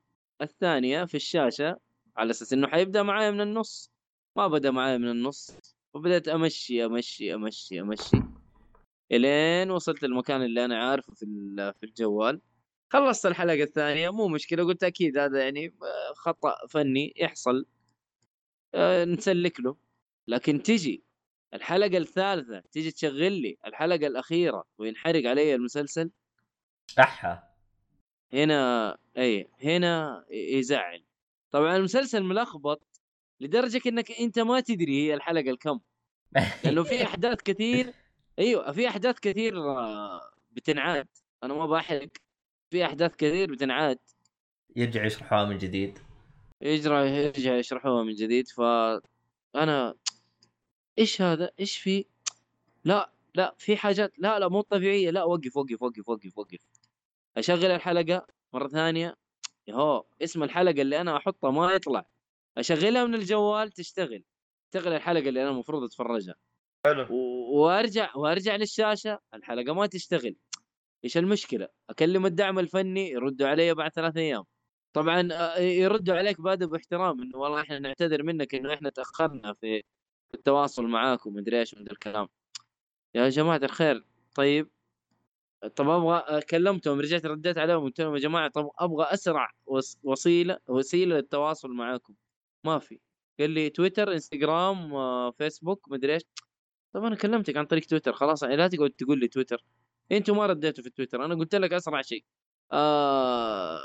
[0.41, 1.79] الثانية في الشاشة
[2.17, 3.91] على أساس إنه حيبدأ معايا من النص.
[4.35, 5.57] ما بدأ معايا من النص.
[5.93, 8.17] وبدأت أمشي أمشي أمشي أمشي.
[9.11, 11.25] إلين وصلت المكان اللي أنا عارفه في
[11.79, 12.41] في الجوال.
[12.89, 17.65] خلصت الحلقة الثانية مو مشكلة قلت أكيد هذا يعني آه، خطأ فني يحصل
[18.75, 19.77] آه، نسلك له.
[20.27, 21.03] لكن تجي
[21.53, 26.11] الحلقة الثالثة تجي تشغل لي الحلقة الأخيرة وينحرق علي المسلسل؟
[26.99, 27.43] احا
[28.33, 31.03] هنا إي هنا يزعل.
[31.51, 33.01] طبعا المسلسل ملخبط
[33.39, 35.79] لدرجة إنك أنت ما تدري هي الحلقة الكم.
[36.63, 37.93] لأنه في أحداث كثير
[38.39, 39.53] أيوه في أحداث كثير
[40.51, 41.07] بتنعاد.
[41.43, 42.09] أنا ما بحرق.
[42.69, 43.99] في أحداث كثير بتنعاد.
[44.75, 45.99] يرجع يشرحوها من جديد.
[46.61, 49.93] يجرى يرجع يشرحوها من جديد فانا
[50.99, 52.05] إيش هذا؟ إيش في؟
[52.83, 56.59] لا لا في حاجات لا لا مو طبيعية لا وقف وقف وقف وقف وقف.
[57.37, 59.15] أشغل الحلقة مرة ثانية.
[59.67, 62.05] يهو اسم الحلقة اللي أنا احطها ما يطلع.
[62.57, 64.23] أشغلها من الجوال تشتغل.
[64.71, 66.35] تشتغل الحلقة اللي أنا المفروض أتفرجها.
[66.85, 67.07] حلو.
[67.09, 70.35] و- وأرجع وأرجع للشاشة الحلقة ما تشتغل.
[71.03, 74.43] إيش المشكلة؟ أكلم الدعم الفني يردوا علي بعد ثلاث أيام.
[74.93, 79.83] طبعا آه، يردوا عليك بادب باحترام إنه والله إحنا نعتذر منك إنه إحنا تأخرنا في
[80.33, 82.27] التواصل معاكم ومدري إيش ذا الكلام.
[83.15, 84.03] يا جماعة الخير
[84.35, 84.69] طيب
[85.75, 89.97] طب أبغى آه، كلمتهم رجعت رديت عليهم قلت لهم يا جماعة طب أبغى أسرع وس-
[90.03, 92.13] وسيلة وسيلة للتواصل معاكم.
[92.63, 92.99] ما في.
[93.39, 96.23] قال لي تويتر إنستغرام آه، فيسبوك مدري إيش.
[96.93, 99.63] طب أنا كلمتك عن طريق تويتر خلاص يعني لا تقعد تقول لي تويتر.
[100.11, 102.23] أنتوا ما رديتوا في التويتر أنا قلت لك أسرع شيء.
[102.71, 103.79] آه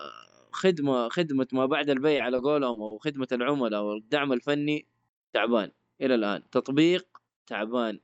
[0.53, 4.87] خدمة خدمة ما بعد البيع على قولهم أو خدمة العملاء والدعم الفني
[5.33, 5.71] تعبان
[6.01, 6.51] إلى الآن.
[6.51, 7.07] تطبيق
[7.47, 8.01] تعبان.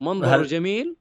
[0.00, 0.96] منظره هل- جميل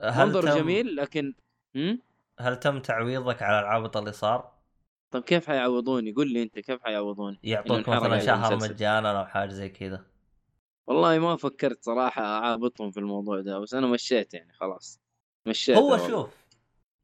[0.00, 1.34] هل منظره تم جميل لكن
[1.76, 1.98] هم؟
[2.40, 4.52] هل تم تعويضك على العابط اللي صار؟
[5.10, 8.56] طب كيف حيعوضوني؟ قول لي أنت كيف حيعوضوني؟ يعطوك مثلا شهر.
[8.56, 10.04] مجانا أو حاجة زي كذا.
[10.86, 15.01] والله ما فكرت صراحة أعابطهم في الموضوع ده بس أنا مشيت يعني خلاص.
[15.46, 16.08] مشيت هو والله.
[16.08, 16.42] شوف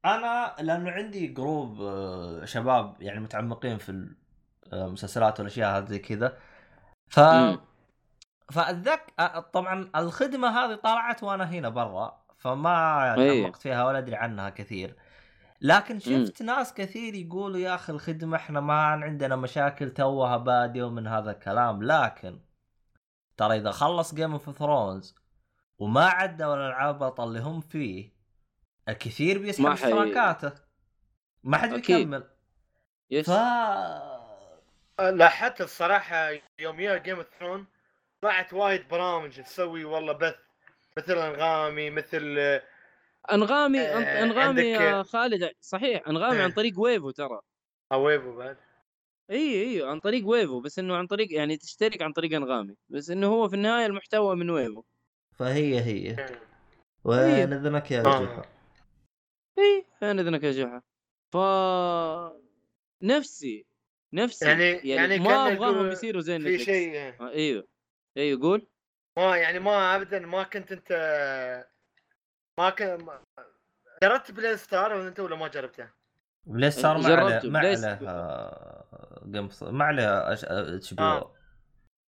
[0.04, 4.08] أنا لأنه عندي جروب آه، شباب يعني متعمقين في
[4.72, 6.38] المسلسلات والأشياء هذه كذا
[7.08, 7.60] ف مم.
[8.52, 13.42] فاتذك آه، طبعا الخدمة هذه طلعت وأنا هنا برا فما إيه.
[13.42, 14.96] تعمقت فيها ولا أدري عنها كثير
[15.60, 21.06] لكن شفت ناس كثير يقولوا يا أخي الخدمة إحنا ما عندنا مشاكل توها بادية ومن
[21.06, 22.40] هذا الكلام لكن
[23.36, 25.14] ترى إذا خلص Game of Thrones
[25.78, 28.17] وما عدوا الألعاب اللي هم فيه
[28.88, 30.52] الكثير بيسحب ما اشتراكاته.
[31.44, 31.74] ما حد.
[31.74, 32.24] بيكمل.
[33.10, 33.30] yes.
[33.30, 33.32] ف
[35.00, 37.66] لاحظت الصراحة يوم يا Game of Thrones
[38.22, 40.34] طلعت وايد برامج تسوي والله بث
[40.98, 42.38] مثل أنغامي مثل
[43.32, 46.42] أنغامي آه، أنغامي عندك- يا خالد صحيح أنغامي.
[46.42, 47.40] عن طريق Wavo ترى.
[47.92, 48.56] Wavo بعد.
[49.30, 53.10] إي إي عن طريق Wavo بس إنه عن طريق يعني تشترك عن طريق أنغامي بس
[53.10, 54.82] إنه هو في النهاية المحتوى من Wavo.
[55.38, 56.14] فهي هي.
[56.16, 56.36] طيب.
[57.04, 58.44] وين إذنك يا آه.
[59.58, 60.82] اي فين اذنك يا جحا
[61.32, 61.36] ف
[63.02, 63.66] نفسي
[64.12, 67.68] نفسي يعني- يعني, يعني ما أبغاهم يصيروا زي في شيء آه، أيوه.
[68.16, 68.66] أيوه قول.
[69.16, 70.92] ما يعني ما ابدا ما كنت أنت
[72.58, 73.00] ما كنت
[74.02, 75.88] جربت بلاي ستار ولا أنت ولا ما جربته؟
[76.46, 81.06] بلاي ستار ما عليه جربته، ما عليه آه، جيم ما عليه أتش بي أو.
[81.06, 81.34] آه.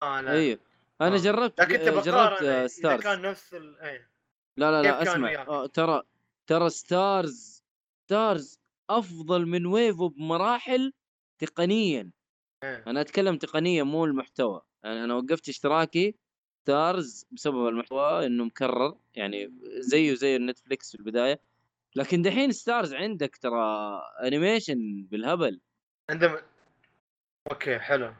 [0.03, 0.31] آه لا.
[0.31, 0.59] أيوه.
[1.01, 1.17] أنا آه.
[1.17, 3.79] جربت لكن أنت جربت آه، Starz كان نفس ال...
[3.81, 4.09] إيه.
[4.57, 6.03] لا لا لا أسمع؟ آه، ترى
[6.49, 7.63] ترى Starz
[8.05, 10.93] Starz أفضل من Wavo بمراحل
[11.39, 12.11] تقنيا
[12.63, 12.83] إيه.
[12.87, 16.15] أنا أتكلم تقنيا مو المحتوى يعني أنا وقفت اشتراكي
[16.63, 21.41] Starz بسبب المحتوى إنه مكرر يعني زيه زي ال Netflix في البداية
[21.95, 25.61] لكن دحين Starz عندك ترى animation بالهبل
[26.09, 26.37] عندهم
[27.51, 28.13] okay حلو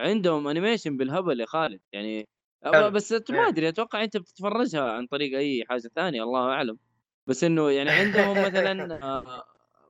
[0.00, 2.28] عندهم animation بالهبل يا خالد يعني
[2.64, 2.90] حلو.
[2.90, 3.48] بس ما إيه.
[3.48, 6.78] أدري أتوقع أنت بتتفرجها عن طريق أي حاجة ثانية الله أعلم
[7.26, 9.44] بس إنه يعني عندهم مثلا آه،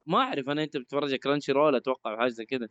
[0.07, 2.69] ما أعرف أنا أنت بتتفرج Crunchyroll أتوقع حاجة زي كذا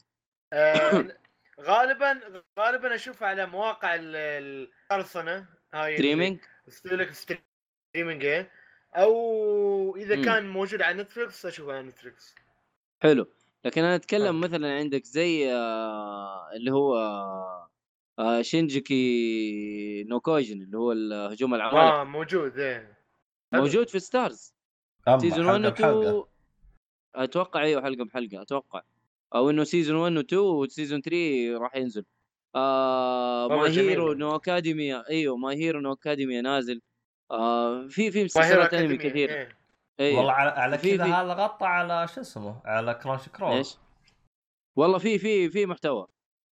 [0.54, 1.08] آه
[1.62, 6.40] غالبا غالبا اشوفها على مواقع ال- القرصنة هاي streaming
[6.86, 8.52] لك streaming إيه.
[8.96, 10.24] أو إذا مم.
[10.26, 12.36] كان موجود على Netflix أشوفه على Netflix
[13.04, 13.26] حلو
[13.66, 14.40] لكن أنا أتكلم آه.
[14.48, 16.96] مثلا عندك زي آه، اللي هو
[18.20, 23.03] آه، Shingeki no Kyojin اللي هو الهجوم العمالقة آه موجود إيه.
[23.54, 24.54] موجود في Starz.
[25.20, 26.10] season 1 و حلقة بحلقة.
[26.10, 26.24] 2
[27.16, 28.82] أتوقع إيوه حلقة بحلقة أتوقع.
[29.36, 32.06] أو إنه season 1 و 2 و season 3 راح ينزل.
[32.56, 33.90] آه جميل.
[33.90, 36.82] Hero no Academia إيوه My Hero no Academia نازل.
[37.32, 39.30] آه في في ما مسلسلات انمي كثير.
[39.30, 39.58] إيه.
[40.00, 40.18] إيوه.
[40.18, 43.78] والله على, كذا هذا غطى على شو اسمه على Crunchyroll إيش؟
[44.76, 46.08] والله في في في محتوى.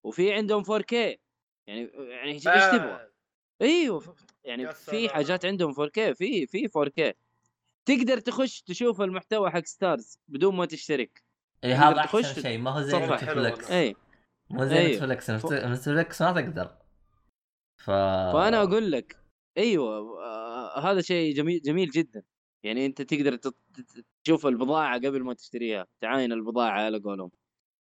[0.04, 3.10] وفي عندهم 4K يعني يعني إيش إيش تبغى؟ آه،
[3.62, 4.16] إيوه
[4.48, 5.10] يعني في.
[5.10, 7.14] حاجات عندهم 4K في في 4K
[7.86, 11.24] تقدر تخش تشوف المحتوى حق Starz بدون ما تشترك.
[11.64, 13.96] اي هذا أحسن شيء ما هو زي Netflix اي
[14.50, 14.92] مو زي أيوه.
[14.96, 16.78] Netflix نت- Netflix ما تقدر.
[17.84, 17.92] ف
[18.34, 19.18] فأنا أقول لك
[19.58, 22.24] أيوه آه هذا شيء جميل جميل جدا.
[22.64, 23.40] يعني أنت تقدر
[24.24, 27.32] تشوف البضاعة قبل ما تشتريها تعاين البضاعة على قولهم.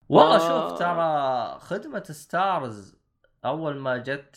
[0.09, 0.69] والله آه.
[0.69, 2.97] شوف ترى خدمة ستارز
[3.45, 4.37] أول ما جت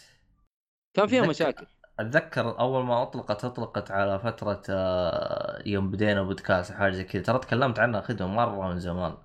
[0.94, 1.68] كان فيها مشاكل.
[2.00, 7.40] أتذكر أول ما أطلقت أطلقت على فترة آه، يوم بدينا بودكاست حاجة زي كذا ترى
[7.40, 9.18] تكلمت عنها خدمة مرة من زمان.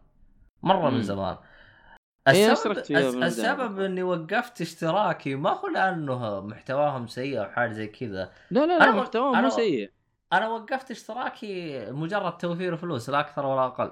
[0.63, 0.97] مرة مم.
[0.97, 1.37] من زمان.
[2.29, 2.79] السبب.
[3.23, 8.33] السبب إني وقفت اشتراكي ما هو لأنه محتواهم سيء أو حاجة زي كذا.
[8.51, 9.91] لا لا لا أنا و- محتواه أنا مو سيء.
[10.33, 13.91] أنا وقفت اشتراكي مجرد توفير فلوس لا أكثر ولا أقل.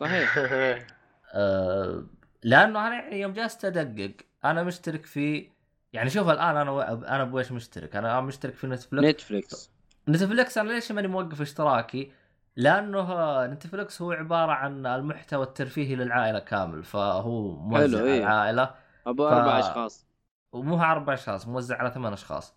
[0.00, 0.38] صحيح.
[1.34, 2.04] أه
[2.42, 4.12] لأنه أنا يعني يوم جلست أدقق
[4.44, 5.50] أنا مشترك في
[5.92, 6.80] يعني شوف الآن أنا و...
[6.80, 7.96] أنا بإيش مشترك.
[7.96, 9.70] أنا مشترك في Netflix Netflix.
[10.08, 12.12] Netflix أنا ليش ماني موقف اشتراكي؟
[12.56, 18.18] لأنه Netflix هو عبارة عن المحتوى الترفيهي للعائلة كامل فهو موزع على إيه.
[18.18, 18.74] العائلة.
[19.06, 20.06] أبو ف- أربع أشخاص.
[20.52, 22.54] ومو أربع أشخاص موزع على ثمان أشخاص.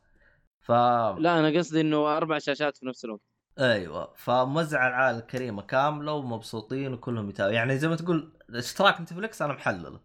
[0.62, 3.22] ف لا أنا قصدي إنه أربع شاشات في نفس الوقت.
[3.60, 4.14] أيوه.
[4.16, 9.54] فموزع على العائلة الكريمه كاملة ومبسوطين وكلهم يتابعوا يعني زي ما تقول اشتراك Netflix أنا
[9.54, 10.00] محلله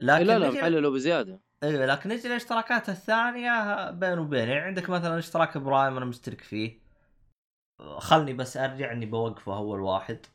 [0.00, 5.18] لكن لا لا محلله بزياده أيوه لكن نجي للاشتراكات الثانية بين وبين يعني عندك مثلا
[5.18, 6.82] اشتراك Prime أنا مشترك فيه.
[7.98, 10.26] خلني بس أرجع إني بوقفه أول واحد.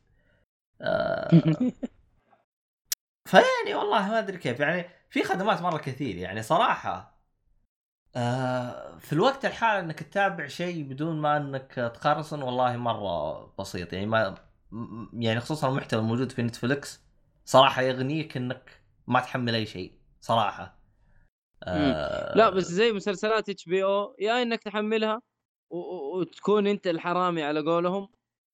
[0.82, 1.64] آه
[3.26, 4.60] فيعني والله ما أدري كيف.
[4.60, 7.18] يعني في خدمات مرة كثير يعني صراحة.
[8.16, 13.94] آه في الوقت الحالي إنك تتابع شيء بدون ما إنك تقرصن والله مرة بسيط.
[13.94, 14.36] يعني ما
[15.14, 17.02] يعني خصوصا المحتوى الموجود في Netflix
[17.46, 20.77] صراحة يغنيك إنك ما تحمل أي شيء صراحة.
[21.64, 25.22] آه لا بس زي مسلسلات HBO يا إنك تحملها
[25.70, 28.10] وتكون أنت الحرامي على قولهم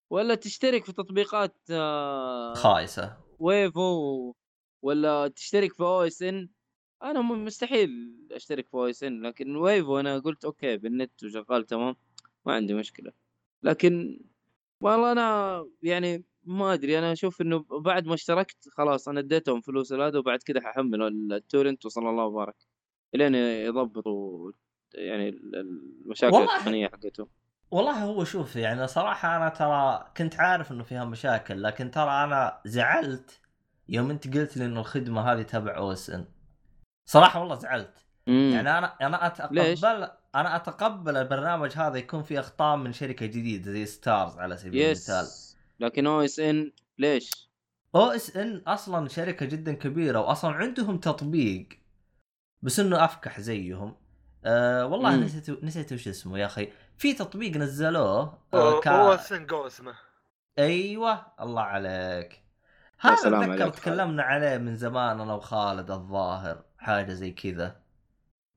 [0.10, 3.18] ولا تشترك في تطبيقات آه، خايسة.
[3.40, 4.34] Wavo
[4.82, 6.50] ولا تشترك في OSN
[7.04, 7.90] أنا مستحيل
[8.32, 11.96] أشترك في أو اس ان لكن Wavo أنا قلت okay بالنت وشغال تمام
[12.46, 13.12] ما عندي مشكلة.
[13.64, 14.20] لكن
[14.82, 19.94] والله أنا يعني ما أدري أنا أشوف إنه بعد ما اشتركت خلاص أنا اديتهم فلوس
[19.94, 22.56] هذا وبعد كذا ححمل ال torrent وصلى الله وبارك.
[23.14, 24.52] لين يضبطوا
[24.94, 26.36] يعني ال- المشاكل.
[26.44, 27.28] التقنيه حقتهم
[27.72, 32.62] والله هو شوف يعني صراحة أنا ترى كنت عارف إنه فيها مشاكل لكن ترى أنا
[32.66, 33.40] زعلت
[33.90, 36.26] يوم أنت قلت لي إنه الخدمة هذه تبع OSN
[37.06, 38.52] صراحة والله زعلت مم.
[38.54, 43.72] يعني أنا أنا أتقبل ليش؟ أنا أتقبل البرنامج هذا يكون فيه أخطاء من شركة جديدة
[43.72, 47.50] زي Starz على سبيل المثال yes لكن OSN ليش؟
[47.96, 51.68] OSN أصلا شركة جدا كبيرة واصلا عندهم تطبيق
[52.64, 53.96] بس إنه أفكح زيهم.
[54.46, 55.24] أه والله مم.
[55.24, 56.74] نسيت نسيت وش اسمه يا أخي.
[56.98, 58.92] في تطبيق نزلوه هو كا...
[58.92, 59.94] هو سنجو اسمه.
[60.60, 62.44] أيوه الله عليك.
[63.00, 67.76] هذا اتذكر تكلمنا عليه من زمان أنا وخالد الظاهر حاجة زي كذا.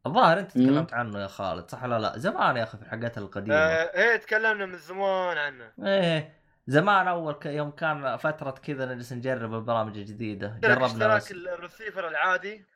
[0.06, 0.64] الظاهر أنت مم.
[0.64, 3.56] تكلمت عنه يا خالد صح ولا لا؟ زمان يا أخي في الحاجات القديمة.
[3.56, 5.72] آه إيه تكلمنا من زمان عنه.
[5.82, 7.46] إيه زمان أول ك...
[7.46, 10.58] يوم كان فترة كذا نجلس نجرب البرامج الجديدة.
[10.62, 11.32] جربنا اشتراك بس.
[11.32, 12.75] الرسيفر العادي.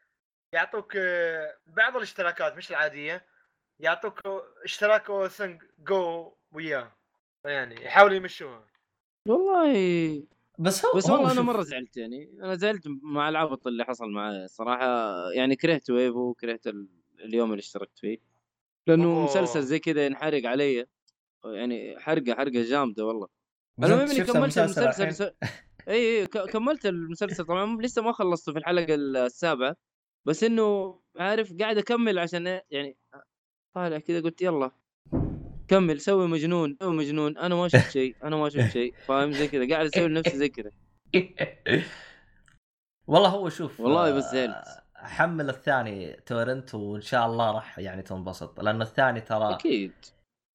[0.54, 3.26] يعطوك آه، بعض الاشتراكات مش العادية
[3.80, 4.20] يعطوك
[4.64, 5.42] اشتراك أو اس
[5.78, 6.92] جو وياه.
[7.44, 8.66] يعني يحاولوا يمشوها.
[9.28, 10.26] والله
[10.58, 12.30] بس هو بس والله أنا مرة زعلت يعني.
[12.42, 14.86] أنا زعلت مع العبط اللي حصل معي صراحة
[15.32, 16.88] يعني كرهت Wavo وكرهت ال-
[17.20, 18.18] اليوم اللي اشتركت فيه.
[18.86, 19.24] لأنه أوه.
[19.24, 20.86] مسلسل زي كذا ينحرق علي.
[21.44, 23.28] يعني حرقة حرقة جامدة والله.
[23.78, 25.20] المهم اني كملت المسلسل؟ س...
[25.20, 27.82] اي اي ك- كملت المسلسل طبعا.
[27.82, 29.76] لسه ما خلصته في الحلقة السابعة.
[30.26, 32.96] بس إنه عارف قاعد أكمل عشان إيه، يعني
[33.74, 34.70] طالع كذا قلت يلا.
[35.68, 39.48] كمل سوي مجنون سوي مجنون أنا ما شفت شيء أنا ما شفت شيء فاهم زي
[39.48, 40.70] كذا قاعد أسوي لنفسي زي كذا.
[43.06, 44.64] والله هو شوف والله بس آه، زعلت.
[44.94, 49.92] حمل الثاني torrent وإن شاء الله راح يعني تنبسط لأنه الثاني ترى أكيد.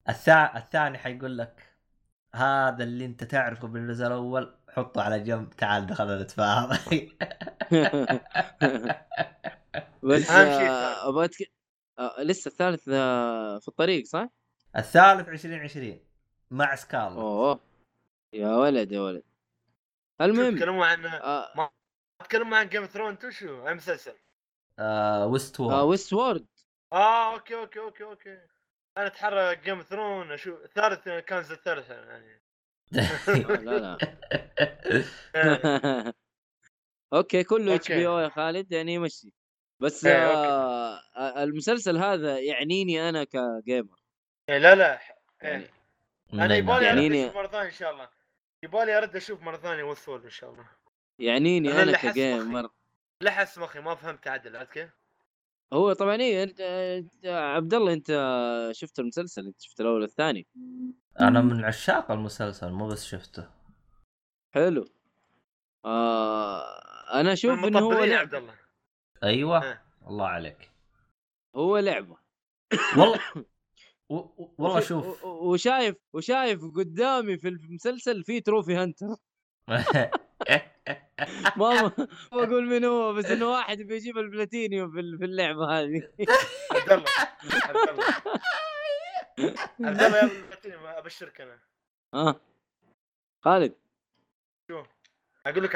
[0.09, 0.57] الثا...
[0.57, 1.75] الثاني حيقول لك
[2.35, 6.69] هذا اللي أنت تعرفه بالجزء الأول حطه على جنب تعال دخلنا نتفاهم
[10.03, 11.29] بس آه، أبغى.
[11.99, 14.29] آه، لسه الثالث آه، في الطريق صح؟
[14.75, 15.99] الثالث 2020
[16.51, 17.17] مع سكارلت.
[17.17, 17.59] أوه.
[18.33, 19.23] يا ولد يا ولد.
[20.21, 21.71] المهم تكلموا عن آه
[22.19, 24.15] تكلموا عن Game Thrones شو أي مسلسل.
[24.79, 26.45] آه West آه World Westworld
[26.93, 28.37] آه okay okay okay okay.
[28.97, 32.31] أنا أتحرى Game Thrones أشوف الثالث كان الثالث يعني.
[32.33, 32.44] آه،
[32.91, 33.97] لا لا.
[35.35, 36.13] يعني
[37.13, 37.91] okay كله H.
[37.91, 39.33] B O يا خالد يعني يمشي
[39.79, 43.99] بس إيه، آه آه، المسلسل هذا يعنيني أنا ك gamer
[44.49, 44.99] إيه، لا لا
[45.41, 45.69] يعني إيه.
[46.33, 48.09] أنا يبالي يعني- أرد يعني- أشوف مرة ثانية إن شاء الله.
[48.63, 50.65] يبالي أرد أشوف مرة ثانية the whole إن شاء الله.
[51.19, 52.69] يعنيني أنا أنا حس ك gamer
[53.21, 54.89] لحس مخي ما فهمت عدل عرفت كيف؟
[55.73, 58.07] هو طبعا إيه أنت- عبد الله أنت
[58.71, 60.47] شفت المسلسل؟ أنت شفت الأول والثاني؟
[61.19, 63.49] أنا من عشاق المسلسل مو بس شفته.
[64.53, 64.85] حلو.
[65.85, 66.63] آه
[67.13, 68.21] أنا أشوف إنه هو المطبلين يا لعب.
[68.25, 68.53] عبد الله.
[69.23, 69.63] أيوه.
[69.63, 69.81] إيه.
[70.07, 70.71] الله عليك.
[71.55, 72.17] هو لعبه.
[72.97, 73.19] والله
[74.09, 75.23] و- و- والله شوف.
[75.25, 79.15] و- وشايف وشايف قدامي في المسلسل في trophy hunter.
[81.57, 81.81] ما
[82.33, 86.09] ما بقول من هو بس إنه واحد بيجيب البلاتينيوم في ال- في اللعبة هذه.
[86.71, 87.11] عبد الله
[87.53, 88.05] عبد الله
[89.89, 91.59] عبد الله يا البلاتينيوم أبشرك أنا.
[92.13, 92.41] ها
[93.41, 93.75] خالد.
[95.45, 95.75] أقول لك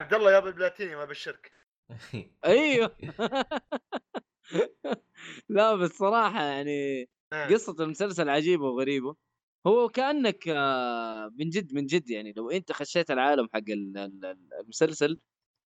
[0.00, 1.52] عبد الله يا البلاتينيوم أبشرك.
[2.44, 2.96] أيوه.
[5.48, 7.46] لا بس صراحة يعني آه.
[7.46, 9.16] قصة المسلسل عجيبة وغريبة.
[9.66, 14.24] هو كأنك آه، من جد من جد يعني لو أنت خشيت العالم حق ال- ال-
[14.24, 15.20] ال- المسلسل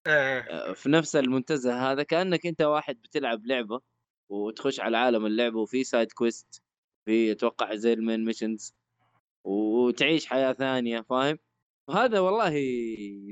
[0.07, 0.41] آه.
[0.41, 3.81] آه، في نفس المنتزه هذا كأنك أنت واحد بتلعب لعبة
[4.29, 6.63] وتخش على عالم اللعبة وفي side quest
[7.05, 8.75] في أتوقع زي ال main missions
[9.45, 11.39] وتعيش حياة ثانية فاهم؟
[11.89, 12.55] وهذا والله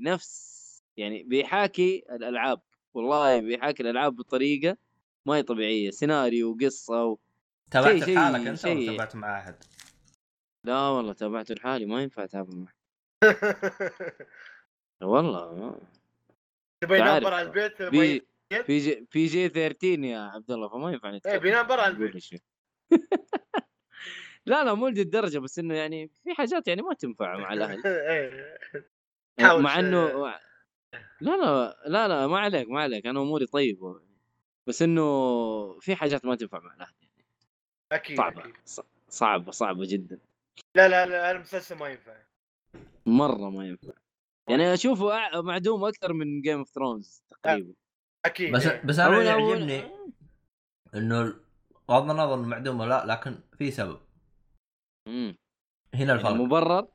[0.02, 0.54] نفس
[0.96, 2.60] يعني بيحاكي الألعاب
[2.94, 4.76] والله بيحاكي الألعاب بطريقة
[5.26, 7.18] ما هي طبيعية سيناريو وقصة و...
[7.70, 9.54] تابعت شيء- لحالك أنت شيء- ولا تابعت مع احد؟
[10.64, 12.74] لا والله تابعته لحالي ما ينفع أتابع معه
[15.02, 15.80] والله
[16.80, 17.22] تبي ينام.
[17.24, 18.26] برا البيت في تبي-
[18.64, 22.24] في جي في جي 13 يا عبد الله فما ينفع إيه نتكلم بينام برا البيت.
[24.46, 27.82] لا لا مو لدي الدرجة بس إنه يعني في حاجات يعني ما تنفع مع الأهل
[27.86, 28.58] إيه.
[29.40, 30.26] حاول مع إنه
[31.20, 34.00] لا لا لا لا ما عليك ما عليك أنا أموري طيبة
[34.66, 35.02] بس إنه
[35.80, 37.24] في حاجات ما تنفع مع الأهل يعني
[37.92, 38.54] أكيد صعبة أكيد.
[39.08, 40.18] صعبة صعبة جدا
[40.74, 42.16] لا لا لا المسلسل ما ينفع.
[43.06, 43.92] مرة ما ينفع.
[44.48, 47.74] يعني أشوفه معدوم أكثر من Game of Thrones تقريبا.
[48.24, 48.52] أكيد.
[48.54, 48.82] بس إيه.
[48.82, 49.90] بس أنا اللي يعجبني
[50.94, 51.34] إنه
[51.88, 54.00] بغض النظر إنه معدوم ولا لا لكن في سبب.
[55.08, 55.36] مم.
[55.94, 56.32] هنا يعني الفرق.
[56.32, 56.88] مبرر؟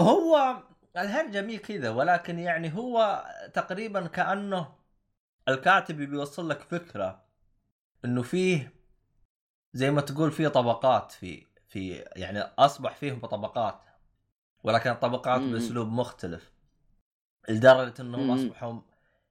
[0.00, 0.62] هو
[0.96, 3.24] الهرجه مي كذا ولكن يعني هو
[3.54, 4.74] تقريبا كأنه
[5.48, 7.24] الكاتب بيوصل لك فكرة
[8.04, 8.74] إنه فيه
[9.72, 13.80] زي ما تقول فيه طبقات في في يعني أصبح فيهم طبقات
[14.62, 15.52] ولكن الطبقات مم.
[15.52, 16.52] بأسلوب مختلف
[17.48, 18.30] لدرجة إنهم.
[18.30, 18.80] أصبحوا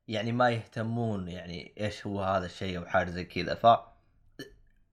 [0.08, 3.66] يعني ما يهتمون يعني إيش هو هذا الشيء أو حاجة زي كذا ف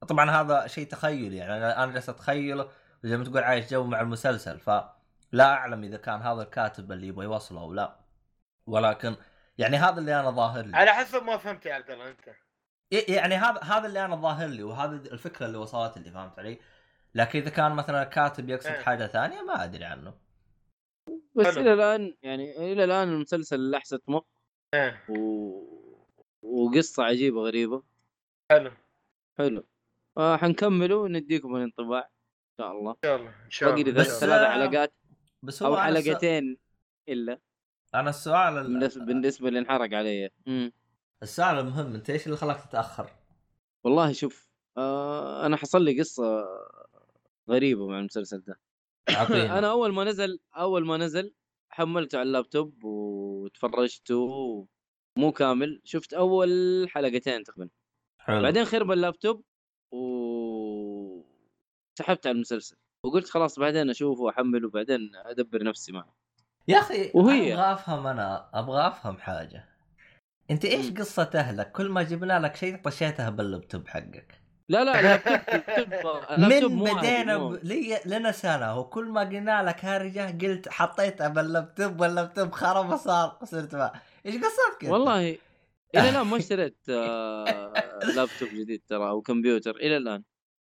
[0.09, 2.69] طبعا هذا شيء تخيلي يعني أنا أنا جالس اتخيله
[3.05, 7.25] وزي ما تقول عايش جو مع المسلسل فلا أعلم إذا كان هذا الكاتب اللي يبغى
[7.25, 7.97] يوصله أو لا
[8.67, 9.17] ولكن
[9.59, 12.29] يعني هذا اللي أنا ظاهر لي على حسب ما فهمت يا عبد الله أنت
[12.93, 16.59] إيه يعني هذا هذا اللي أنا ظاهر لي وهذا الفكرة اللي وصلت لي فهمت علي؟
[17.17, 18.81] لكن إذا كان مثلا الكاتب يقصد إيه.
[18.81, 20.15] حاجة ثانية ما أدري عنه.
[21.35, 21.61] بس حلو.
[21.61, 24.23] إلى الآن يعني إلى الآن المسلسل لحسه مخ
[24.75, 25.05] إيه.
[25.09, 25.17] و...
[26.43, 27.83] وقصة عجيبة غريبة.
[28.51, 28.69] حلو.
[28.69, 28.75] ان
[29.39, 29.65] حلو.
[30.19, 32.97] آه حنكمله ونديكم الانطباع إن شاء الله.
[33.05, 33.93] شاء الله إن شاء الله.
[33.93, 34.93] بس- ثلاث حلقات
[35.43, 36.59] بس هو أو حلقتين
[37.09, 37.39] إلا.
[37.95, 40.31] أنا السؤال ال- بالنسبة بالنسبة اللي انحرق علي.
[40.47, 40.73] مم.
[41.23, 43.11] السؤال المهم أنت إيش اللي خلاك تتأخر؟
[43.85, 46.45] والله شوف آه أنا حصل لي قصة
[47.51, 48.61] غريبة مع المسلسل ده.
[49.59, 51.35] أنا أول ما نزل أول ما نزل
[51.71, 54.27] حملته على اللابتوب وتفرجته
[55.19, 56.49] مو كامل شفت أول
[56.91, 57.71] حلقتين تقريبا.
[58.21, 58.43] حلو.
[58.43, 59.45] بعدين خرب اللابتوب
[59.93, 59.97] و
[61.99, 62.77] سحبت على المسلسل.
[63.05, 66.17] وقلت خلاص بعدين أشوفه وأحمله وبعدين أدبر نفسي معه.
[66.69, 69.69] يا أخي وهي- أبغى أفهم أنا أبغى أفهم حاجة.
[70.51, 70.91] أنت إيش.
[70.91, 74.41] قصة أهلك؟ كل ما جبنا لك شيء طشيتها باللابتوب حقك.
[74.69, 74.97] لا لا
[76.49, 77.61] من بدينا ب...
[77.63, 78.01] لي...
[78.07, 84.01] لنا سنة وكل ما قلنا لك هارجة قلت حطيتها باللابتوب واللابتوب خرب وصار صرت ما
[84.27, 85.39] إيش قصتك؟ والله
[85.95, 90.23] إلى الآن ما اشتريت آه، لابتوب جديد ترى أو كمبيوتر إلى الآن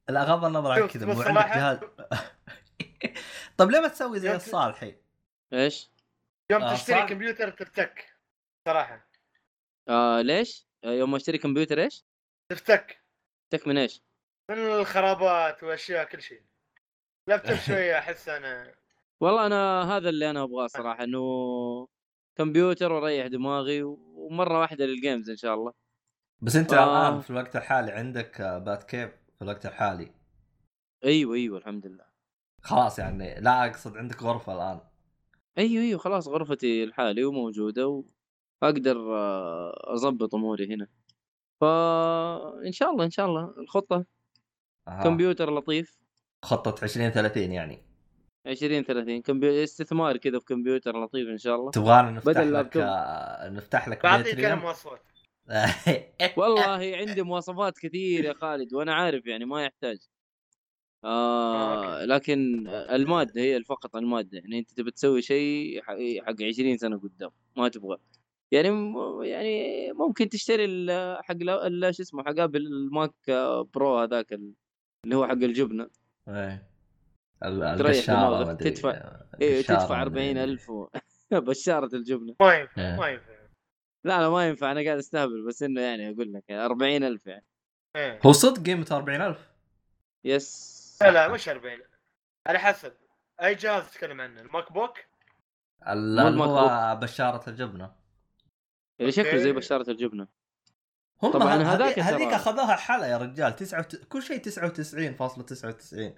[0.08, 1.78] لا غض النظر عن كذا مو عندك جهاز
[3.56, 4.96] طب ليه ما تسوي زي الصالحي؟
[5.52, 5.90] إيش؟
[6.50, 8.16] يوم آه، تشتري صار- كمبيوتر تفتك
[8.68, 9.08] صراحة
[9.88, 12.04] آه ليش؟ آه يوم اشتري كمبيوتر إيش؟
[12.48, 12.99] تفتك
[13.50, 14.02] تك من إيش؟
[14.50, 16.42] من الخرابات وأشياء كل شيء.
[17.26, 18.74] لابتوب شوية أحس أنا
[19.20, 21.20] والله أنا هذا اللي أنا أبغاه صراحة إنه
[22.36, 25.72] كمبيوتر وأريح دماغي ومرة واحدة للجيمز إن شاء الله.
[26.42, 27.08] بس أنت آه.
[27.08, 30.12] الآن في الوقت الحالي عندك بات كيف في الوقت الحالي؟
[31.04, 32.04] أيوه أيوه الحمد لله.
[32.62, 34.80] خلاص يعني لا أقصد عندك غرفة الآن.
[35.58, 38.04] أيوه أيوه خلاص غرفتي لحالي وموجودة
[38.62, 40.88] واقدر آه، أضبط أموري هنا.
[41.60, 44.04] فان شاء الله إن شاء الله الخطة.
[44.88, 45.02] آه.
[45.02, 45.98] كمبيوتر لطيف.
[46.44, 47.82] خطة 20 30 يعني.
[48.46, 51.70] 20 30 كمبيوتر استثمار كذا في كمبيوتر لطيف إن شاء الله.
[51.70, 52.76] تبغانا نفتح بدل لك.
[52.76, 55.02] آه، نفتح لك بعطيك أنا مواصفات.
[56.38, 59.98] والله عندي مواصفات كثير يا خالد وأنا عارف يعني ما يحتاج.
[61.04, 64.38] آه لكن المادة هي فقط المادة.
[64.38, 67.30] يعني أنت تبي تسوي شيء حق 20 سنة قدام.
[67.56, 67.96] ما تبغى.
[68.52, 73.14] يعني م- يعني ممكن تشتري ال- حق لا- ال- شو اسمه حق Apple ال Mac
[73.74, 74.52] Pro هذاك ال-
[75.04, 75.90] اللي هو حق الجبنة
[76.28, 76.66] إيه.
[77.44, 78.60] ال- تريح القشارة دماغك،.
[78.60, 80.30] تدفع- إيه القشارة تدفع ما أدري.
[80.30, 80.88] 40000 و...
[81.32, 82.96] بشارة الجبنة ما ينفع إيه.
[83.00, 83.30] ما ينفع
[84.04, 87.44] لا لا ما ينفع أنا قاعد أستهبل بس إنه يعني أقول لك 40000 يعني
[87.96, 88.20] إيه.
[88.26, 89.50] هو صدق قيمة 40000
[90.24, 91.78] yes لا لا مش 40
[92.46, 92.92] على حسب
[93.42, 94.98] أي جهاز تتكلم عنه ال MacBook
[95.88, 97.99] اللي مو ال Mac هو بشارة الجبنة
[99.00, 99.52] اللي شكله زي.
[99.52, 100.28] بشارة الجبنة
[101.22, 103.96] هم طبعاً هذ- هذاك هذيك أخذوها حلا يا رجال تسعة وت...
[103.96, 106.12] كل شيء 99.99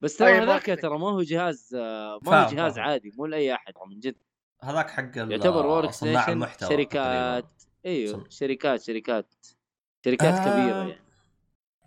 [0.00, 0.78] بس ترى أي هذاك.
[0.82, 2.84] ترى ما هو جهاز ما هو جهاز فاهم.
[2.88, 4.14] عادي مو لأي أحد من جد
[4.62, 7.42] هذاك حق ال- يعتبر workstation شركات تقريباً.
[7.86, 9.34] أيوه شركات شركات
[10.04, 10.44] شركات آه.
[10.44, 10.98] كبيرة يعني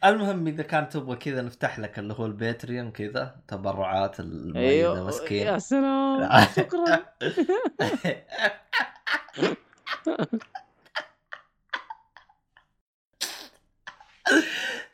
[0.05, 5.07] المهم إذا كان تبغى كذا نفتح لك اللي هو ال Patreon كذا تبرعات المؤيده أيوه
[5.07, 7.05] مسكين يا سلام شكرا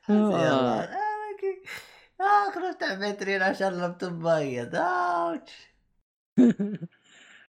[0.09, 0.89] يلا آه.
[2.21, 5.51] اخ نفتح Patreon عشان اللابتوب مؤيد ouch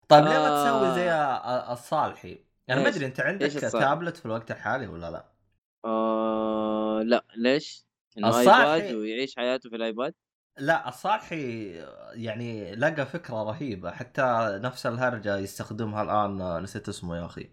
[0.08, 1.72] طيب ليه ما تسوي زي آه.
[1.72, 5.32] الصالحي؟ أنا ما إيش؟ أدري أنت عندك؟ تابلت في الوقت الحالي ولا لا؟
[5.84, 7.86] آه لا ليش؟
[8.18, 10.14] إنه الصالحي- iPad ويعيش حياته في ال iPad
[10.58, 11.72] لا الصالحي
[12.12, 14.22] يعني لقى فكرة رهيبة حتى
[14.62, 17.50] نفس الهرجة يستخدمها الآن نسيت اسمه يا أخي.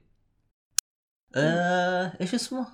[1.36, 2.68] آه، إيش اسمه؟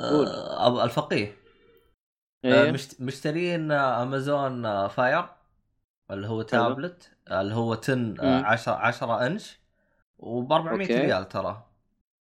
[0.00, 1.36] آه الفقيه
[2.44, 5.24] آه مشت- مشترين آه، أمازون آه، Fire
[6.10, 8.44] اللي هو تابلت اللي هو ten آه، مم.
[8.46, 9.58] 10 10 إنش
[10.18, 10.98] وب 400 okay.
[11.00, 11.66] ريال ترى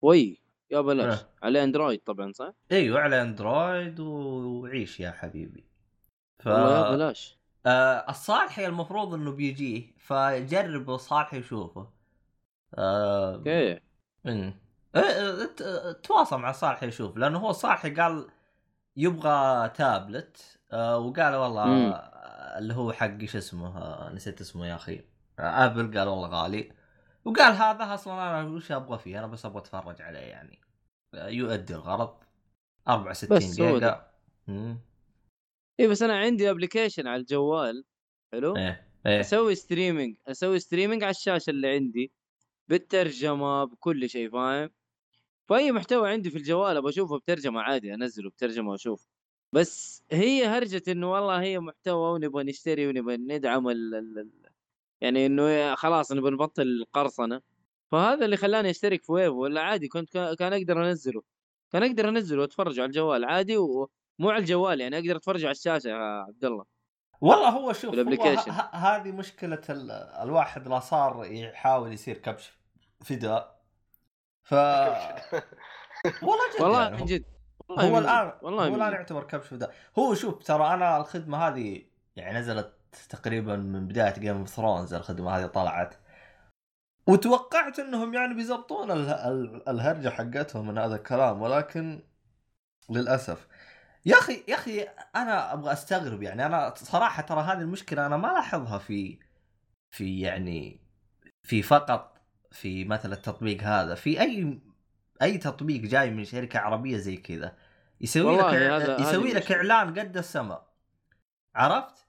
[0.02, 0.40] وي
[0.70, 1.26] يا بلاش إيه.
[1.42, 5.64] عليه Android طبعا صح؟ إيوه على Android وعيش يا حبيبي
[6.40, 11.90] ف بلاش آه الصالحي المفروض إنه بيجيه فجرب الصالحي وشوفه
[12.74, 13.80] آه okay.
[15.56, 18.28] ت- آه، تواصل مع صالحي يشوف لأنه هو صالحي قال
[18.96, 21.94] يبغى تابلت آه وقال والله مم.
[22.58, 25.04] اللي هو حق إيش اسمه آه نسيت اسمه يا أخي.
[25.38, 26.72] آه Apple قال والله غالي.
[27.24, 30.58] وقال هذا أصلا أنا وش أبغى فيه؟ أنا بس أبغى أتفرج عليه يعني.
[31.14, 32.14] يؤدي الغرض.
[32.88, 34.06] 64 بس هو جيجا.
[35.80, 37.84] اي بس أنا عندي application على الجوال
[38.32, 39.20] حلو؟ إيه إيه.
[39.20, 42.12] أسوي streaming أسوي streaming على الشاشة اللي عندي
[42.68, 44.70] بالترجمة بكل شيء فاهم؟
[45.48, 49.08] فأي محتوى عندي في الجوال أبغى أشوفه بترجمة عادي أنزله بترجمة وأشوف.
[49.52, 54.30] بس هي هرجة إنه والله هي محتوى ونبغى نشتري ونبغى ندعم ال ال ال
[55.00, 57.42] يعني إنه خلاص نبغى نبطل القرصنة.
[57.92, 61.22] فهذا اللي خلاني أشترك في ويف ولا عادي كنت كا- كان أقدر أنزله.
[61.72, 63.56] كان أقدر أنزله وأتفرج على الجوال عادي
[64.20, 66.64] ومو على الجوال يعني أقدر أتفرج على الشاشة يا عبد الله.
[67.20, 67.94] والله هو شوف
[68.74, 69.90] هذه مشكلة ال-
[70.22, 72.52] الواحد لا صار يحاول يصير كبش
[73.04, 73.60] فداء
[74.42, 74.54] ف
[76.26, 77.24] والله جد والله يعني من جد.
[77.68, 77.98] والله هو.
[77.98, 78.92] الآن والله هو الآن.
[78.92, 81.82] يعتبر كبش فداء هو شوف ترى أنا الخدمة هذه
[82.16, 82.72] يعني نزلت
[83.08, 85.94] تقريبا من بداية Game of Thrones الخدمة هذه طلعت.
[87.06, 92.02] وتوقعت إنهم يعني بيزبطون ال- ال- الهرجة حقتهم من هذا الكلام ولكن
[92.90, 93.46] للأسف
[94.06, 94.80] يا أخي يا أخي
[95.16, 99.18] أنا أبغى أستغرب يعني أنا صراحة ترى هذه المشكلة أنا ما لاحظها في
[99.90, 100.80] في يعني
[101.42, 102.16] في فقط
[102.50, 104.60] في مثلا التطبيق هذا في أي
[105.22, 107.56] أي تطبيق جاي من شركة عربية زي كذا
[108.00, 109.52] يسوي لك هذا- يسوي لك.
[109.52, 110.72] إعلان قد السماء
[111.54, 112.06] عرفت؟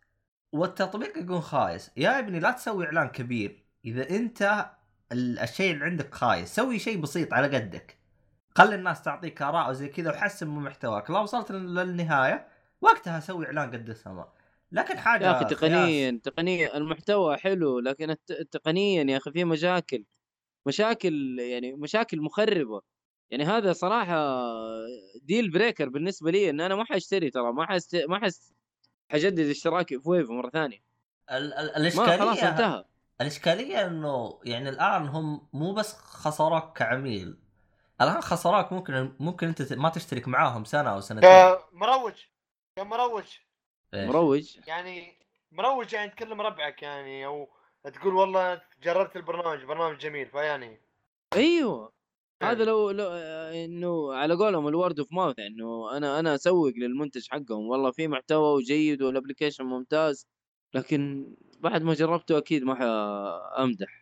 [0.51, 4.69] والتطبيق يكون خايس يا ابني لا تسوي إعلان كبير إذا أنت
[5.11, 7.97] ال- الشيء اللي عندك خايس سوي شيء بسيط على قدك
[8.55, 11.09] خلي الناس تعطيك آراء وزي كذا وحسن من محتواك.
[11.09, 12.47] لو وصلت لل- للنهاية
[12.81, 14.33] وقتها سوي إعلان قد السماء
[14.71, 15.45] لكن حاجة يا أخي.
[15.55, 18.15] تقنيا تقنيا المحتوى حلو لكن
[18.51, 20.03] تقنيا يا أخي في مشاكل.
[20.65, 22.81] مشاكل يعني مشاكل مخربة.
[23.31, 24.41] يعني هذا صراحة
[25.21, 28.53] deal breaker بالنسبة لي إن أنا ما حأشتري ترى ما حست ما حس
[29.11, 30.77] حجدد اشتراكي في Wavo مرة ثانية.
[31.31, 32.85] ال- ال- ما خلاص الاشكاليه انتهى.
[33.21, 37.37] الإشكالية إنه يعني الآن هم مو بس خسروك كعميل.
[38.01, 41.29] الآن خسروك ممكن ممكن أنت ما تشترك معاهم سنة أو سنتين.
[41.71, 42.13] كمروج
[42.75, 43.23] كمروج
[43.93, 44.57] إيش؟ مروج.
[44.67, 45.17] يعني
[45.51, 47.49] مروج يعني تكلم ربعك يعني أو
[47.93, 50.81] تقول والله جربت البرنامج برنامج جميل فيعني.
[51.33, 51.93] أيوه.
[52.41, 52.51] إيه.
[52.51, 53.07] هذا لو لو
[53.65, 57.67] إنه على قولهم ال word of mouth إنه أنا أنا أسوق للمنتج حقهم.
[57.67, 60.27] والله في محتوى وجيد وال application ممتاز
[60.73, 61.27] لكن
[61.59, 64.00] بعد ما جربته أكيد ما أمدح.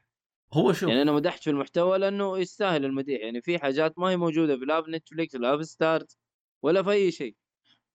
[0.53, 4.17] هو شوف يعني أنا مدحت في المحتوى لأنه يستاهل المديح يعني في حاجات ما هي
[4.17, 6.17] موجودة في لا نتفليكس ولا في Starz
[6.61, 7.35] ولا في أي شيء.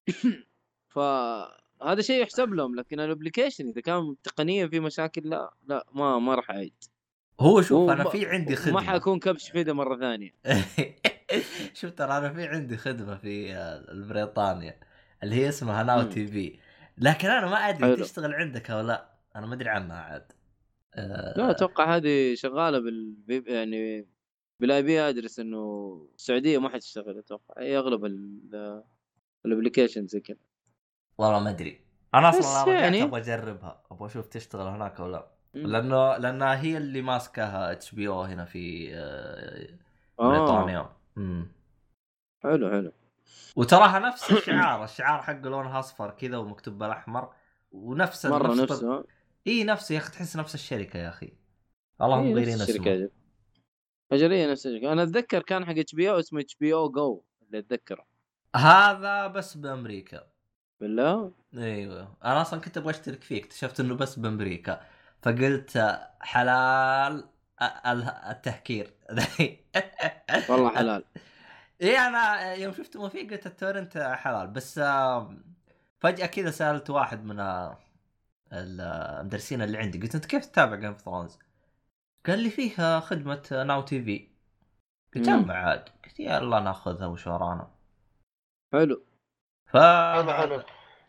[0.95, 6.19] فهذا شيء يحسب لهم لكن ال application إذا كان تقنيا في مشاكل لا لا ما
[6.19, 6.75] ما راح أعيد.
[7.41, 8.75] هو شوف أنا في عندي خدمة.
[8.75, 10.31] ما حكون كبش فدا مرة ثانية.
[11.75, 13.55] شوف ترى أنا في عندي خدمة في
[14.09, 14.81] بريطانيا
[15.23, 16.03] اللي هي اسمها Now.
[16.03, 16.59] TV.
[16.99, 17.97] لكن أنا ما أدري.
[17.97, 19.15] تشتغل عندك أو لا.
[19.37, 20.33] أنا ما أدري عنها عاد.
[20.33, 20.44] آه،
[21.37, 23.15] لا أتوقع هذه شغالة بال
[23.47, 24.07] يعني
[24.61, 27.55] بال IP address إنه السعودية ما حتشتغل أتوقع.
[27.63, 28.05] هي أغلب
[29.47, 30.37] ال application زي كذا.
[31.19, 31.81] والله ما أدري.
[32.15, 33.83] أنا أصلا يعني- أبغى أجربها.
[33.91, 35.31] أبغى أشوف تشتغل هناك أو لا.
[35.55, 39.69] لأنه لأنها هي اللي ماسكها HBO هنا في آه،
[40.21, 40.29] آه.
[40.29, 40.91] بريطانيا.
[41.17, 41.47] مم.
[42.43, 42.93] حلو حلو.
[43.57, 44.85] وتراها نفس الشعار.
[44.85, 47.33] الشعار حقه لونها أصفر كذا ومكتوب بالأحمر.
[47.73, 49.05] ونفس مرة نفس نفسه
[49.47, 51.33] إي نفسه يا أخي تحس نفس الشركة يا أخي.
[52.03, 53.11] اللهم نفس الشركة اسمه.
[54.13, 54.93] أجل نفس الشركة.
[54.93, 58.07] أنا أتذكر كان حق إتش بي أو اسمه إتش بي أو جو اللي أتذكره.
[58.57, 60.27] هذا بس بأمريكا.
[60.81, 62.17] بالله؟ إيوه.
[62.25, 64.81] أنا أصلا كنت أبغى أشترك فيه اكتشفت إنه بس بأمريكا.
[65.23, 67.29] فقلت حلال
[67.63, 68.95] ال- ال- التهكير.
[70.49, 71.05] والله حلال.
[71.83, 74.47] إي أنا يوم شفت ما فيه قلت ال torrent حلال.
[74.47, 74.81] بس
[76.01, 77.37] فجأة كذا سألت واحد من
[78.53, 80.01] المدرسين اللي عندي.
[80.01, 81.39] قلت أنت كيف تتابع Game of Thrones؟
[82.27, 84.29] قال لي فيه آه، خدمة Now TV
[85.15, 85.25] قلت.
[85.27, 85.89] جمع عاد.
[86.05, 87.71] قلت يلا ناخذها وش ورانا.
[88.73, 89.05] حلو.
[89.69, 90.59] هذا حلو.
[90.59, 90.65] فهذا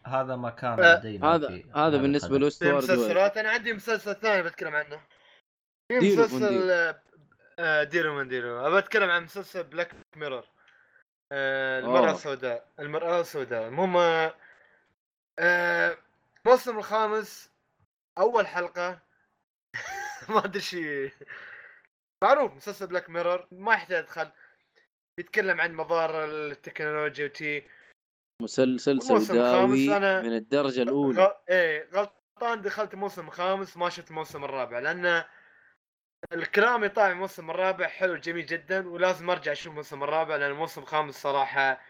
[0.05, 2.39] هذا ما كان آه، لدينا هذا هذا بالنسبة الخدمة.
[2.39, 5.01] له في Starz مسلسلات أنا عندي مسلسل ثاني بتكلم عنه.
[5.87, 7.01] في مسلسل آه،
[7.59, 10.43] آه، ديرو من ديرو ابى أتكلم عن مسلسل Black Mirror
[11.31, 12.11] المرأة أوه.
[12.11, 12.67] السوداء.
[12.79, 13.67] المرأة السوداء.
[13.67, 14.33] المهم آه،
[15.39, 15.97] آه،
[16.45, 17.51] الموسم الخامس
[18.17, 19.01] أول حلقة.
[20.30, 21.11] ما أدري شي.
[22.23, 24.31] معروف مسلسل بلاك ميرور ما يحتاج أدخل.
[25.17, 27.67] بيتكلم عن مظاهر التكنولوجيا وتي
[28.41, 31.23] مسلسل سوداوي من الدرجة الأولى.
[31.23, 31.31] غ...
[31.49, 34.80] إيه غلطان دخلت الموسم الخامس ما شفت الموسم الرابع.
[34.80, 35.23] لأن
[36.34, 40.81] الكلام يطلع من الموسم الرابع حلو جميل جدا ولازم أرجع أشوف الموسم الرابع لأن الموسم
[40.81, 41.81] الخامس صراحة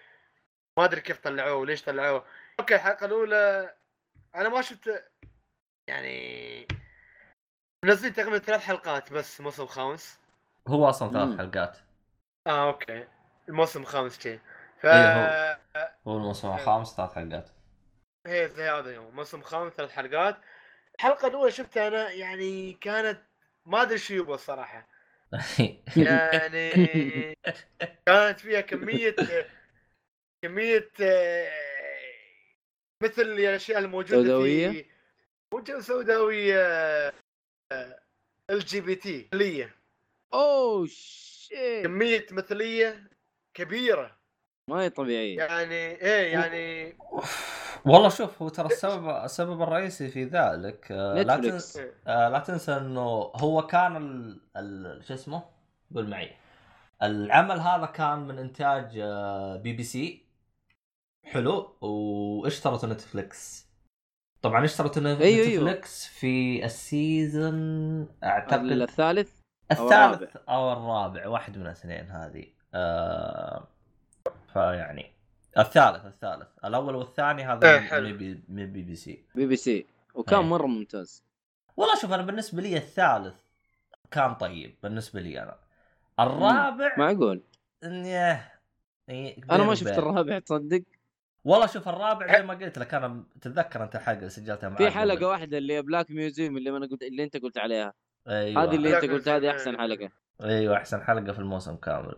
[0.78, 2.26] ما أدري كيف طلعوه وليش طلعوه.
[2.60, 3.76] okay الحلقة الأولى
[4.36, 4.90] أنا ما شفت
[5.90, 6.68] يعني
[7.86, 10.20] منزلين تقريبا ثلاث حلقات بس الموسم الخامس
[10.68, 11.38] هو أصلا ثلاث مم.
[11.38, 11.78] حلقات.
[12.48, 13.08] آه okay.
[13.50, 14.40] الموسم الخامس شيء
[14.82, 15.54] ف إيه
[16.08, 16.18] هو.
[16.18, 17.50] الموسم الخامس ثلاث حلقات.
[18.28, 19.16] هي زي هذا اليوم.
[19.16, 20.38] موسم خامس ثلاث حلقات.
[20.96, 23.22] الحلقة الأولى شفتها أنا يعني كانت
[23.66, 24.88] ما أدري شو يبغى الصراحة.
[25.98, 26.72] يعني
[28.08, 29.16] كانت فيها كميه
[30.44, 30.90] كمية
[33.04, 34.86] مثل الأشياء الموجودة سوداوية؟ في
[35.54, 36.58] مو جو سوداوية
[38.50, 39.76] LGBT مثلية.
[40.34, 41.86] أوه shit.
[41.86, 43.10] كمية مثلية
[43.54, 44.18] كبيرة.
[44.70, 45.38] ما هي طبيعية.
[45.38, 46.98] يعني إيه يعني.
[47.86, 51.38] والله شوف هو ترى السبب السبب الرئيسي في ذلك آه، لا.
[51.38, 54.40] تنسى آه، لا تنسى إنه هو كان ال...
[54.58, 55.04] ال...
[55.08, 55.44] شو اسمه؟
[55.96, 56.32] قول معي.
[57.04, 60.25] العمل هذا كان من إنتاج آه، بي بي سي.
[61.26, 63.66] حلو واشترت نتفليكس.
[64.42, 65.64] طبعا اشترت نت- أيوة، أيوة.
[65.64, 69.32] نتفليكس في ال season أعتقد الثالث؟
[69.72, 72.46] أو الثالث أو الرابع واحد من الاثنين هذه.
[72.74, 73.68] آه
[74.54, 75.12] فيعني
[75.58, 76.48] الثالث الثالث.
[76.66, 78.08] الأول والثاني هذا حلو.
[78.10, 79.24] من بي, من بي بي سي.
[79.36, 79.86] بي بي سي.
[80.14, 80.46] وكان إيه.
[80.46, 81.24] مرة ممتاز.
[81.78, 83.36] والله شوف أنا بالنسبة لي الثالث
[84.12, 85.56] كان طيب بالنسبة لي أنا.
[86.20, 87.42] الرابع معقول
[87.84, 89.98] أنا ما شفت.
[89.98, 90.82] الرابع تصدق؟
[91.46, 94.90] والله شوف الرابع زي ما قلت لك أنا تتذكر أنت الحلقة اللي سجلتها معك في
[94.90, 95.26] حلقة قبل.
[95.26, 97.94] واحدة اللي Black Museum اللي أنا قلت اللي أنت قلت عليها.
[98.28, 98.64] أيوه.
[98.64, 99.52] هذه اللي أنت قلت هذه إيه.
[99.52, 100.10] أحسن حلقة.
[100.44, 102.16] أيوه أحسن حلقة في الموسم كامل.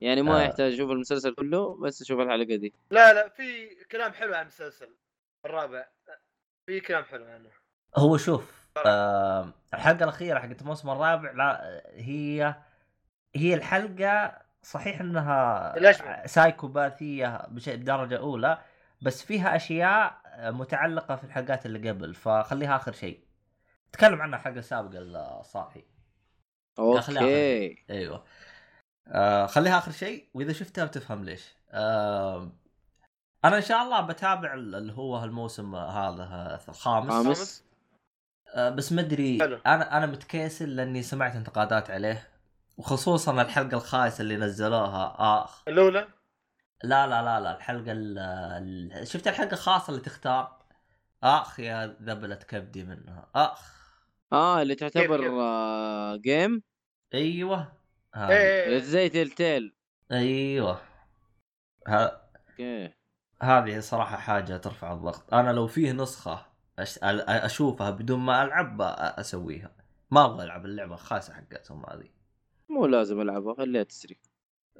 [0.00, 0.42] يعني ما آه.
[0.42, 2.74] يحتاج أشوف المسلسل كله بس أشوف الحلقة دي.
[2.90, 4.88] لا لا في كلام حلو عن المسلسل.
[5.46, 5.86] الرابع.
[6.66, 7.50] في كلام حلو عنه.
[7.96, 12.54] هو شوف آه الحلقة الأخيرة حقت الموسم الرابع لا هي
[13.34, 16.28] هي الحلقة صحيح إنها الأجمل.
[16.28, 18.58] سايكوباثية بشيء بدرجة أولى
[19.02, 23.24] بس فيها أشياء متعلقة في الحلقات اللي قبل فخليها آخر شيء.
[23.92, 25.84] تكلم عنها الحلقة السابقة الصاحي.
[26.78, 27.84] أوكي.
[27.90, 28.24] أيوه.
[29.08, 31.54] آه خليها آخر شيء وإذا شفتها بتفهم ليش.
[31.70, 32.52] آه
[33.44, 37.10] أنا إن شاء الله بتابع اللي هو الموسم هذا الخامس.
[37.12, 37.64] خامس.
[38.54, 39.58] آه، بس ما أدري حلو.
[39.66, 42.28] أنا أنا متكاسل لأني سمعت انتقادات عليه.
[42.76, 45.62] وخصوصا الحلقة الخايسة اللي نزلوها آخ.
[45.68, 46.08] الأولى؟
[46.84, 50.58] لا لا لا لا الحلقة ال- شفت الحلقة الخاصة اللي تختار؟
[51.22, 53.74] آخ يا ذبلة كبدي منها آخ.
[54.32, 56.62] آه اللي تعتبر كيف؟ آه game
[57.14, 57.72] أيوه.
[58.16, 59.74] إيه زي تيل
[60.12, 60.80] أيوه.
[61.86, 62.20] ها
[62.50, 62.92] okay.
[63.42, 65.34] هذه صراحة حاجة ترفع الضغط.
[65.34, 66.46] أنا لو فيه نسخة
[66.78, 66.98] أش...
[67.02, 69.70] أشوفها بدون ما ألعب أسويها.
[70.10, 72.08] ما أبغى ألعب اللعبة الخايسة حقتهم هذه.
[72.68, 74.18] مو لازم ألعبها خليها تسري.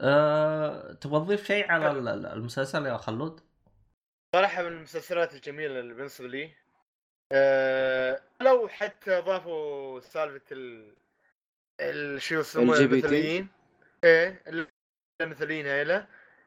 [0.00, 0.92] أه...
[0.92, 3.40] تبغى تضيف شيء على ال- ال- المسلسل يا خلود؟
[4.36, 6.54] صراحة من المسلسلات الجميلة اللي بالنسبة لي
[7.32, 10.94] آه لو حتى ضافوا سالفة ال,
[11.80, 12.22] ال...
[12.22, 12.78] شو يسمونه.
[12.78, 13.48] المثليين.
[14.04, 14.42] إيه
[15.20, 16.06] المثليين هيلا.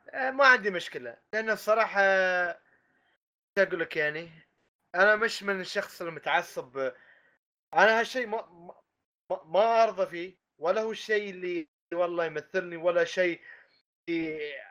[0.09, 2.01] آه ما عندي مشكلة لأن الصراحه
[3.57, 4.30] شو أقول لك يعني
[4.95, 6.91] أنا مش من الشخص المتعصب.
[7.73, 8.47] أنا هالشيء ما
[9.31, 10.47] ما, ما أرضى فيه.
[10.60, 13.42] ولا هو الشيء اللي والله يمثلني ولا شيء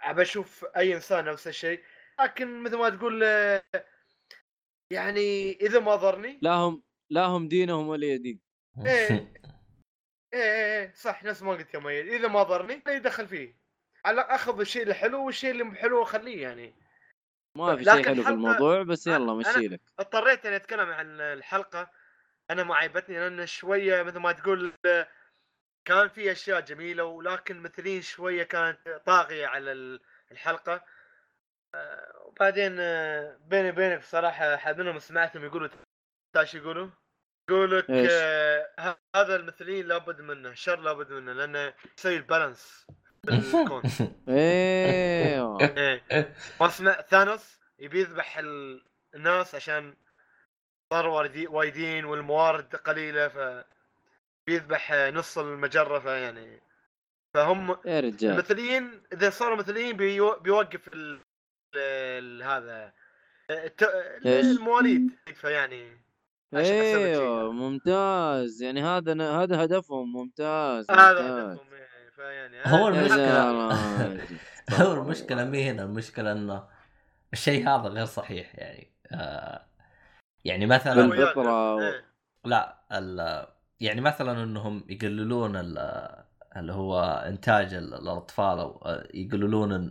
[0.03, 1.83] أبى أشوف أي إنسان نفس الشيء.
[2.21, 3.23] لكن مثل ما تقول
[4.93, 8.41] يعني إذا ما ضرني لا هم لا هم دينهم ولا دين
[8.87, 9.09] إيه.
[10.35, 13.57] إيه إيه إيه صح نفس ما قلت يا ميت إذا ما ضرني لا يدخل فيه.
[14.05, 16.75] على أخذ الشيء الحلو والشيء اللي مو حلو أخليه يعني.
[17.57, 19.81] ما في شيء حلو في الموضوع بس يلا مشي لك.
[19.99, 21.91] اضطريت إني أتكلم عن الحلقة.
[22.51, 24.73] أنا ما عيبتني لأن شوية مثل ما تقول
[25.87, 30.01] كان في أشياء جميلة ولكن مثلين شوية كانت طاغية على ال-
[30.33, 30.85] الحلقة
[31.75, 35.69] آه، وبعدين آه، بيني وبينك بصراحة حد منهم سمعتهم يقولوا
[36.45, 36.89] شو يقولوا؟
[37.51, 42.87] يقول لك؟ آه، هذا المثلين لابد منه شر لابد منه لأنه يسوي البالانس
[43.25, 43.83] بالكون
[44.29, 46.03] أيوه إيه
[46.61, 48.85] ما سمع ثانوس يبي يذبح ال-
[49.15, 49.97] الناس عشان
[50.93, 53.65] صار واردي- وايدين والموارد قليلة ف
[54.47, 56.60] بيذبح نص المجرة فيعني
[57.35, 61.20] فهم يا رجال المثليين إذا صاروا مثليين بيو- بيوقف ال...
[61.77, 62.43] ال...
[62.43, 62.93] هذا
[63.51, 63.82] الت...
[64.27, 66.06] المواليد فيعني
[66.55, 67.52] إيوه.
[67.52, 71.20] ممتاز يعني هذا هذا هدفهم ممتاز هذا.
[71.20, 74.36] هدفهم إيه، فيعني هو هذا- يا المشكلة- راجل.
[74.86, 76.68] هو المشكلة مي هنا المشكلة إنه
[77.32, 79.66] الشيء هذا غير صحيح يعني آه
[80.44, 82.05] يعني مثلا بالفطرة و- إيه.
[82.44, 83.47] لا ال
[83.81, 86.24] يعني مثلا إنهم يقللون ال-
[86.57, 89.90] اللي هو إنتاج ال- الأطفال أو يقللون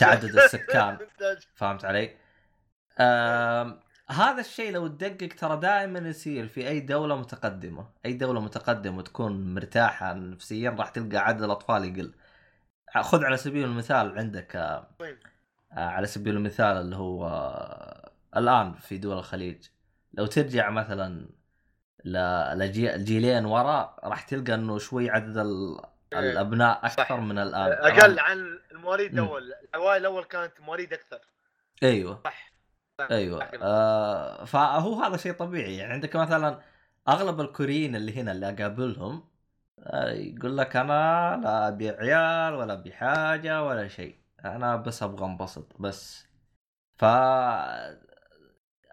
[0.00, 0.98] تعدد السكان.
[1.54, 2.16] فهمت علي؟
[4.08, 9.54] هذا الشيء لو تدقق ترى دائما يصير في أي دولة متقدمة، أي دولة متقدمة وتكون
[9.54, 12.14] مرتاحة نفسيا راح تلقى عدد الأطفال يقل.
[13.00, 15.18] خذ على سبيل المثال عندك طيب.
[15.72, 19.64] آه، على سبيل المثال اللي هو آه، الآن في دول الخليج
[20.14, 21.28] لو ترجع مثلا
[22.04, 25.80] للجيلين ورا راح تلقى إنه شوي عدد ال-
[26.12, 26.18] إيه.
[26.18, 27.12] الأبناء أكثر صح.
[27.12, 29.12] من الآن أقل عن المواليد.
[29.12, 31.20] الأول العوائل الأول كانت مواليد أكثر
[31.82, 32.52] أيوه صح.
[33.10, 33.50] أيوه صح.
[33.62, 36.60] آه فهو هذا شيء طبيعي يعني عندك مثلا
[37.08, 39.28] أغلب الكوريين اللي هنا اللي أقابلهم
[39.78, 45.24] آه يقول لك أنا لا أبي عيال ولا أبي حاجة ولا شيء أنا بس أبغى
[45.26, 46.26] انبسط بس
[46.98, 47.04] ف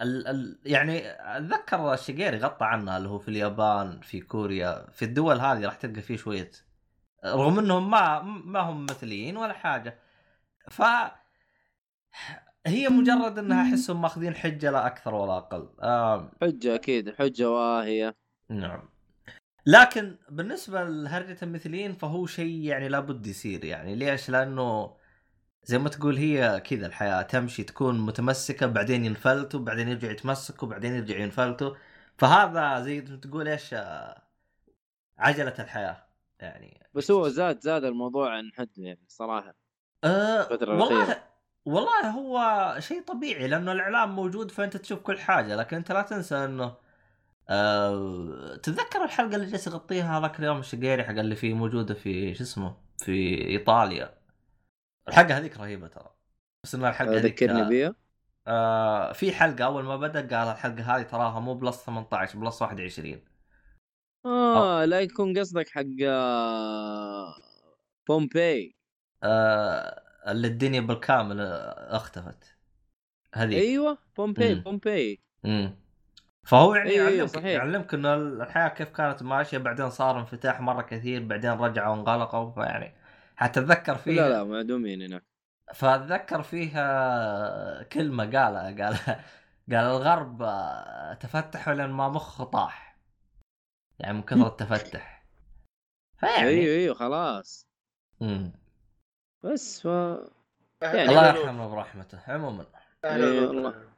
[0.01, 1.01] ال ال يعني
[1.37, 6.01] أتذكر الشقيري غطى عنها اللي هو في اليابان في كوريا في الدول هذه راح تلقى
[6.01, 6.51] فيه شوية
[7.25, 9.99] رغم إنهم ما ما هم مثليين ولا حاجة.
[10.69, 10.81] ف
[12.65, 15.69] هي مجرد إنها أحسهم ماخذين حجة لا أكثر ولا أقل.
[15.81, 18.15] آه حجة أكيد حجة واهية.
[18.49, 18.89] نعم.
[19.65, 23.95] لكن بالنسبة لهرجة المثليين فهو شيء يعني لابد يصير يعني.
[23.95, 24.95] ليش؟ لأنه
[25.63, 30.95] زي ما تقول هي كذا الحياة تمشي تكون متمسكة بعدين ينفلتوا بعدين يرجعوا يتمسكوا بعدين
[30.95, 31.75] يرجعوا ينفلتوا.
[32.17, 34.23] فهذا زي ما تقول إيش آه،
[35.17, 36.07] عجلة الحياة
[36.39, 36.87] يعني.
[36.93, 39.55] بس هو زاد زاد الموضوع عن حده يعني صراحة.
[40.03, 41.23] أه والله.
[41.65, 46.35] والله هو شيء طبيعي لأنه الإعلام موجود فأنت تشوف كل حاجة لكن أنت لا تنسى
[46.35, 46.75] إنه
[47.49, 52.43] أه تتذكر الحلقة اللي جالس يغطيها هذاك اليوم الشقيري حق اللي فيه موجودة في شو
[52.43, 54.18] اسمه في إيطاليا؟
[55.09, 56.09] الحلقة هذيك رهيبة ترى.
[56.63, 57.95] بس إن الحلقة ذكرني بيها.
[58.47, 63.21] آه في حلقة أول ما بدأ قال الحلقة هذه تراها مو plus 18 plus 21
[64.25, 67.35] آه لا يكون قصدك حق آه،
[68.07, 68.75] بومبي
[69.23, 72.55] آه اللي الدنيا بالكامل آه، اختفت.
[73.35, 73.57] هذيك.
[73.57, 74.61] أيوه بومبي مم.
[74.61, 75.75] بومبي امم
[76.43, 77.45] فهو يعني أيوة، يعلمك صحيح.
[77.45, 82.93] يعلمك انه الحياة كيف كانت ماشية بعدين صار انفتاح مرة كثير بعدين رجعوا وانغلقوا فيعني
[83.39, 85.23] حتى اتذكر فيها؟ لا لا معدومين هناك
[85.73, 88.97] فأتذكر فيها كلمة قالها قال
[89.71, 90.37] قال الغرب
[91.19, 92.97] تفتحوا لأن ما مخه طاح.
[93.99, 95.25] يعني من كثر التفتح.
[96.17, 97.67] فيعني أيوه أيوه خلاص.
[98.21, 98.51] مم.
[99.43, 99.85] بس ف
[100.81, 101.27] يعني الله.
[101.27, 102.65] يرحمه برحمته عموما.
[103.05, 103.47] أهلا إيه.
[103.47, 103.89] والله.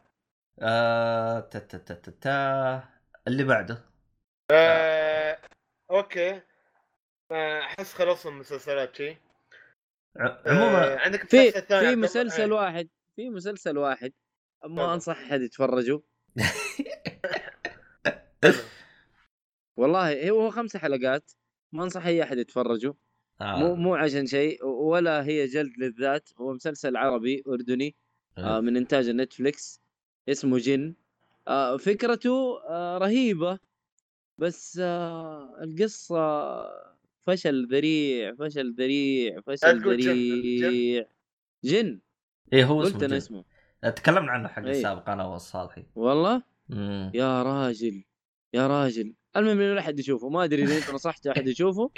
[0.59, 2.83] آه تا تا تا تا تا.
[3.27, 3.77] اللي بعده؟
[4.51, 5.37] آه،
[5.91, 6.41] أوكي.
[7.31, 9.17] آه، أحس خلصنا المسلسلات شي؟
[10.17, 12.51] عموما آه، عندك في في؟ مسلسل.
[12.51, 14.13] واحد في مسلسل واحد.
[14.65, 15.99] ما أنصح أحد يتفرجوا
[18.41, 18.63] تفضل.
[19.77, 21.31] والله هو خمسة حلقات
[21.71, 22.93] ما أنصح أي أحد يتفرجوا
[23.41, 23.59] آه.
[23.59, 27.95] مو مو عشان شيء ولا هي جلد للذات هو مسلسل عربي أردني
[28.37, 28.59] آه.
[28.59, 29.81] من إنتاج نتفليكس
[30.29, 30.95] اسمه جن
[31.47, 33.59] آه فكرته آه رهيبة
[34.37, 36.61] بس آه القصة
[37.27, 41.05] فشل ذريع فشل ذريع فشل تقول جن، ذريع.
[41.63, 41.99] جن.
[42.53, 43.13] إيه هو قلت اسمه أنا جن.
[43.15, 43.43] اسمه.
[43.95, 44.71] تكلمنا عنه حق إيه.
[44.71, 45.85] السابق أنا والصالحي.
[45.95, 47.11] والله؟ مم.
[47.13, 48.03] يا راجل
[48.53, 49.13] يا راجل.
[49.37, 50.29] المهم إنه لا احد يشوفه.
[50.29, 51.91] ما أدري إذا أنت نصحت أحد يشوفه.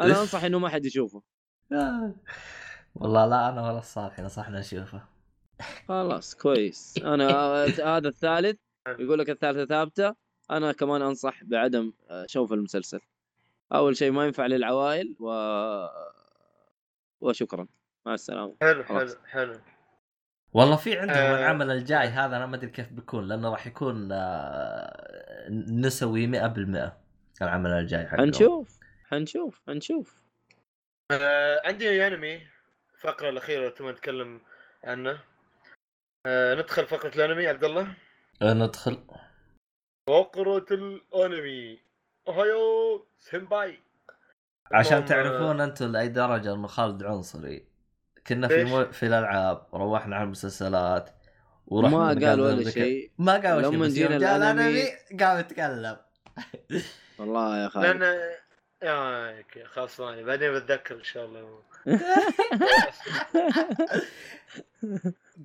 [0.00, 1.22] أنا أنصح إنه ما حد يشوفه.
[2.94, 5.02] والله لا أنا ولا الصالحي نصحنا نشوفه.
[5.88, 6.98] خلاص كويس.
[6.98, 7.28] أنا
[7.96, 8.56] هذا الثالث.
[8.88, 10.14] يقول لك الثالثة ثابتة.
[10.50, 13.00] أنا كمان أنصح بعدم آه، شوف المسلسل.
[13.74, 15.28] أول شيء ما ينفع للعوائل و
[17.20, 17.66] وشكرا.
[18.06, 18.56] مع السلامة.
[18.60, 19.08] حلو حلو.
[19.26, 19.60] حلو.
[20.52, 21.38] والله في عندهم آه.
[21.38, 26.92] العمل الجاي هذا أنا ما أدري كيف بيكون لأنه راح يكون آه، نسوي 100%
[27.42, 28.20] العمل الجاي حقهم.
[28.20, 28.78] حنشوف
[29.10, 30.16] حنشوف حنشوف
[31.10, 32.40] آه عندي أنمي
[32.94, 34.40] الفقرة الأخيرة تبغى نتكلم
[34.84, 35.20] عنه.
[36.26, 37.94] آه ندخل فقرة الأنمي عبد الله.
[38.42, 39.04] آه، ندخل.
[40.08, 41.83] فقرة الأنمي.
[42.28, 43.78] أوهايو سيمباي
[44.72, 47.66] عشان المهم، تعرفون أنتم لأي درجة انه خالد عنصري.
[48.26, 48.84] كنا في؟ مو...
[48.92, 51.10] في الألعاب روحنا على المسلسلات
[51.66, 52.70] ورحنا ما قال ولا.
[52.70, 53.10] شيء.
[53.18, 55.96] ما قال ولا شيء لما جينا الانمي الأنمي- قام يتكلم.
[57.18, 57.86] والله يا خالد.
[58.02, 58.30] لأن
[58.82, 61.58] يا okay خلاص بعدين بتذكر إن شاء الله.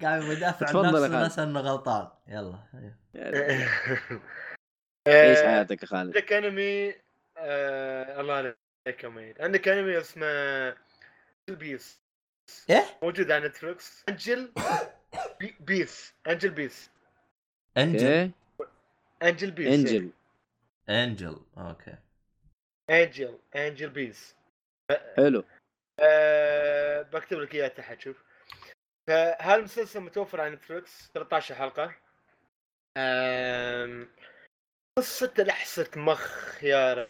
[0.02, 2.08] قام يدافع عن يا نفسه إنه غلطان.
[2.28, 2.60] يلا
[5.10, 6.96] إيش آه، حياتك يا خالد؟ عندك أنمي
[7.38, 10.76] آه الله عليك يا ميت عندك أنمي اسمه
[11.48, 12.00] Beats
[12.70, 14.52] إيه؟ موجود على نتفلكس Angel
[15.40, 16.90] بي- Beats Angel Beats
[17.78, 18.32] Angel
[19.24, 20.10] Angel Beats Angel
[20.90, 21.96] Angel okay.
[22.90, 24.36] Angel Angel Beats
[25.18, 25.44] حلو.
[26.00, 28.24] أه بكتب لك إياه تحت شوف.
[29.08, 31.96] فهذا المسلسل متوفر على نتفلكس 13 حلقة.
[32.98, 34.10] أم،
[35.00, 37.08] قصة لحسة مخ يا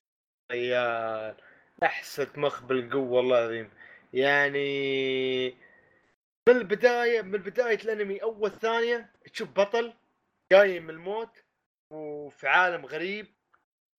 [0.52, 1.36] ريال
[1.82, 3.72] لحسة مخ بالقوة والله العظيم.
[4.14, 5.50] يعني
[6.50, 9.94] من البداية من بداية الأنمي أول ثانية تشوف بطل
[10.54, 11.44] جاي من الموت
[11.94, 13.28] وفي عالم غريب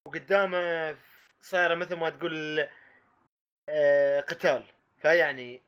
[0.07, 0.97] وقدامه
[1.41, 2.69] صايرة مثل ما تقول
[3.69, 4.65] آه، قتال.
[5.03, 5.63] فيعني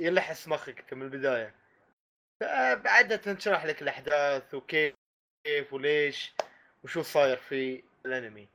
[0.00, 1.54] يلحس مخك من البداية.
[2.40, 4.94] فبعدها تنشرح لك الأحداث وكيف
[5.46, 6.34] كيف وليش.
[6.84, 8.48] وشو صاير في الانمي.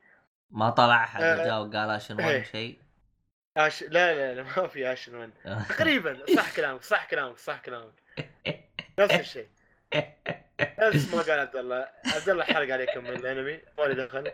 [0.52, 1.46] ما طلع احد آه.
[1.46, 2.28] جاء وقال عشان إيه.
[2.28, 2.80] وين شيء؟
[3.58, 3.84] آش...
[3.84, 5.34] لا لا لا ما في آشن ون
[5.70, 7.94] تقريبا صح كلامك صح كلامك صح كلامك.
[9.00, 9.48] نفس الشيء.
[10.80, 11.90] نفس ما قال عبد الله.
[12.06, 13.60] عبد الله حرق عليكم من الانمي.
[13.78, 14.32] ما لي دخل.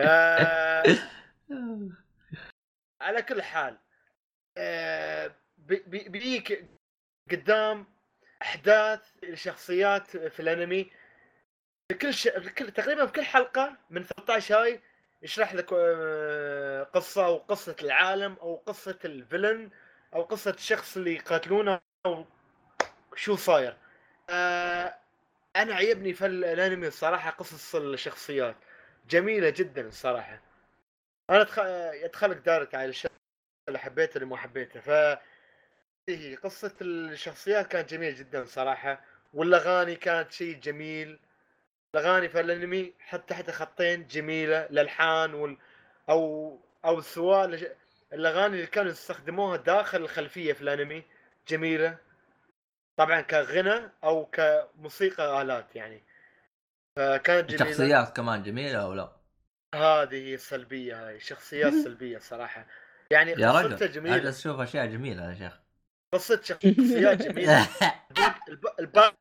[0.00, 0.82] آه...
[3.00, 3.78] على كل حال
[4.58, 6.64] آه، بي- بي- بيجيك
[7.30, 7.86] قدام
[8.42, 10.90] أحداث الشخصيات في الانمي
[11.88, 12.28] في كل ش...
[12.28, 14.80] كل تقريبا في كل حلقة من 13 هاي
[15.22, 19.70] يشرح لك آه، قصة أو قصة العالم أو قصة الفيلن
[20.14, 22.24] أو قصة الشخص اللي يقاتلونه أو
[23.14, 23.76] شو صاير.
[24.30, 24.94] آه،
[25.56, 28.56] أنا عيبني في الأنمي الصراحة قصص الشخصيات.
[29.10, 30.40] جميلة جدا الصراحة.
[31.30, 31.46] أنا.
[31.94, 33.12] يدخلك دارك على الشخص
[33.68, 34.80] اللي حبيته اللي ما حبيته.
[34.80, 35.18] ف
[36.08, 39.04] إيه، قصة الشخصيات كانت جميلة جدا صراحة.
[39.34, 41.18] والأغاني كانت شيء جميل.
[41.94, 45.56] الأغاني في الأنمي حتى تحت خطين جميلة الالحان وال
[46.08, 47.76] أو أو سواء
[48.12, 51.04] الأغاني اللي كانوا يستخدموها داخل الخلفية في الأنمي
[51.48, 51.98] جميلة.
[52.96, 56.02] طبعا كغنى أو كموسيقى آلات يعني.
[56.96, 57.72] فكانت جميلة.
[57.72, 59.12] شخصيات كمان جميلة أو لا؟
[59.74, 62.66] هذه هي السلبية هاي شخصيات سلبية صراحة.
[63.10, 64.16] يعني يا رجل جميلة.
[64.16, 65.65] أجلس أشوف أشياء جميلة يا شيخ.
[66.12, 67.68] قصة شخصيات جميلة.
[68.48, 69.14] الب- ال back ال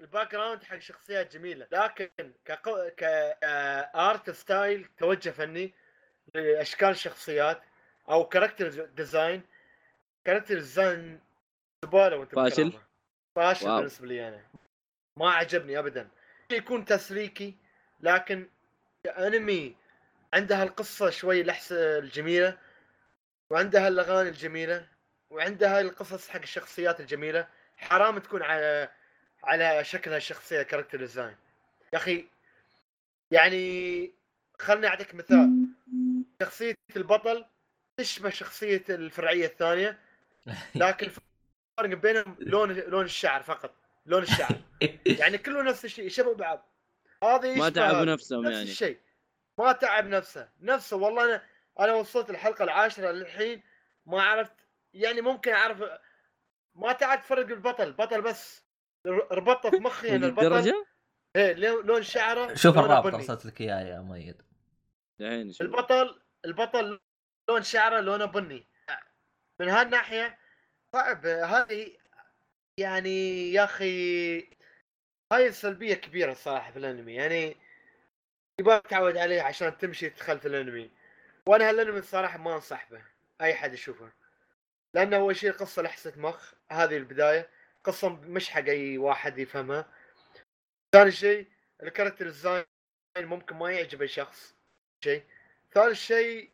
[0.00, 1.66] background حق شخصيات جميلة.
[1.72, 2.08] لكن
[2.44, 2.90] كقو...
[2.96, 5.74] ك art style توجه فني
[6.34, 7.62] لأشكال الشخصيات
[8.10, 9.42] أو character design
[10.24, 11.20] character design
[11.84, 12.72] زبالة وانت فاشل؟
[13.36, 13.76] فاشل wow.
[13.76, 14.40] بالنسبة لي أنا.
[15.16, 16.08] ما عجبني ابدا.
[16.52, 17.54] يكون تسليكي
[18.00, 18.48] لكن
[19.06, 19.76] انمي
[20.34, 22.58] عندها القصة شوي لحسة الجميلة
[23.50, 24.88] وعندها الأغاني الجميلة.
[25.30, 27.48] وعندها القصص حق الشخصيات الجميلة.
[27.76, 28.88] حرام تكون على
[29.44, 31.36] على شكلها الشخصية character design
[31.92, 32.26] يا أخي
[33.30, 34.12] يعني
[34.58, 35.66] خلني أعطيك مثال.
[36.42, 37.44] شخصية البطل
[37.96, 39.98] تشبه شخصية الفرعية الثانية
[40.74, 43.74] لكن الفرق بينهم لون لون الشعر فقط
[44.06, 44.60] لون الشعر.
[45.20, 46.68] يعني كله نفس الشيء يشبهوا بعض.
[47.24, 48.04] هذا ما هذا.
[48.04, 48.70] نفسهم نفس يعني.
[48.70, 48.98] الشيء.
[49.58, 50.48] ما تعب نفسه.
[50.60, 51.42] نفسه والله أنا
[51.80, 53.62] أنا وصلت الحلقة العاشرة للحين
[54.06, 54.52] ما عرفت
[54.94, 55.84] يعني ممكن أعرف
[56.74, 58.64] ما تعرف تفرق البطل بطل بس
[59.06, 60.86] ر- ربطه في مخي إن البطل للدرجة
[61.36, 63.14] إيه لون لون شعره شوف الرابط.
[63.14, 64.42] ارسلت لك اياه يا مؤيد.
[65.60, 67.00] البطل البطل
[67.48, 68.68] لون شعره لونه بني.
[69.60, 70.38] من هالناحية
[70.92, 71.26] صعب.
[71.26, 71.96] هذه
[72.80, 74.38] يعني يا أخي
[75.32, 77.14] هاي السلبية كبيرة الصراحة في الأنمي.
[77.14, 77.56] يعني
[78.60, 80.90] يبغى تعود عليه عشان تمشي تدخل في الأنمي.
[81.46, 83.02] وأنا هالأنمي الصراحة ما أنصح به.
[83.40, 84.12] أي حد يشوفه.
[84.94, 87.50] لأنه أول شيء قصه لحسة مخ هذه البداية.
[87.84, 89.92] قصة مش حق أي واحد يفهمها.
[90.94, 91.46] ثاني شيء
[91.82, 92.64] ال character design
[93.18, 94.56] ممكن ما يعجب اي شخص.
[95.04, 95.24] شيء
[95.72, 96.50] ثالث شيء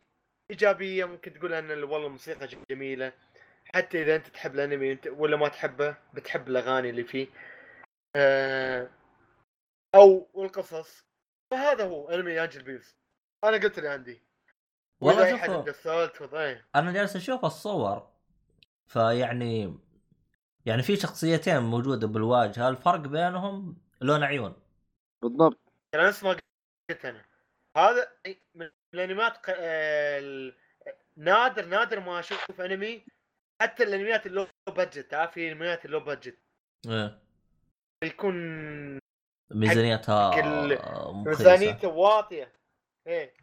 [0.51, 3.13] إيجابية ممكن تقول إن والله الموسيقى جميلة.
[3.75, 7.27] حتى إذا أنت تحب الأنمي ولا ما تحبه بتحب الأغاني اللي فيه.
[8.15, 8.89] آه،
[9.95, 11.05] أو القصص.
[11.51, 12.97] فهذا هو أنمي أنجل بيز
[13.43, 14.21] أنا قلت اللي عندي.
[15.01, 15.25] والله
[16.33, 16.67] إيه.
[16.75, 18.14] أنا جالس أشوف الصور.
[18.87, 19.77] فيعني
[20.65, 24.53] يعني في شخصيتين موجودة بالواجهه الفرق بينهم؟ لون عيون.
[25.21, 25.59] بالضبط.
[25.91, 26.29] ترى نفس ما
[26.89, 27.25] قلت أنا.
[27.77, 28.11] هذا
[28.55, 30.55] من الأنميات ق- ال-
[31.17, 33.05] نادر نادر ما أشوف أنمي
[33.61, 36.37] حتى الأنميات ال low budget تعرف في أنميات ال low budget
[36.87, 37.19] إيه.
[38.03, 38.35] يكون
[39.51, 40.41] ميزانيتها.
[41.11, 42.53] ميزانيته واطية.
[43.07, 43.33] إيه.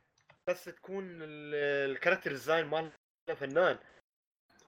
[0.49, 2.93] بس تكون ال- ال character design ماله
[3.37, 3.79] فنان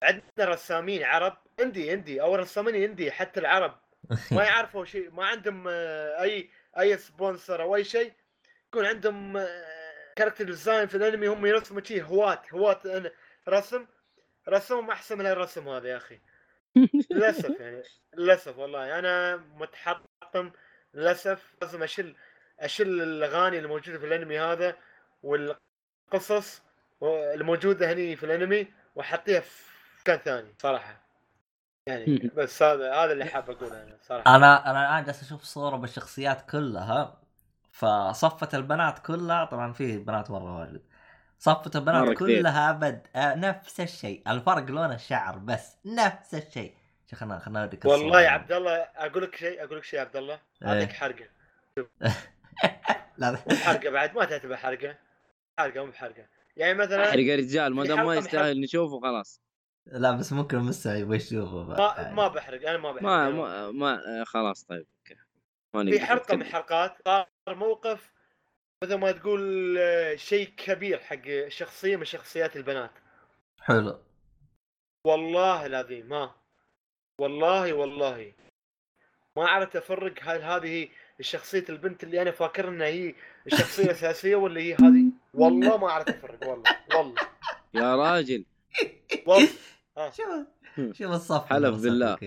[0.05, 3.79] عندنا رسامين عرب indie indie أو رسامين indie حتى العرب.
[4.33, 8.13] ما يعرفوا شيء ما عندهم آه، أي أي sponsor أو أي شيء.
[8.69, 9.47] يكون عندهم
[10.17, 13.13] character design في الأنمي هم يرسموا شيء هواة هواة
[13.49, 13.87] رسم.
[14.49, 16.21] رسمهم أحسن من الرسم هذا يا أخي.
[17.11, 17.83] للأسف يعني
[18.17, 18.99] للأسف والله.
[18.99, 20.51] أنا متحطم
[20.95, 22.17] للأسف لازم اشيل
[22.61, 24.77] اشيل الأغاني الموجودة في الأنمي هذا
[25.23, 26.63] والقصص
[27.03, 29.74] الموجودة هني في الأنمي وأحطيها في
[30.05, 31.01] مكان ثاني صراحة.
[31.87, 34.37] يعني بس هذا هذا اللي حاب أقوله أنا صراحة.
[34.37, 37.21] أنا أنا الآن جالس أشوف صورة بالشخصيات كلها
[37.73, 40.83] فصفة البنات كلها طبعا في بنات مرة واجد
[41.39, 42.19] صفة البنات.
[42.19, 44.23] كلها بد آه نفس الشيء.
[44.29, 46.75] الفرق لون الشعر بس نفس الشيء.
[47.11, 48.23] شو خلنا خلنا اوريك والله.
[48.23, 50.41] يا عبد الله أقول لك شيء أقول لك شيء يا عبد الله.
[50.65, 50.95] أعطيك إيه.
[50.95, 51.25] حرقة.
[53.19, 53.31] لا.
[53.31, 54.97] مو حرقه بعد ما تعتبر حرقة.
[55.59, 56.27] حرقة مو بحرقة.
[56.57, 59.44] يعني مثلا احرق يا رجال ما دام ما يستاهل نشوفه خلاص.
[59.87, 61.65] لا بس ممكن مسا يبغى يشوفه.
[61.65, 62.15] ما يعني.
[62.15, 63.03] ما بحرق أنا ما بحرق.
[63.03, 65.21] ما ما, ما آه، خلاص طيب أوكي.
[65.93, 66.43] في حلقة من.
[66.43, 68.13] الحلقات صار موقف
[68.85, 72.91] مثل ما تقول آه، شيء كبير حق شخصية من شخصيات البنات.
[73.61, 74.01] حلو.
[75.07, 76.35] والله العظيم ما
[77.21, 78.33] والله والله.
[79.37, 80.89] ما عرفت أفرق هل هذه
[81.21, 83.15] شخصية البنت اللي أنا فاكر إنها هي
[83.47, 85.05] الشخصية الاساسية ولا هي هذه؟
[85.35, 86.63] والله ما عرفت أفرق والله
[86.95, 87.23] والله.
[87.75, 88.45] يا راجل.
[89.27, 89.49] والله.
[89.97, 90.47] شوف
[90.93, 92.19] شوف الصف حلف بالله.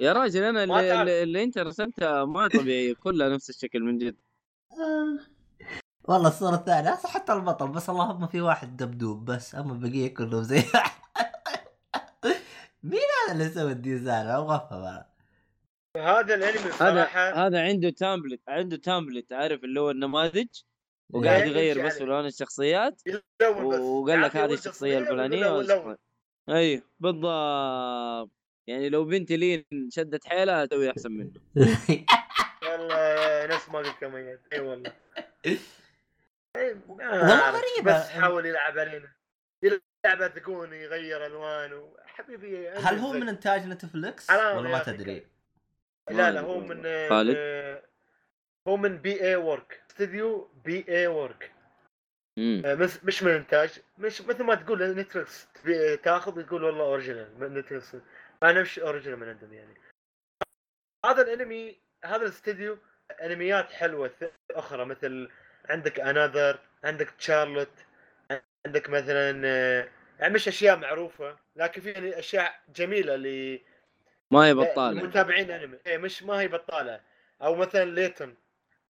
[0.00, 1.00] يا راجل أنا اللي.
[1.00, 4.16] اللي, اللي أنت رسمتها ما طبيعي كلها نفس الشكل من جد
[6.04, 10.42] والله الصورة الثانية أصلا حتى البطل بس اللهم في واحد دبدوب بس أما البقية كلهم
[10.42, 10.62] زي
[12.82, 15.04] مين هذا اللي سوى الديزاين؟ ما افهم.
[15.96, 20.46] هذا الأنمي هذا هذا عنده template عنده template عارف اللي هو النماذج
[21.12, 22.12] وقاعد يغير بس في عليه.
[22.12, 23.02] لون الشخصيات
[23.42, 25.94] وقال لك هذه الشخصية الفلانيه ويقول له لون.
[25.96, 25.98] والشخصية-
[26.54, 28.30] أي بالضبط
[28.66, 31.30] يعني لو بنتي لين شدت حيلها تسوي أحسن منه
[32.62, 34.92] والله نفس ما قلت ميت إي والله
[36.88, 37.54] والله أعرف.
[37.56, 37.98] غريبة.
[37.98, 39.12] بس حاول يلعب علينا
[39.62, 44.82] يلعب ثقون يغير الوان و- حبيبي هل هو من إنتاج نتفلكس ولا ما.
[44.82, 45.26] تدري؟
[46.10, 47.36] لا لا هو من خالد؟
[48.70, 49.20] آه، هو من P.A.
[49.22, 50.84] Works استوديو P.A.
[50.88, 51.52] Works.
[52.38, 57.40] آه، مش مش من انتاج مش مثل ما تقول نتفلكس تبي- تاخذ وتقول والله original
[57.40, 57.96] من نتفلكس
[58.42, 59.74] ما نفس original من عندهم يعني.
[61.06, 62.78] هذا الانمي هذا الاستوديو
[63.22, 64.10] انميات حلوة
[64.50, 64.84] أخرى.
[64.84, 65.30] مثل
[65.68, 67.72] عندك Another عندك Charlotte
[68.66, 69.88] عندك مثلا آه،
[70.20, 73.58] يعني مش أشياء معروفة لكن في يعني أشياء جميلة ل
[74.32, 75.00] ما هي بطالة.
[75.00, 77.00] المتابعين انمي مش ما هي بطالة.
[77.42, 78.36] أو مثلا Layton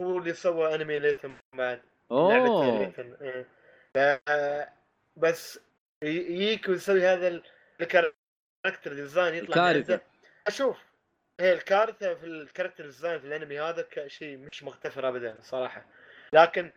[0.03, 3.47] هو اللي سوى انمي Layton بعد أوه إيه.
[3.95, 4.69] ف-
[5.17, 5.61] بس
[6.03, 7.43] يجيك ويسوي هذا ال-
[7.81, 9.57] ال character design يطلع.
[9.93, 10.03] عنده.
[10.47, 10.77] أشوف
[11.41, 15.85] هي الكارثة في ال character design في الأنمي هذا كشيء مش مغتفر ابدا صراحة
[16.33, 16.73] لكن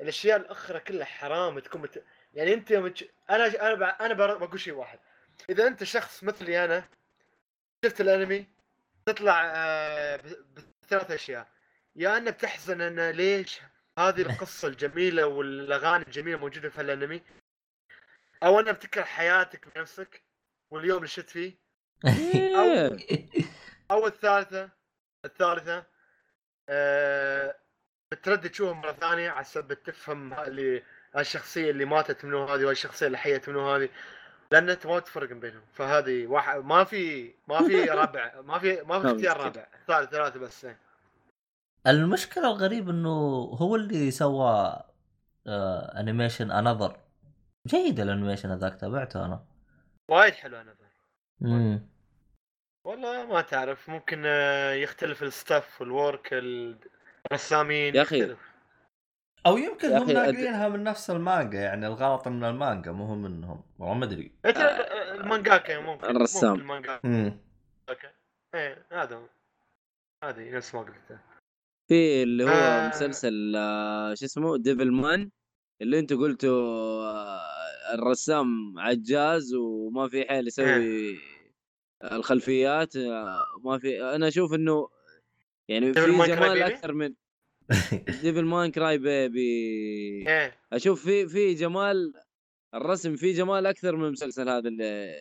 [0.00, 2.02] الأشياء الأخرى كلها حرام تكون مت...
[2.34, 3.04] يعني أنت يوم تش...
[3.30, 3.82] أنا أنا ب...
[3.82, 4.98] أنا بقول شيء واحد
[5.50, 6.84] إذا أنت شخص مثلي أنا
[7.84, 8.46] شفت الأنمي
[9.06, 10.20] تطلع آه،
[10.82, 11.46] بثلاث أشياء
[11.96, 13.60] يا أنك تحزن ان ليش
[13.98, 17.22] هذه القصة الجميلة والأغاني الجميلة موجودة في الأنمي
[18.42, 20.22] أو انك بتكره حياتك بنفسك
[20.70, 21.58] واليوم اللي شفت فيه.
[23.90, 24.70] أو الثالثه
[25.24, 25.86] الثالثة
[26.68, 27.54] آه
[28.12, 30.82] بتردد تشوفها مرة ثانية على سبب تفهم اللي
[31.18, 33.88] الشخصية اللي ماتت منو هذه والشخصيه اللي حيت منو هذه
[34.52, 39.00] لأن أنت ما تفرق بينهم فهذه واحد ما في ما في رابع ما في ما
[39.00, 39.40] في اختيار.
[39.40, 40.66] رابع ثالث ثلاثة بس.
[41.86, 43.08] المشكلة الغريب إنه
[43.60, 44.82] هو اللي سوى
[45.46, 47.00] آه animation Another
[47.66, 49.44] جيد ال animation هذاك تابعته أنا.
[50.10, 50.74] وايد حلو أنا
[51.42, 51.88] امم
[52.86, 56.28] والله ما تعرف ممكن آه، يختلف ال staff وال work
[57.32, 58.38] الرسامين يا يختلف.
[59.46, 63.62] أو يمكن هم أد- ناقلينها من نفس المانجا يعني الغلط من المانجا مو هو منهم.
[63.78, 64.32] والله ما أدري.
[64.44, 64.56] انت
[65.20, 66.50] المانجاكا ممكن الرسام.
[66.50, 68.12] ممكن المانجاكا.
[68.54, 69.26] إيه هذا هو.
[70.24, 71.18] هذه نفس ما قلت
[71.88, 72.88] في اللي هو آه.
[72.88, 75.30] مسلسل آه، شو اسمه Devilman
[75.82, 77.40] اللي أنتوا قلتوا آه،
[77.94, 81.18] الرسام عجاز وما في حيل يسوي
[82.04, 84.88] الخلفيات آه، ما في أنا أشوف إنه
[85.68, 87.14] يعني في جمال؟ أكثر من
[88.22, 90.24] Devilman Crybaby
[90.72, 92.12] أشوف في في جمال
[92.74, 95.14] الرسم في جمال أكثر من المسلسل هذا اللي,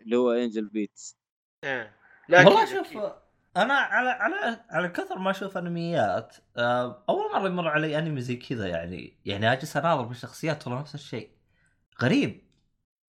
[0.00, 1.16] اللي هو Angel Beats
[1.64, 1.96] إيه
[2.28, 3.19] لا والله شوف.
[3.56, 8.36] أنا على على على كثر ما أشوف أنميات آه، أول مرة يمر علي أنمي زي
[8.36, 11.30] كذا يعني يعني اجلس أناظر بالشخصيات والله نفس الشيء.
[12.02, 12.42] غريب.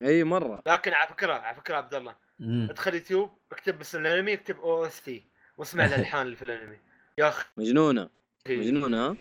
[0.01, 0.61] إي مرة.
[0.68, 2.15] لكن على فكرة على فكرة عبد الله.
[2.41, 5.23] ادخل يوتيوب اكتب بس الأنمي اكتب OST
[5.57, 6.80] واسمع الالحان اللي في الأنمي.
[7.18, 7.45] يا أخي.
[7.57, 8.09] مجنونة.
[8.49, 9.15] مجنونة ها؟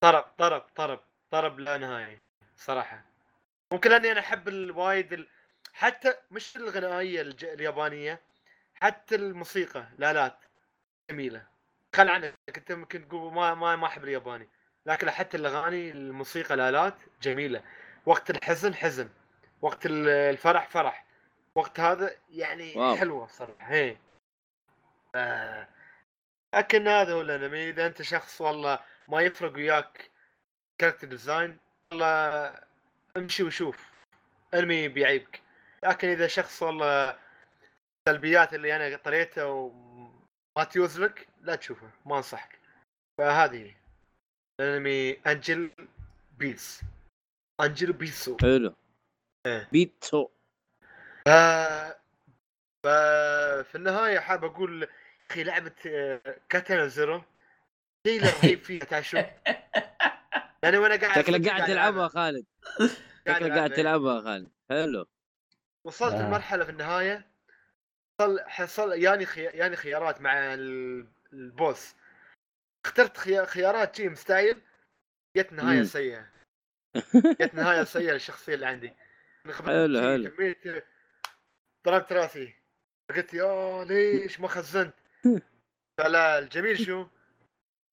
[0.00, 1.00] طرب طرب طرب
[1.30, 2.20] طرب لا نهائي
[2.56, 3.04] صراحة.
[3.72, 5.26] ممكن لاني أنا أحب الوايد ال...
[5.72, 7.44] حتى مش الغنائية الج...
[7.44, 8.20] اليابانية
[8.74, 10.38] حتى الموسيقى الالات
[11.10, 11.42] جميلة.
[11.94, 14.48] خل عنك انت ممكن تقول ما ما ما أحب الياباني.
[14.86, 17.62] لكن حتى الأغاني الموسيقى الآلات جميلة.
[18.06, 19.08] وقت الحزن حزن.
[19.62, 21.04] وقت ال- الفرح فرح.
[21.54, 22.96] وقت هذا يعني wow.
[22.96, 23.54] حلوة صراحة.
[23.60, 23.96] هي.
[25.14, 25.68] آه.
[26.54, 28.78] لكن هذا هو الانمي إذا أنت شخص والله
[29.08, 30.10] ما يفرق وياك
[30.78, 31.58] character design
[31.92, 32.54] والله
[33.16, 33.90] امشي وشوف.
[34.54, 35.40] انمي بيعيبك
[35.84, 37.18] لكن إذا شخص والله
[38.08, 39.44] السلبيات اللي أنا طريتها
[40.56, 42.58] وما تيوز لك لا تشوفه ما أنصحك.
[43.18, 43.74] فهذه
[44.60, 45.70] الأنمي أنجل
[46.38, 46.80] بيس
[47.60, 48.74] أنجل بيسو حلو.
[49.46, 49.68] إيه.
[49.72, 50.28] بيتو
[51.26, 51.30] ف...
[52.82, 52.88] ف...
[53.68, 54.88] في النهاية حاب أقول
[55.30, 57.22] أخي لعبة آه، كاتانا زيرو.
[58.06, 59.16] شيء رهيب فيها تعشو
[60.62, 62.46] يعني وأنا قاعد شكلك قاعد تلعبها خالد.
[63.28, 63.76] شكلك قاعد إيه.
[63.82, 64.50] تلعبها خالد.
[64.70, 65.06] حلو.
[65.86, 66.26] وصلت آه.
[66.26, 67.33] المرحله في النهاية.
[68.20, 69.42] حصل حصل ياني خي...
[69.44, 71.94] ياني خيارات مع ال- البوس.
[72.86, 73.46] اخترت خي...
[73.46, 74.60] خيارات شي مستعجل
[75.36, 75.84] جت نهاية مم.
[75.84, 76.26] سيئة.
[77.40, 78.94] جت نهاية سيئة للشخصية اللي عندي.
[79.66, 80.30] حلو، حلو.
[80.30, 80.84] كمية
[81.86, 82.54] ضربت راسي.
[83.10, 84.94] قلت يا ليش ما خزنت؟
[86.00, 87.06] فلا الجميل شو؟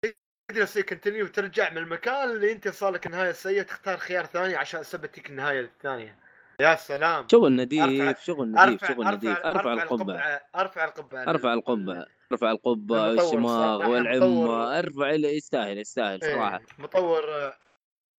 [0.06, 4.56] تقدر تسوي كونتينيو وترجع من المكان اللي أنت صار لك نهاية سيئة تختار خيار ثاني
[4.56, 6.20] عشان اثبتك النهاية الثانية.
[6.62, 7.28] يا سلام.
[7.32, 10.42] شغل نظيف شغل نظيف أرفع شغل نظيف أرفع أرفع القبعة.
[10.56, 14.80] أرفع القبعة أرفع القبعة أرفع القبعة والشماغ والعمة.
[14.80, 16.62] أرفع يستاهل يستاهل إيه، صراحة.
[16.80, 17.24] مطور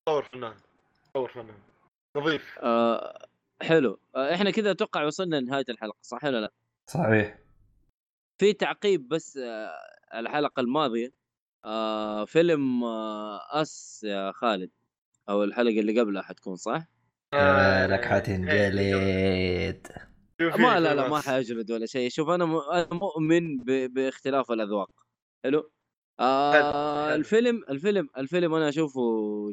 [0.03, 0.55] مطور فنان
[1.11, 1.55] مطور فنان.
[2.17, 2.59] نظيف.
[2.63, 3.27] آه
[3.63, 3.99] حلو.
[4.17, 6.53] آه إحنا كذا أتوقع وصلنا لنهاية الحلقة صح ولا لا؟
[6.87, 7.39] صحيح.
[8.39, 9.73] في تعقيب بس آه
[10.15, 11.13] الحلقة الماضية.
[11.65, 14.71] آه فيلم آه أس يا خالد
[15.29, 16.92] أو الحلقة اللي قبلها حتكون صح؟
[17.35, 19.87] يا لك إيه، حتنجلد
[20.41, 21.29] شوف ما لا لا ما أس.
[21.29, 22.45] حيجلد ولا شيء شوف أنا
[22.93, 24.91] مؤمن ب- باختلاف الأذواق
[25.45, 25.71] حلو
[26.21, 27.15] آه حلو.
[27.15, 29.01] الفيلم الفيلم الفيلم أنا أشوفه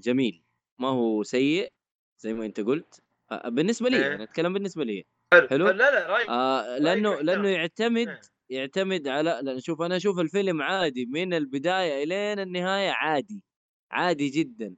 [0.03, 0.43] جميل
[0.80, 1.72] ما هو سيء
[2.19, 3.01] زي ما أنت قلت
[3.31, 4.15] آه بالنسبة لي إيه.
[4.15, 5.03] أنا أتكلم بالنسبة لي
[5.34, 5.69] حلو حلو.
[5.69, 7.15] لا لا رأيك آه لأنه.
[7.22, 8.22] لأنه يعتمد إيه.
[8.49, 13.43] يعتمد على لأن شوف أنا أشوف الفيلم عادي من البداية إلين النهاية عادي
[13.91, 14.76] عادي جدا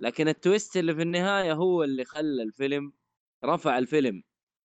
[0.00, 2.92] لكن ال twist اللي في النهاية هو اللي خلى الفيلم
[3.44, 4.22] رفع الفيلم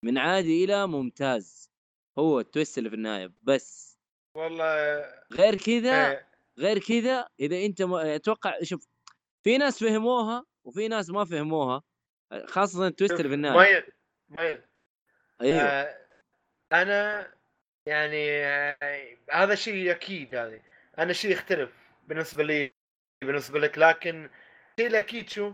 [0.04, 1.72] من عادي إلى ممتاز.
[2.20, 4.00] هو ال twist اللي في النهاية بس.
[4.36, 6.30] والله غير كذا إيه،
[6.60, 8.88] غير كذا إذا أنت ما أتوقع شوف
[9.44, 11.84] في ناس فهموها وفي ناس ما فهموها
[12.46, 13.58] خاصة ال twist اللي في النهاية.
[13.58, 13.84] مايل
[14.30, 14.62] مايل
[15.42, 15.60] أيوه.
[15.60, 16.08] آه،
[16.72, 17.34] أنا
[17.86, 20.62] يعني آه، هذا شيء أكيد هذا
[21.00, 21.72] أنا شيء يختلف
[22.08, 22.74] بالنسبة لي
[23.24, 24.30] بالنسبة لك لكن
[24.88, 25.54] الاكيد شو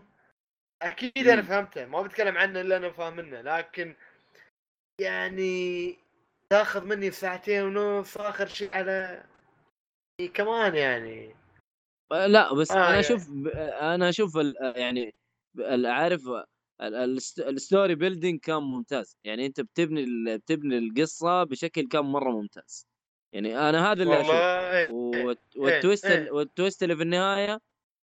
[0.82, 1.42] أكيد أنا.
[1.42, 3.96] فهمته ما بتكلم عنه إلا أنا فاهم منه لكن
[5.02, 5.98] يعني
[6.50, 9.24] تاخذ مني ساعتين ونص آخر شيء على
[10.34, 11.36] كمان يعني
[12.12, 13.00] لا بس آه، أنا يعني.
[13.00, 13.48] أشوف ب-
[13.82, 15.14] أنا أشوف يعني
[15.86, 16.22] عارف
[16.82, 22.06] ال- ال st- ال story building كان ممتاز يعني أنت بتبني بتبني القصة بشكل كان
[22.06, 22.88] مرة ممتاز
[23.34, 25.26] يعني أنا هذا اللي أشوف والله إيه، إيه.
[25.26, 26.32] والت- والتويست إيه.
[26.32, 27.62] والتويست اللي في النهاية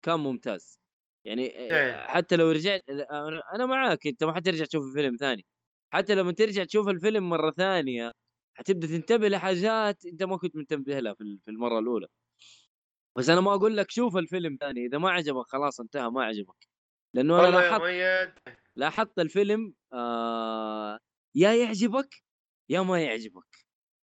[0.06, 0.79] كان ممتاز
[1.26, 2.08] يعني إيه.
[2.08, 5.46] حتى لو رجعت أنا أنا معاك أنت ما حترجع تشوف الفيلم ثاني.
[5.94, 8.12] حتى لما ترجع تشوف الفيلم مرة ثانية
[8.58, 12.08] حتبدأ تنتبه لحاجات أنت ما كنت منتبه لها في ال- في المرة الأولى.
[13.18, 16.68] بس أنا ما أقول لك شوف الفيلم ثاني إذا ما عجبك خلاص انتهى ما عجبك.
[17.16, 17.82] لأنه أنا لاحظت
[18.76, 21.00] لاحظت الفيلم آه
[21.36, 22.10] يا يعجبك
[22.70, 23.66] يا ما يعجبك.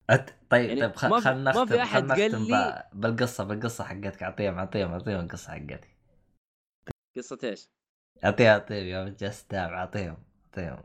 [0.09, 0.29] أت...
[0.49, 2.89] طيب يعني طيب خلنا ما في نختم خلنا قال نختم لي-.
[2.93, 5.89] بالقصة بالقصة حقتك أعطيهم أعطيهم أعطيهم القصة حقتي.
[7.17, 7.69] قصة إيش؟
[8.23, 10.83] أعطيها اعطيهم يوم جالس تتابع أعطيهم أعطيهم.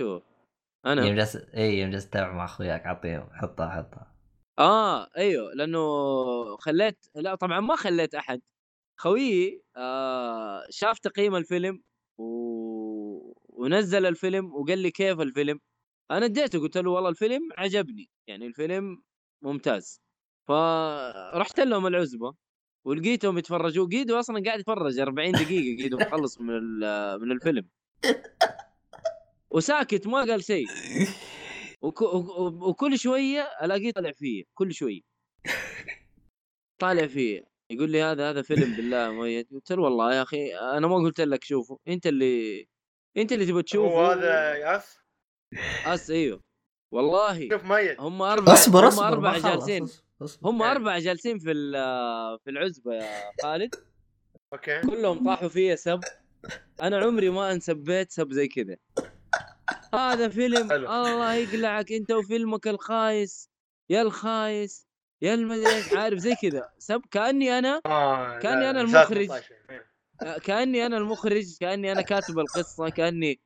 [0.00, 0.22] شوف
[0.86, 4.14] يوم أنا جالس إي يوم جالس تتابع مع أخوياك أعطيهم حطها حطها.
[4.58, 5.80] آه أيوه لأنه
[6.56, 8.42] خليت لا طبعا ما خليت أحد.
[9.00, 11.82] خويي آه شاف تقييم الفيلم
[12.18, 12.24] و...
[13.48, 15.60] ونزل الفيلم وقال لي كيف الفيلم.
[16.10, 19.02] أنا اديته قلت له والله الفيلم عجبني يعني الفيلم
[19.42, 20.02] ممتاز.
[20.48, 22.34] فرحت لهم العزبة.
[22.86, 25.82] ولقيتهم يتفرجوا قيدو أصلا قاعد يتفرج 40 دقيقة.
[25.82, 27.68] قيدو مخلص من ال- من الفيلم.
[29.50, 30.66] وساكت ما قال شيء.
[31.82, 32.02] وك...
[32.02, 35.00] وك- وكل شوية ألاقيه طالع فيه كل شوية
[36.80, 37.44] طالع فيه.
[37.70, 41.20] يقول لي هذا هذا فيلم بالله مؤيد قلت له والله يا أخي أنا ما قلت
[41.20, 41.78] لك شوفه.
[41.88, 42.66] أنت اللي
[43.16, 43.94] أنت اللي تبغى تشوفه.
[43.94, 44.98] هو هذا Us؟
[45.86, 46.40] Us أيوه.
[46.94, 49.82] والله شوف مؤيد هم أربع أصبر هم أصبر أربع ما خلص، جالسين.
[49.82, 50.04] اصبر، أصبر.
[50.44, 50.70] هم إيه.
[50.70, 53.74] أربع جالسين في ال- في العزبة يا خالد
[54.52, 56.00] أوكي كلهم طاحوا فيا سب
[56.82, 58.76] أنا عمري ما انسبيت سب زي كذا
[59.94, 60.86] هذا فيلم حلو.
[60.92, 63.50] الله يقلعك أنت وفيلمك الخايس
[63.90, 64.86] يا الخايس
[65.22, 69.26] يا المدري إيش عارف زي كذا سب كأني أنا آه أنا ساعة المخرج.
[69.26, 69.54] 18.
[69.70, 69.92] إيه.
[70.38, 73.40] كأني أنا المخرج كأني أنا كاتب القصة كأني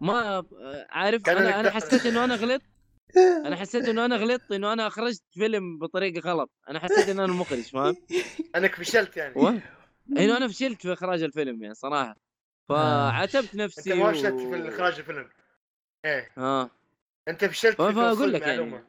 [0.00, 0.44] ما
[0.90, 1.70] عارف كان أنا أنا.
[1.70, 2.62] حسيت إنه أنا غلط
[3.16, 6.50] أنا حسيت انه أنا غلطت انه أنا اخرجت فيلم بطريقة غلط.
[6.68, 7.96] أنا حسيت إنه أنا المخرج فاهم
[8.56, 9.34] انك فشلت يعني.
[9.36, 9.48] و...
[10.18, 12.16] إنه أنا فشلت في إخراج الفيلم يعني صراحة.
[12.68, 15.28] فعاتبت أنت نفسي ما فشلت في إخراج الفيلم.
[16.04, 16.30] إيه.
[16.38, 16.70] ها
[17.28, 18.84] أنت فشلت في توصيل لك يعني.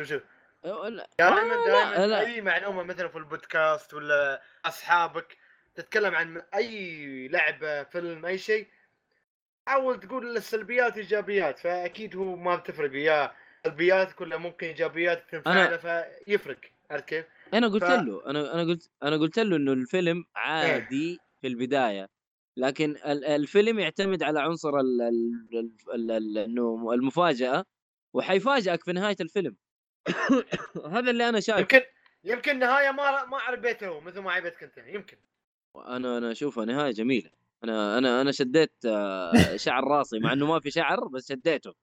[0.00, 0.22] شوف شوف.
[0.64, 1.54] دائما آه، دائما
[1.96, 2.20] لا، لا.
[2.20, 5.36] أي معلومة مثلا في البودكاست ولا أصحابك
[5.74, 8.66] تتكلم عن أي لعبة فيلم أي شيء
[9.68, 13.32] حاول تقول السلبيات إيجابيات فأكيد هو ما بتفرق يا
[13.64, 16.60] سلبيات كلها ممكن إيجابيات تنفع له فيفرق.
[16.90, 17.24] عرفت كيف؟
[17.54, 22.08] أنا قلت ف- له أنا أنا قلت أنا قلت له إنه الفيلم عادي في البداية
[22.56, 24.70] لكن ال- الفيلم يعتمد على عنصر
[25.94, 27.64] إنه المفاجأة
[28.14, 29.56] وحيفاجئك في نهاية الفيلم.
[30.94, 31.80] هذا اللي أنا شايف يمكن
[32.24, 35.16] يمكن النهايه ما ما عجبته مثل ما عجبتك أنت يمكن.
[35.76, 37.30] أنا أنا أشوفها نهاية جميلة.
[37.64, 41.74] أنا أنا أنا شديت آه، شعر راسي مع إنه ما في شعر بس شديته.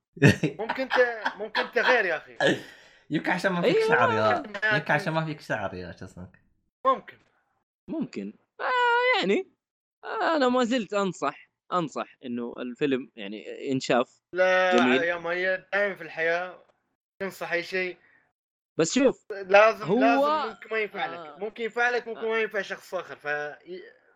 [0.60, 2.38] ممكن انت ممكن انت غير يا أخي.
[3.10, 4.76] يمكن عشان ما فيك أيوة، شعر يا ممكن.
[4.76, 6.42] يمكن عشان ما فيك شعر يا شو اسمك؟
[6.86, 7.18] ممكن.
[7.88, 8.34] ممكن.
[8.60, 9.48] آه يعني
[10.04, 15.04] آه أنا ما زلت أنصح أنصح إنه الفيلم يعني ينشاف لا جميل.
[15.04, 16.64] يا مؤيد دائما في الحياة
[17.20, 17.98] تنصح أي شيء.
[18.78, 21.34] بس شوف لازم هو- لازم ممكن ما ينفع آه.
[21.36, 23.28] لك ممكن ينفع لك ممكن ما ينفع شخص آخر ف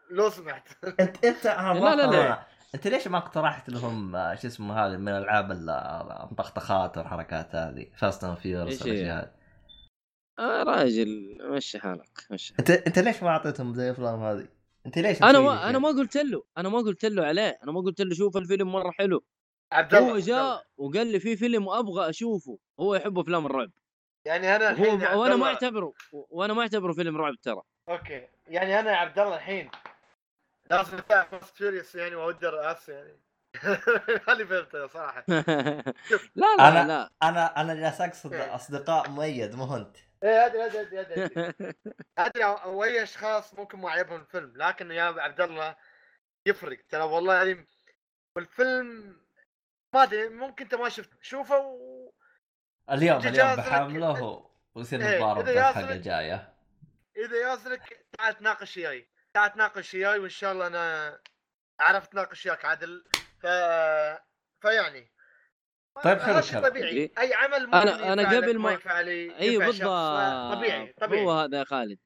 [0.09, 0.67] لو سمحت
[0.99, 2.43] انت انت أنا لا، لا، ما لا.
[2.75, 5.69] انت ليش ما اقترحت لهم آه، شو اسمه هذه من العاب ال-
[6.23, 9.31] المطخطخات والحركات هذه Fast and Furious؟ والأشياء هذه
[10.39, 14.47] آه راجل مشي حالك مشي انت انت ليش ما اعطيتهم زي الافلام هذه؟
[14.85, 17.81] انت ليش أنا ما؟ أنا ما قلت له أنا ما قلت له عليه أنا ما
[17.81, 19.23] قلت له شوف الفيلم مرة حلو
[19.71, 20.17] عبد الله هو.
[20.17, 23.71] جاء وقال لي في فيلم أبغى أشوفه هو يحب أفلام الرعب
[24.25, 28.91] يعني أنا الحين وأنا ما أعتبره وأنا ما أعتبره فيلم رعب ترى أوكي يعني أنا
[28.91, 29.69] يا عبد الله الحين
[30.71, 33.19] لازم Fast Furious يعني otherwise يعني.
[34.29, 35.23] هذه فهمتها صراحة.
[36.35, 37.09] لا لا أنا- لا.
[37.23, 38.55] أنا أنا جالس أقصد إيه.
[38.55, 39.97] أصدقاء مؤيد مو أنت.
[40.23, 41.45] إيه أدري أدري أدري أدري
[42.17, 43.01] أدري.
[43.03, 45.75] أشخاص ممكن ما عجبهم الفيلم لكن يا عبد الله
[46.45, 46.77] يفرق.
[46.89, 47.67] ترى والله العظيم
[48.35, 49.17] والفيلم
[49.93, 52.11] ما أدري ممكن أنت ما شفت شوفه و...
[52.91, 56.53] اليوم اليوم بحمله ويصير إيه، نتضارب إذا بالحلقة يازلك- الجاية.
[57.17, 59.07] إذا يازلك تعال تناقش وياي.
[59.33, 61.19] تعال تناقش وياي وإن شاء الله أنا
[61.81, 63.03] اعرف اتناقش وياك عادل
[63.41, 63.45] ف
[64.61, 65.11] فيعني.
[66.03, 66.63] طيب، حلو الكلام.
[66.63, 67.11] طبيعي.
[67.17, 68.87] أي عمل ممكن أنا- أنا ينفع لك، قبل ما شخص،
[69.65, 70.57] بالضبط.
[70.57, 71.25] طبيعي طبيعي.
[71.25, 71.99] هو هذا يا خالد.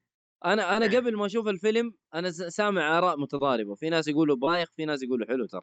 [0.44, 0.96] أنا أنا إيه.
[0.98, 3.74] قبل ما أشوف الفيلم أنا س- سامع آراء متضاربة.
[3.74, 5.62] في ناس يقولوا بايخ في ناس يقولوا حلو ترى.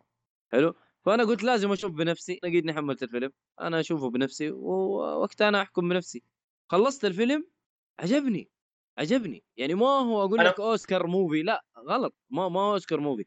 [0.51, 0.75] حلو؟
[1.05, 2.39] فأنا قلت لازم أشوف بنفسي.
[2.43, 3.31] لقيتني حملت الفيلم.
[3.61, 6.23] أنا أشوفه بنفسي ووقتها أنا أحكم بنفسي.
[6.71, 7.47] خلصت الفيلم
[7.99, 8.50] عجبني.
[8.97, 9.43] عجبني.
[9.57, 12.15] يعني ما هو أقول أنا- لك Oscar movie لا غلط.
[12.29, 13.25] ما ما هو Oscar movie.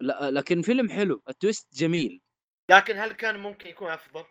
[0.00, 1.22] لا لكن فيلم حلو.
[1.28, 2.20] التويست جميل.
[2.70, 4.24] لكن هل كان ممكن يكون أفضل؟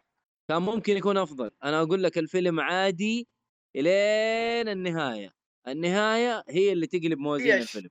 [0.49, 1.51] كان ممكن يكون أفضل.
[1.63, 3.27] أنا أقول لك الفيلم عادي
[3.75, 5.33] إلين النهاية.
[5.67, 7.89] النهاية هي اللي تقلب موازين الفيلم.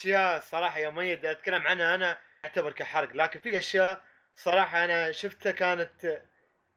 [0.00, 3.16] أشياء صراحة يا ميد أتكلم عنها أنا أعتبر كحرق.
[3.16, 4.04] لكن في أشياء
[4.36, 6.22] صراحة أنا شفتها كانت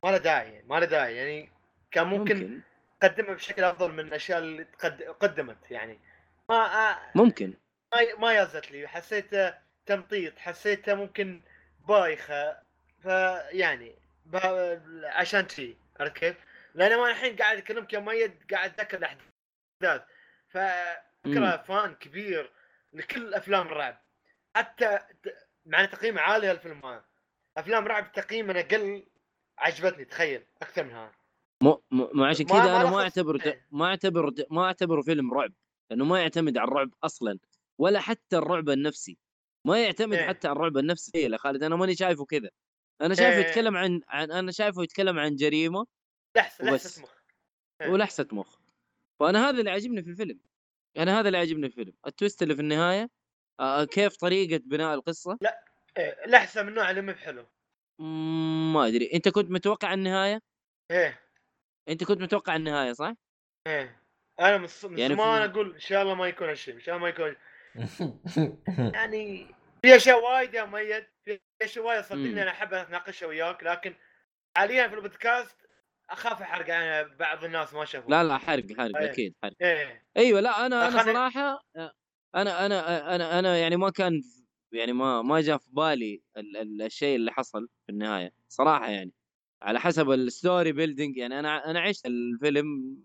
[0.04, 1.16] ما لها داعي ما لها داعي.
[1.16, 1.52] يعني
[1.91, 2.62] كان ممكن, ممكن.
[3.04, 5.02] قدمها بشكل أفضل من الأشياء اللي تقد...
[5.04, 6.00] قدمت يعني.
[6.50, 7.54] ما ممكن.
[7.94, 8.88] ما ما يازت لي.
[8.88, 11.42] حسيتها تمطيط حسيتها ممكن
[11.88, 12.62] بايخة.
[13.04, 13.96] فيعني.
[15.04, 16.36] عشان شي عرفت كيف؟
[16.74, 20.02] لأن أنا الحين قاعد اكلمك يا ميد قاعد أتذكر الأحداث.
[20.50, 22.52] ففكره فان كبير
[22.94, 24.02] لكل أفلام الرعب.
[24.56, 25.00] حتى
[25.66, 27.06] مع تقييم عالي الفيلم هذا.
[27.58, 29.08] أفلام رعب تقييم أقل
[29.58, 30.46] عجبتني تخيل.
[30.62, 31.12] أكثر من هذا.
[31.64, 33.68] مو مو عشان كذا أنا ما اعتبره إيه.
[33.72, 35.53] ما أعتبر ما اعتبره فيلم رعب
[35.91, 37.40] لأنه ما يعتمد على الرعب أصلا
[37.80, 39.18] ولا حتى الرعب النفسي.
[39.68, 40.27] ما يعتمد إيه.
[40.27, 41.11] حتى على الرعب النفسي.
[41.15, 42.49] يا خالد أنا ماني شايفه كذا.
[43.02, 43.48] أنا شايفه إيه.
[43.48, 45.86] يتكلم عن, عن أنا شايفه يتكلم عن جريمة
[46.38, 46.86] لحسة وبس.
[46.86, 47.14] لحسه مخ.
[47.81, 47.90] إيه.
[47.90, 48.60] ولحسة مخ.
[49.19, 50.40] فأنا هذا اللي عاجبني في الفيلم.
[50.98, 51.98] أنا هذا اللي عاجبني في الفيلم.
[52.07, 53.10] التويست اللي في النهاية
[53.60, 55.38] آه كيف طريقة بناء القصة؟
[55.98, 57.45] إيه، لحسة من النوع اللي مو بحلو.
[58.73, 59.14] ما أدري.
[59.14, 60.41] أنت كنت متوقع النهاية؟
[60.91, 61.29] إيه.
[61.90, 63.14] أنت كنت متوقع النهاية صح؟
[63.68, 64.02] إيه.
[64.40, 66.95] أنا من من يعني في- زمان أقول إن شاء الله ما يكون هالشيء إن شاء
[66.95, 67.36] الله ما يكون
[68.95, 72.03] يعني في أشياء وايد يا ميت في أشياء وايد.
[72.03, 73.95] صدقني أنا أحب اتناقشها وياك لكن
[74.57, 75.56] حاليا في البودكاست
[76.10, 79.11] أخاف أحرق يعني بعض الناس ما شافوا لا لا حرق حرق إيه.
[79.11, 79.53] أكيد حرق.
[79.61, 80.03] إيه.
[80.18, 81.64] أيوه لا أنا أنا صراحة
[82.36, 84.22] أنا أنا أنا أنا يعني ما كان
[84.72, 89.11] يعني ما ما جاء في بالي ال- ال- الشيء اللي حصل في النهاية صراحة يعني.
[89.61, 92.98] على حسب ال story building يعني أنا أنا عشت الفيلم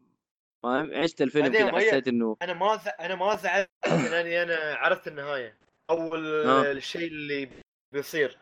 [0.63, 2.89] فاهم عشت الفيلم كذا حسيت إنه أنا ما ز...
[3.01, 5.57] أنا ما زعلت لأني أنا عرفت النهاية.
[5.91, 6.73] أو ال- آه.
[6.73, 7.49] الشيء اللي
[7.93, 8.39] بيصير.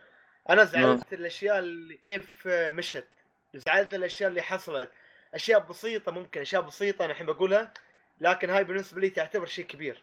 [0.51, 3.09] أنا زعلت الأشياء اللي كيف مشت.
[3.55, 4.91] زعلت الأشياء اللي حصلت.
[5.35, 7.73] أشياء بسيطة ممكن أشياء بسيطة أنا الحين بقولها
[8.21, 10.03] لكن هاي بالنسبة لي تعتبر شيء كبير.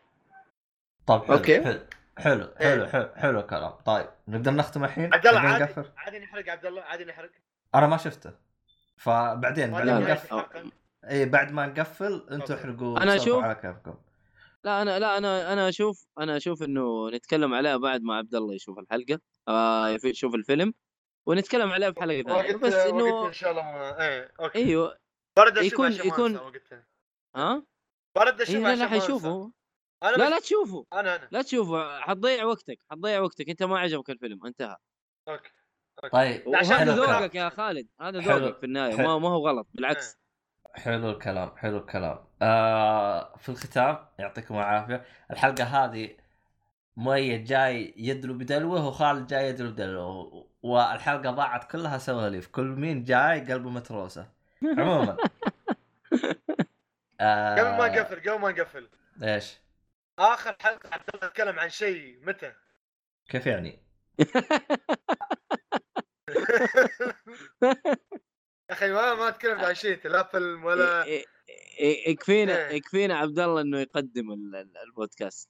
[1.08, 1.64] طيب حلو okay.
[1.64, 1.80] حلو
[2.18, 3.72] حلو حلو حلو, حلو الكلام.
[3.72, 7.30] طيب نقدر نختم الحين؟ عبد الله عادي عادي نحرق عبد الله عادي نحرق.
[7.76, 8.34] أنا ما شفته.
[8.98, 10.00] فبعدين بعد ما.
[10.00, 10.72] نقفل
[11.10, 12.54] اي بعد ما نقفل أنتم.
[12.54, 13.96] احرقوا أنا سولفوا أشوف- على كيفكم
[14.64, 18.54] لا أنا لا أنا أنا أشوف أنا أشوف إنه نتكلم عليها بعد ما عبد الله
[18.56, 19.20] يشوف الحلقة.
[19.48, 20.74] آه يشوف الفيلم.
[21.28, 22.56] ونتكلم عليها في حلقة ثانية.
[22.56, 24.02] بس إنه إن شاء الله ما...
[24.08, 24.60] إيه okay.
[24.60, 24.98] أيوه.
[25.38, 26.86] برد أشوف يكون- يكون- وقتها
[27.36, 27.64] ها؟
[28.16, 28.88] برد أشوف إيه لا.
[28.88, 29.52] حيشوفه.
[30.04, 30.30] أنا لا.
[30.30, 30.86] لا تشوفه.
[30.94, 31.28] أنا أنا.
[31.32, 32.00] لا تشوفه.
[32.02, 32.80] حتضيع وقتك.
[32.92, 33.50] حتضيع وقتك.
[33.50, 34.46] أنت ما عجبك الفيلم.
[34.46, 34.76] انتهى.
[35.28, 35.50] أوكي.
[36.12, 36.90] طيب عشان.
[36.90, 37.88] ذوقك يا خالد.
[38.02, 38.20] هذا.
[38.20, 38.96] ذوقك في النهاية.
[38.96, 40.20] ما ما هو غلط بالعكس.
[40.76, 42.20] حلو الكلام حلو الكلام.
[42.42, 45.06] آه في الختام يعطيكم العافية.
[45.32, 46.18] الحلقة هذه
[46.98, 50.48] مؤيد جاي يدلو بدلوه وخالد جاي يدلو بدلوه.
[50.62, 52.48] والحلقة ضاعت كلها سواليف.
[52.48, 54.28] كل مين جاي قلبه متروسة.
[54.64, 55.18] عموما.
[57.22, 58.90] آه قبل ما نقفل قبل ما نقفل.
[59.24, 59.60] إيش؟
[60.20, 62.54] آخر حلقة عبد الله تكلم عن شيء متى؟
[63.30, 63.80] كيف يعني؟
[68.70, 69.98] يا أخي ما ما تكلمت عن شيء
[70.32, 71.26] فيلم ولا إيه- إيه-
[71.80, 72.76] إيه- يكفينا إيه.
[72.76, 75.50] يكفينا عبد الله إنه يقدم ال- ال- البودكاست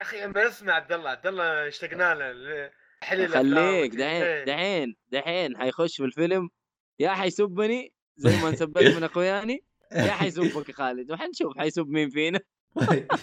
[0.00, 2.70] يا أخي بنسمع عبد الله عبد الله اشتقنا له
[3.04, 3.94] خليك.
[3.94, 4.44] دحين.
[4.44, 6.50] دحين دحين حيخش في الفيلم
[6.98, 12.40] يا حيسبني زي ما انسبيت من أخوياني يا حيسبك يا خالد وحنشوف حيسب مين فينا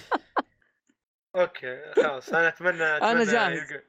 [1.35, 3.60] okay خلاص أنا أتمنى, أتمنى أنا جاهز.
[3.73, 3.81] يلقى-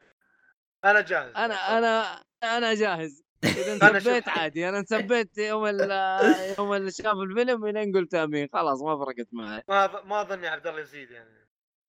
[0.85, 5.91] أنا جاهز أنا أنا أنا جاهز شوف- انسبيت عادي أنا انسبيت يوم ال-
[6.59, 8.49] يوم اللي شاف الفيلم الين قلت آمين.
[8.53, 9.63] خلاص ما فرقت معي.
[9.69, 11.47] ما ما اظني عبد الله يزيد يعني.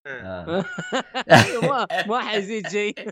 [0.08, 0.22] إيه.
[0.22, 0.66] آه.
[1.72, 3.12] ما ما حيزيد شيء.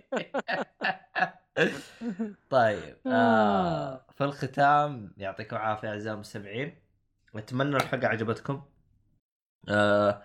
[2.50, 4.06] طيب آه.
[4.18, 6.82] في الختام يعطيكم العافية أعزائي المستمعين.
[7.36, 8.64] أتمنى الحلقة عجبتكم.
[9.70, 10.24] آه.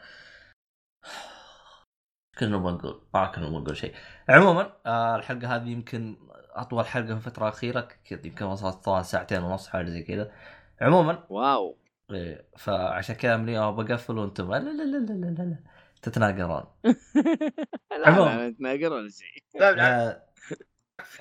[2.38, 3.94] كنا بنقول ما كنا بنقول شيء.
[4.28, 6.16] عموما آه الحلقة هذه يمكن
[6.50, 10.32] أطول حلقة في الفترة الاخيره كذا يمكن وصلت ساعتين ونص حاجة زي كذا.
[10.80, 11.78] عموما واو.
[12.10, 15.56] إيه فعشان كذا من اليوم بقفل وأنتم لا لا لا لا لا لا, لا.
[16.02, 16.64] تتناقرون.
[18.00, 18.36] لا عموما.
[18.36, 19.60] لا نتناقر ولا شيء.
[19.60, 20.20] لا بالعكس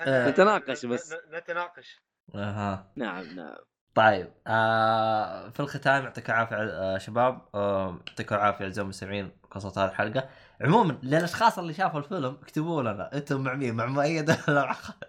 [0.00, 1.14] إحنا نتناقش بس.
[1.32, 2.02] نتناقش.
[2.34, 2.92] أها.
[2.96, 3.56] نعم نعم.
[3.94, 7.40] طيب آه في الختام يعطيك العافية آه شباب.
[7.54, 10.28] آه يعطيكم العافية أعزائي المستمعين قصة هذه الحلقة.
[10.60, 15.04] عموما للاشخاص اللي شافوا الفيلم اكتبوا لنا أنتم مع مين؟ مع مؤيد ولا مع خالد؟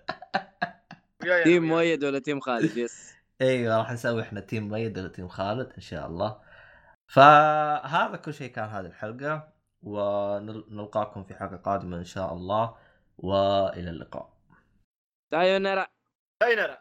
[1.43, 1.63] team.
[1.63, 3.13] مؤيد ولا team خالد؟ yes.
[3.41, 6.41] أيوه راح نسوي إحنا team مؤيد ولا team خالد إن شاء الله.
[7.07, 12.75] فهذا كل شيء كان هذه الحلقة ونلقاكم في حلقة قادمة إن شاء الله
[13.17, 14.33] وإلى اللقاء.
[15.31, 15.87] سايونارا.
[16.43, 16.77] سايونارا.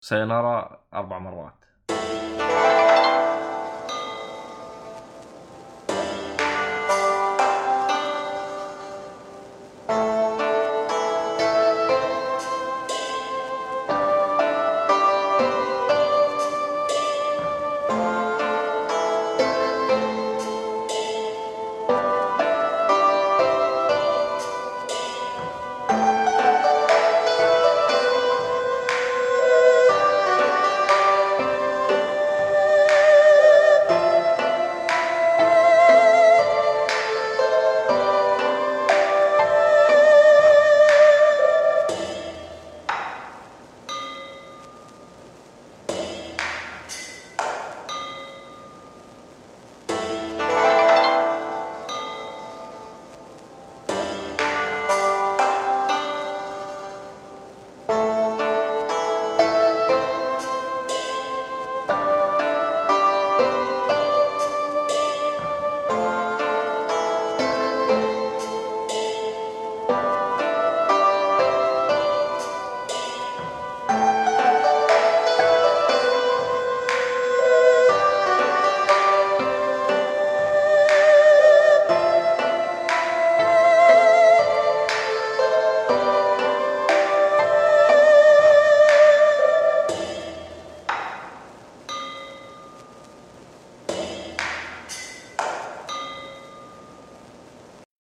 [0.00, 1.63] سينارا أربع مرات.